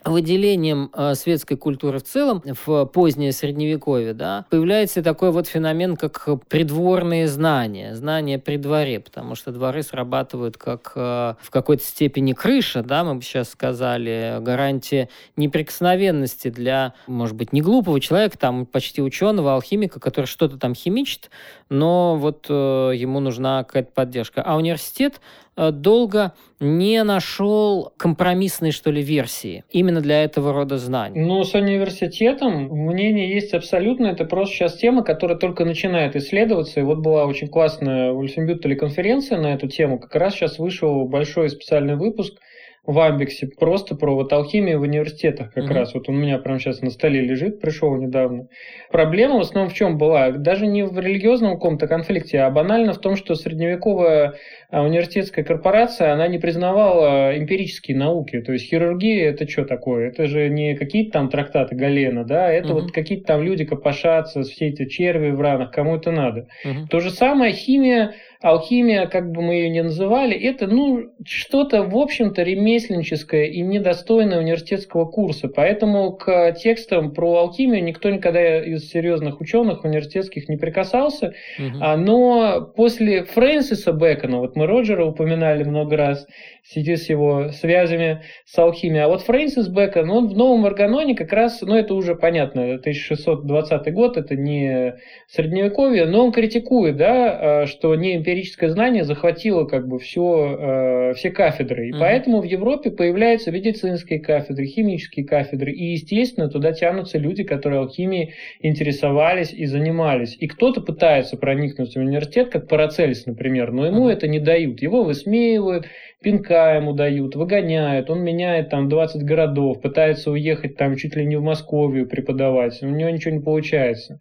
выделением 0.04 0.90
э, 0.92 1.14
светской 1.14 1.56
культуры 1.56 1.98
в 1.98 2.04
целом 2.04 2.42
в 2.64 2.86
позднее 2.86 3.32
средневековье, 3.32 4.14
да, 4.14 4.46
появляется 4.50 5.02
такой 5.02 5.30
вот 5.30 5.46
феномен, 5.46 5.96
как 5.96 6.28
придворные 6.48 7.28
знания, 7.28 7.94
знания 7.94 8.38
при 8.38 8.56
дворе, 8.56 9.00
потому 9.00 9.34
что 9.34 9.52
дворы 9.52 9.82
срабатывают 9.82 10.56
как 10.56 10.92
э, 10.94 11.34
в 11.40 11.50
какой-то 11.50 11.82
степени 11.82 12.32
крыша, 12.32 12.82
да, 12.82 13.04
мы 13.04 13.16
бы 13.16 13.22
сейчас 13.22 13.50
сказали, 13.50 14.38
гарантия 14.40 15.08
неприкосновенности 15.36 16.48
для, 16.48 16.94
может 17.06 17.36
быть, 17.36 17.52
не 17.52 17.60
глупого 17.60 18.00
человека, 18.00 18.38
там 18.38 18.66
почти 18.66 19.02
ученого, 19.02 19.54
алхимика, 19.54 20.00
который 20.00 20.26
что-то 20.26 20.58
там 20.58 20.74
химичит, 20.74 21.30
но 21.70 22.16
вот 22.16 22.46
э, 22.48 22.52
ему 22.94 23.20
нужна 23.20 23.64
какая-то 23.64 23.92
поддержка. 23.92 24.42
А 24.42 24.56
университет 24.56 25.20
Э, 25.60 25.72
долго 25.72 26.32
не 26.58 27.02
нашел 27.04 27.92
компромиссной, 27.98 28.70
что 28.70 28.90
ли, 28.90 29.02
версии 29.02 29.64
именно 29.70 30.00
для 30.00 30.24
этого 30.24 30.54
рода 30.54 30.78
знаний. 30.78 31.20
Ну, 31.20 31.44
с 31.44 31.54
университетом 31.54 32.68
мнение 32.68 33.30
есть 33.34 33.52
абсолютно. 33.52 34.06
Это 34.06 34.24
просто 34.24 34.54
сейчас 34.54 34.76
тема, 34.76 35.02
которая 35.02 35.36
только 35.36 35.66
начинает 35.66 36.16
исследоваться. 36.16 36.80
И 36.80 36.82
вот 36.82 36.98
была 36.98 37.26
очень 37.26 37.48
классная 37.48 38.12
в 38.12 38.18
Ульфенбютеле 38.18 38.74
конференция 38.74 39.38
на 39.38 39.52
эту 39.52 39.68
тему. 39.68 39.98
Как 39.98 40.14
раз 40.14 40.34
сейчас 40.34 40.58
вышел 40.58 41.04
большой 41.06 41.50
специальный 41.50 41.96
выпуск– 41.96 42.38
в 42.86 42.98
Амбексе 42.98 43.46
просто 43.46 43.94
про 43.94 44.14
вот 44.14 44.32
алхимию 44.32 44.78
в 44.78 44.82
университетах 44.82 45.52
как 45.52 45.64
mm-hmm. 45.64 45.74
раз. 45.74 45.94
Вот 45.94 46.08
он 46.08 46.16
у 46.16 46.18
меня 46.18 46.38
прямо 46.38 46.58
сейчас 46.58 46.80
на 46.80 46.90
столе 46.90 47.20
лежит, 47.20 47.60
пришел 47.60 47.94
недавно. 47.96 48.48
Проблема 48.90 49.36
в 49.36 49.40
основном 49.40 49.70
в 49.70 49.74
чем 49.74 49.98
была? 49.98 50.30
Даже 50.30 50.66
не 50.66 50.84
в 50.84 50.98
религиозном 50.98 51.54
каком-то 51.54 51.86
конфликте, 51.86 52.40
а 52.40 52.50
банально 52.50 52.94
в 52.94 52.98
том, 52.98 53.16
что 53.16 53.34
средневековая 53.34 54.34
а, 54.70 54.82
университетская 54.82 55.44
корпорация, 55.44 56.12
она 56.12 56.26
не 56.26 56.38
признавала 56.38 57.36
эмпирические 57.36 57.98
науки. 57.98 58.40
То 58.40 58.52
есть 58.52 58.66
хирургия 58.66 59.30
это 59.30 59.48
что 59.48 59.64
такое? 59.64 60.08
Это 60.08 60.26
же 60.26 60.48
не 60.48 60.74
какие-то 60.74 61.12
там 61.12 61.28
трактаты 61.28 61.76
Галена, 61.76 62.24
да, 62.24 62.50
это 62.50 62.70
mm-hmm. 62.70 62.72
вот 62.72 62.92
какие-то 62.92 63.26
там 63.26 63.42
люди 63.42 63.64
копошатся, 63.66 64.42
все 64.42 64.68
эти 64.68 64.86
черви 64.86 65.30
в 65.30 65.40
ранах, 65.40 65.70
кому 65.70 65.96
это 65.96 66.12
надо. 66.12 66.46
Mm-hmm. 66.64 66.86
То 66.90 67.00
же 67.00 67.10
самое 67.10 67.52
химия 67.52 68.14
алхимия, 68.40 69.06
как 69.06 69.30
бы 69.32 69.42
мы 69.42 69.54
ее 69.54 69.68
ни 69.68 69.80
называли, 69.80 70.34
это 70.34 70.66
ну, 70.66 71.10
что-то, 71.26 71.82
в 71.82 71.96
общем-то, 71.96 72.42
ремесленническое 72.42 73.44
и 73.44 73.60
недостойное 73.60 74.38
университетского 74.38 75.04
курса. 75.04 75.48
Поэтому 75.48 76.12
к 76.12 76.52
текстам 76.52 77.12
про 77.12 77.40
алхимию 77.40 77.84
никто 77.84 78.08
никогда 78.08 78.64
из 78.64 78.88
серьезных 78.88 79.40
ученых 79.40 79.84
университетских 79.84 80.48
не 80.48 80.56
прикасался. 80.56 81.34
Угу. 81.58 81.78
Но 81.98 82.72
после 82.74 83.24
Фрэнсиса 83.24 83.92
Бэкона, 83.92 84.38
вот 84.38 84.56
мы 84.56 84.66
Роджера 84.66 85.04
упоминали 85.04 85.62
много 85.64 85.96
раз, 85.98 86.26
в 86.62 86.72
связи 86.72 86.96
с 86.96 87.08
его 87.08 87.50
связями 87.52 88.22
с 88.44 88.58
алхимией. 88.58 89.04
А 89.04 89.08
вот 89.08 89.22
Фрэнсис 89.22 89.68
Бэкон, 89.68 90.10
он 90.10 90.28
в 90.28 90.36
новом 90.36 90.66
органоне 90.66 91.14
как 91.14 91.32
раз, 91.32 91.62
ну 91.62 91.74
это 91.74 91.94
уже 91.94 92.14
понятно, 92.14 92.74
1620 92.74 93.92
год, 93.92 94.16
это 94.16 94.36
не 94.36 94.96
средневековье, 95.28 96.06
но 96.06 96.26
он 96.26 96.32
критикует, 96.32 96.96
да, 96.96 97.62
а, 97.62 97.66
что 97.66 97.94
неэмпирическое 97.94 98.70
знание 98.70 99.04
захватило 99.04 99.64
как 99.64 99.86
бы 99.88 99.98
все, 99.98 100.56
э, 100.58 101.14
все 101.14 101.30
кафедры. 101.30 101.88
И 101.88 101.92
mm-hmm. 101.92 101.98
поэтому 101.98 102.40
в 102.40 102.44
Европе 102.44 102.90
появляются 102.90 103.50
медицинские 103.50 104.20
кафедры, 104.20 104.66
химические 104.66 105.26
кафедры. 105.26 105.72
И, 105.72 105.92
естественно, 105.92 106.48
туда 106.48 106.72
тянутся 106.72 107.18
люди, 107.18 107.44
которые 107.44 107.80
алхимией 107.80 108.34
интересовались 108.60 109.52
и 109.52 109.66
занимались. 109.66 110.36
И 110.38 110.48
кто-то 110.48 110.80
пытается 110.80 111.36
проникнуть 111.36 111.94
в 111.94 111.98
университет, 111.98 112.50
как 112.50 112.68
Парацельс, 112.68 113.26
например, 113.26 113.72
но 113.72 113.86
ему 113.86 114.08
mm-hmm. 114.08 114.12
это 114.12 114.28
не 114.28 114.38
дают. 114.40 114.82
Его 114.82 115.04
высмеивают, 115.04 115.86
пинка 116.22 116.76
ему 116.76 116.92
дают, 116.92 117.34
выгоняют, 117.34 118.10
он 118.10 118.22
меняет 118.22 118.70
там 118.70 118.88
20 118.88 119.22
городов, 119.22 119.80
пытается 119.80 120.30
уехать 120.30 120.76
там 120.76 120.96
чуть 120.96 121.16
ли 121.16 121.24
не 121.24 121.36
в 121.36 121.42
Московию 121.42 122.08
преподавать, 122.08 122.82
у 122.82 122.88
него 122.88 123.10
ничего 123.10 123.34
не 123.34 123.40
получается. 123.40 124.20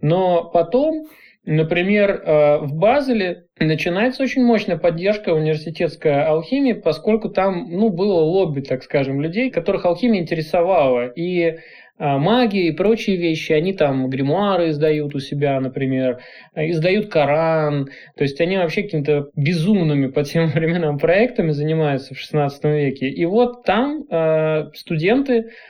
Но 0.00 0.48
потом, 0.50 1.06
например, 1.44 2.10
э, 2.10 2.58
в 2.58 2.74
Базеле 2.74 3.44
начинается 3.58 4.22
очень 4.22 4.44
мощная 4.44 4.78
поддержка 4.78 5.30
университетской 5.30 6.22
алхимии, 6.24 6.72
поскольку 6.72 7.28
там 7.28 7.66
ну, 7.68 7.90
было 7.90 8.20
лобби, 8.20 8.60
так 8.60 8.82
скажем, 8.84 9.20
людей, 9.20 9.50
которых 9.50 9.84
алхимия 9.84 10.20
интересовала. 10.20 11.08
И 11.08 11.58
магия 12.00 12.68
и 12.68 12.72
прочие 12.72 13.16
вещи, 13.16 13.52
они 13.52 13.72
там 13.72 14.08
гримуары 14.08 14.70
издают 14.70 15.14
у 15.14 15.20
себя, 15.20 15.60
например, 15.60 16.18
издают 16.56 17.10
Коран, 17.10 17.90
то 18.16 18.24
есть 18.24 18.40
они 18.40 18.56
вообще 18.56 18.82
какими-то 18.82 19.28
безумными 19.36 20.06
по 20.06 20.24
тем 20.24 20.48
временам 20.54 20.98
проектами 20.98 21.50
занимаются 21.50 22.14
в 22.14 22.18
16 22.18 22.64
веке. 22.64 23.08
И 23.08 23.24
вот 23.26 23.64
там 23.64 24.04
э, 24.10 24.70
студенты 24.74 25.30
Э, 25.40 25.69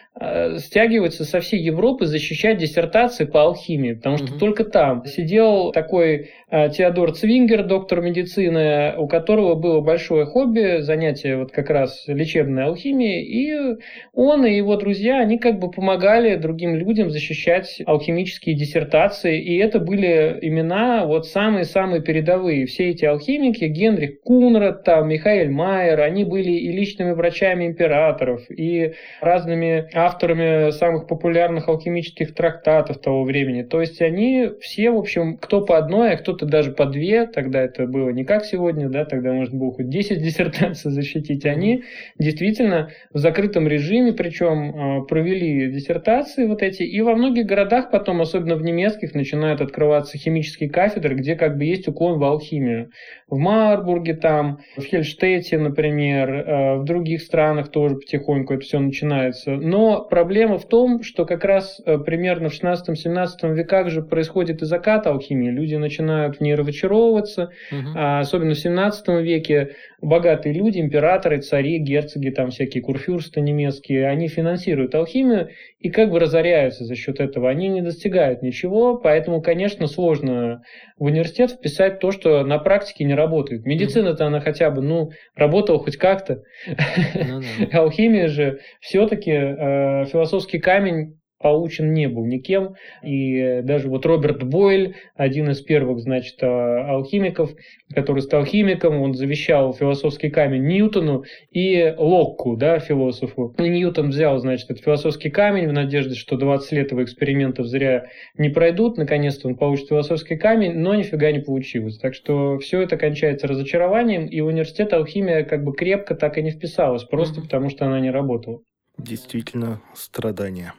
стягиваются 0.58 1.24
со 1.24 1.40
всей 1.40 1.60
Европы 1.60 2.04
защищать 2.04 2.58
диссертации 2.58 3.24
по 3.24 3.42
алхимии, 3.42 3.94
потому 3.94 4.18
что 4.18 4.32
угу. 4.32 4.38
только 4.38 4.64
там 4.64 5.06
сидел 5.06 5.70
такой 5.70 6.30
э, 6.50 6.68
Теодор 6.70 7.12
Цвингер, 7.12 7.64
доктор 7.64 8.00
медицины, 8.00 8.94
у 8.98 9.06
которого 9.06 9.54
было 9.54 9.80
большое 9.80 10.26
хобби, 10.26 10.80
занятие 10.80 11.36
вот 11.36 11.52
как 11.52 11.70
раз 11.70 12.04
лечебной 12.08 12.64
алхимией, 12.64 13.22
и 13.22 13.78
он 14.12 14.44
и 14.44 14.54
его 14.54 14.76
друзья, 14.76 15.20
они 15.20 15.38
как 15.38 15.58
бы 15.58 15.70
помогали 15.70 16.34
другим 16.34 16.74
людям 16.74 17.10
защищать 17.10 17.80
алхимические 17.86 18.56
диссертации, 18.56 19.40
и 19.40 19.56
это 19.58 19.78
были 19.78 20.38
имена 20.42 21.06
вот 21.06 21.26
самые-самые 21.28 22.02
передовые. 22.02 22.66
Все 22.66 22.90
эти 22.90 23.04
алхимики, 23.04 23.64
Генрих 23.64 24.20
Кунрад, 24.22 24.82
там, 24.84 25.08
Михаил 25.08 25.52
Майер, 25.52 26.00
они 26.00 26.24
были 26.24 26.50
и 26.50 26.72
личными 26.72 27.12
врачами 27.12 27.66
императоров, 27.66 28.42
и 28.50 28.94
разными 29.20 29.88
авторами 30.04 30.70
самых 30.70 31.06
популярных 31.06 31.68
алхимических 31.68 32.34
трактатов 32.34 33.00
того 33.00 33.24
времени. 33.24 33.62
То 33.62 33.80
есть 33.80 34.00
они 34.00 34.50
все, 34.60 34.90
в 34.90 34.98
общем, 34.98 35.36
кто 35.36 35.60
по 35.60 35.78
одной, 35.78 36.12
а 36.12 36.16
кто-то 36.16 36.46
даже 36.46 36.72
по 36.72 36.86
две, 36.86 37.26
тогда 37.26 37.62
это 37.62 37.86
было 37.86 38.10
не 38.10 38.24
как 38.24 38.44
сегодня, 38.44 38.88
да, 38.88 39.04
тогда 39.04 39.32
можно 39.32 39.58
было 39.58 39.72
хоть 39.72 39.88
10 39.88 40.22
диссертаций 40.22 40.90
защитить, 40.90 41.44
они 41.46 41.84
действительно 42.18 42.90
в 43.12 43.18
закрытом 43.18 43.66
режиме, 43.68 44.12
причем 44.12 44.74
а, 44.74 45.00
провели 45.02 45.70
диссертации 45.72 46.46
вот 46.46 46.62
эти, 46.62 46.82
и 46.82 47.00
во 47.00 47.14
многих 47.14 47.46
городах 47.46 47.90
потом, 47.90 48.20
особенно 48.20 48.56
в 48.56 48.62
немецких, 48.62 49.14
начинают 49.14 49.60
открываться 49.60 50.18
химические 50.18 50.70
кафедры, 50.70 51.14
где 51.14 51.36
как 51.36 51.56
бы 51.56 51.64
есть 51.64 51.88
уклон 51.88 52.18
в 52.18 52.24
алхимию. 52.24 52.90
В 53.28 53.38
Марбурге 53.38 54.14
там, 54.14 54.58
в 54.76 54.82
Хельштете, 54.82 55.58
например, 55.58 56.30
а, 56.30 56.76
в 56.76 56.84
других 56.84 57.22
странах 57.22 57.70
тоже 57.70 57.96
потихоньку 57.96 58.54
это 58.54 58.64
все 58.64 58.78
начинается. 58.78 59.52
Но 59.52 59.89
Но 59.90 60.02
проблема 60.02 60.56
в 60.56 60.68
том, 60.68 61.02
что 61.02 61.24
как 61.26 61.44
раз 61.44 61.80
э, 61.84 61.98
примерно 61.98 62.48
в 62.48 62.52
16-17 62.52 63.52
веках 63.54 63.90
же 63.90 64.02
происходит 64.02 64.62
и 64.62 64.64
закат 64.64 65.08
алхимии. 65.08 65.50
Люди 65.50 65.74
начинают 65.74 66.36
в 66.36 66.40
ней 66.40 66.54
разочаровываться. 66.54 67.50
Угу. 67.72 67.88
А 67.96 68.20
особенно 68.20 68.54
в 68.54 68.58
17 68.58 69.08
веке 69.20 69.74
богатые 70.00 70.54
люди, 70.54 70.78
императоры, 70.78 71.40
цари, 71.40 71.78
герцоги, 71.78 72.30
там 72.30 72.50
всякие 72.50 72.82
курфюрсты 72.82 73.40
немецкие, 73.40 74.08
они 74.08 74.28
финансируют 74.28 74.94
алхимию 74.94 75.50
и 75.78 75.90
как 75.90 76.10
бы 76.10 76.18
разоряются 76.18 76.84
за 76.84 76.94
счет 76.94 77.20
этого. 77.20 77.48
Они 77.48 77.68
не 77.68 77.82
достигают 77.82 78.42
ничего, 78.42 78.96
поэтому, 78.96 79.42
конечно, 79.42 79.86
сложно 79.86 80.62
в 80.96 81.04
университет 81.04 81.52
вписать 81.52 82.00
то, 82.00 82.12
что 82.12 82.44
на 82.44 82.58
практике 82.58 83.04
не 83.04 83.14
работает. 83.14 83.64
Медицина-то 83.64 84.26
она 84.26 84.40
хотя 84.40 84.70
бы, 84.70 84.82
ну, 84.82 85.10
работала 85.34 85.78
хоть 85.78 85.96
как-то. 85.96 86.42
Ну. 86.66 87.42
Алхимия 87.72 88.28
же 88.28 88.60
все-таки 88.80 89.30
э, 89.30 90.04
философский 90.06 90.58
камень 90.58 91.19
получен 91.40 91.92
не 91.92 92.08
был 92.08 92.26
никем. 92.26 92.74
И 93.02 93.60
даже 93.64 93.88
вот 93.88 94.06
Роберт 94.06 94.42
Бойль, 94.44 94.94
один 95.14 95.50
из 95.50 95.60
первых, 95.62 96.00
значит, 96.00 96.36
а, 96.42 96.90
алхимиков, 96.90 97.50
который 97.94 98.22
стал 98.22 98.44
химиком, 98.44 99.00
он 99.00 99.14
завещал 99.14 99.72
философский 99.72 100.30
камень 100.30 100.66
Ньютону 100.66 101.24
и 101.50 101.94
Локку, 101.96 102.56
да, 102.56 102.78
философу. 102.78 103.54
И 103.58 103.68
Ньютон 103.68 104.10
взял, 104.10 104.38
значит, 104.38 104.70
этот 104.70 104.84
философский 104.84 105.30
камень 105.30 105.68
в 105.68 105.72
надежде, 105.72 106.14
что 106.14 106.36
20 106.36 106.72
лет 106.72 106.90
его 106.92 107.02
экспериментов 107.02 107.66
зря 107.66 108.06
не 108.36 108.50
пройдут, 108.50 108.98
наконец-то 108.98 109.48
он 109.48 109.56
получит 109.56 109.88
философский 109.88 110.36
камень, 110.36 110.74
но 110.74 110.94
нифига 110.94 111.32
не 111.32 111.40
получилось. 111.40 111.98
Так 111.98 112.14
что 112.14 112.58
все 112.58 112.82
это 112.82 112.96
кончается 112.98 113.48
разочарованием, 113.48 114.26
и 114.26 114.40
университет 114.40 114.92
алхимия 114.92 115.44
как 115.44 115.64
бы 115.64 115.72
крепко 115.72 116.14
так 116.14 116.36
и 116.36 116.42
не 116.42 116.50
вписалась, 116.50 117.04
просто 117.04 117.40
mm-hmm. 117.40 117.44
потому 117.44 117.70
что 117.70 117.86
она 117.86 117.98
не 118.00 118.10
работала. 118.10 118.60
Действительно, 118.98 119.80
страдания. 119.94 120.74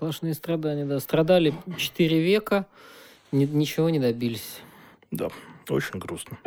Сплошные 0.00 0.32
страдания, 0.32 0.86
да. 0.86 0.98
Страдали 0.98 1.52
4 1.76 2.20
века, 2.22 2.64
ни, 3.32 3.44
ничего 3.44 3.90
не 3.90 3.98
добились. 3.98 4.60
Да, 5.10 5.28
очень 5.68 5.98
грустно. 5.98 6.38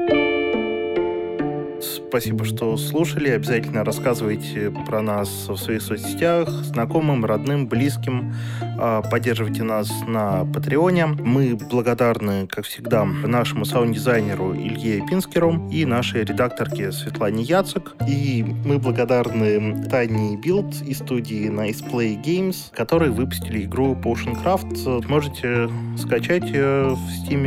Спасибо, 1.83 2.45
что 2.45 2.77
слушали. 2.77 3.29
Обязательно 3.29 3.83
рассказывайте 3.83 4.71
про 4.87 5.01
нас 5.01 5.47
в 5.49 5.57
своих 5.57 5.81
соцсетях, 5.81 6.47
знакомым, 6.49 7.25
родным, 7.25 7.67
близким. 7.67 8.33
А, 8.79 9.01
поддерживайте 9.01 9.63
нас 9.63 9.91
на 10.07 10.45
Патреоне. 10.45 11.07
Мы 11.07 11.55
благодарны, 11.55 12.47
как 12.47 12.65
всегда, 12.65 13.03
нашему 13.03 13.65
саунд-дизайнеру 13.65 14.55
Илье 14.55 15.05
Пинскеру 15.05 15.69
и 15.69 15.85
нашей 15.85 16.23
редакторке 16.23 16.91
Светлане 16.93 17.43
Яцек. 17.43 17.95
И 18.07 18.45
мы 18.65 18.79
благодарны 18.79 19.83
Тайни 19.89 20.37
Билд 20.37 20.81
из 20.83 20.99
студии 20.99 21.49
Nice 21.49 21.83
Play 21.91 22.21
Games, 22.23 22.73
которые 22.73 23.11
выпустили 23.11 23.65
игру 23.65 23.93
Potion 23.93 24.41
Craft. 24.41 25.07
Можете 25.09 25.69
скачать 25.97 26.45
ее 26.45 26.95
в 26.95 27.09
Steam 27.09 27.43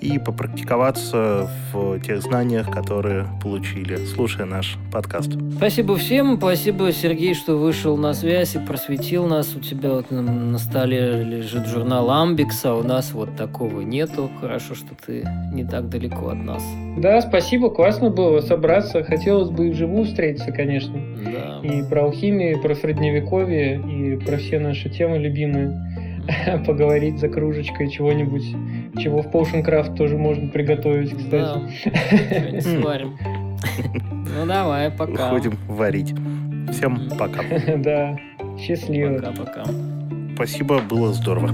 и 0.00 0.18
попрактиковаться 0.18 1.50
в 1.72 1.98
тех 2.00 2.20
знаниях, 2.22 2.70
которые 2.70 3.26
получили 3.42 3.69
слушая 4.14 4.46
наш 4.46 4.76
подкаст. 4.92 5.32
Спасибо 5.56 5.96
всем. 5.96 6.36
Спасибо, 6.36 6.92
Сергей, 6.92 7.34
что 7.34 7.56
вышел 7.56 7.96
на 7.96 8.14
связь 8.14 8.56
и 8.56 8.58
просветил 8.58 9.26
нас. 9.26 9.54
У 9.54 9.60
тебя 9.60 9.90
вот 9.90 10.10
на, 10.10 10.22
на 10.22 10.58
столе 10.58 11.22
лежит 11.22 11.66
журнал 11.66 12.10
Амбикса, 12.10 12.72
а 12.72 12.74
у 12.74 12.82
нас 12.82 13.12
вот 13.12 13.36
такого 13.36 13.80
нету. 13.82 14.30
Хорошо, 14.40 14.74
что 14.74 14.94
ты 15.06 15.24
не 15.52 15.64
так 15.64 15.88
далеко 15.88 16.30
от 16.30 16.36
нас. 16.36 16.62
Да, 16.98 17.20
спасибо. 17.20 17.70
Классно 17.70 18.10
было 18.10 18.40
собраться. 18.40 19.04
Хотелось 19.04 19.50
бы 19.50 19.68
и 19.68 19.70
вживую 19.70 20.04
встретиться, 20.04 20.52
конечно. 20.52 21.00
Да. 21.24 21.60
И 21.62 21.82
про 21.88 22.04
алхимию, 22.04 22.58
и 22.58 22.62
про 22.62 22.74
средневековье, 22.74 23.76
и 23.76 24.16
про 24.24 24.36
все 24.36 24.58
наши 24.58 24.90
темы 24.90 25.18
любимые. 25.18 26.20
Поговорить 26.66 27.18
за 27.18 27.28
кружечкой 27.28 27.88
чего-нибудь, 27.90 28.44
чего 29.00 29.22
в 29.22 29.26
Potion 29.28 29.64
Craft 29.64 29.96
тоже 29.96 30.16
можно 30.18 30.48
приготовить, 30.48 31.16
кстати. 31.16 31.60
Да, 31.84 32.60
сварим. 32.60 33.16
Ну 34.32 34.46
давай, 34.46 34.90
пока. 34.90 35.30
Выходим 35.32 35.58
варить. 35.68 36.14
Всем 36.72 37.10
пока. 37.18 37.42
Да, 37.76 38.16
счастливо. 38.58 39.16
Пока-пока. 39.18 39.64
Спасибо, 40.34 40.78
было 40.80 41.12
здорово. 41.12 41.50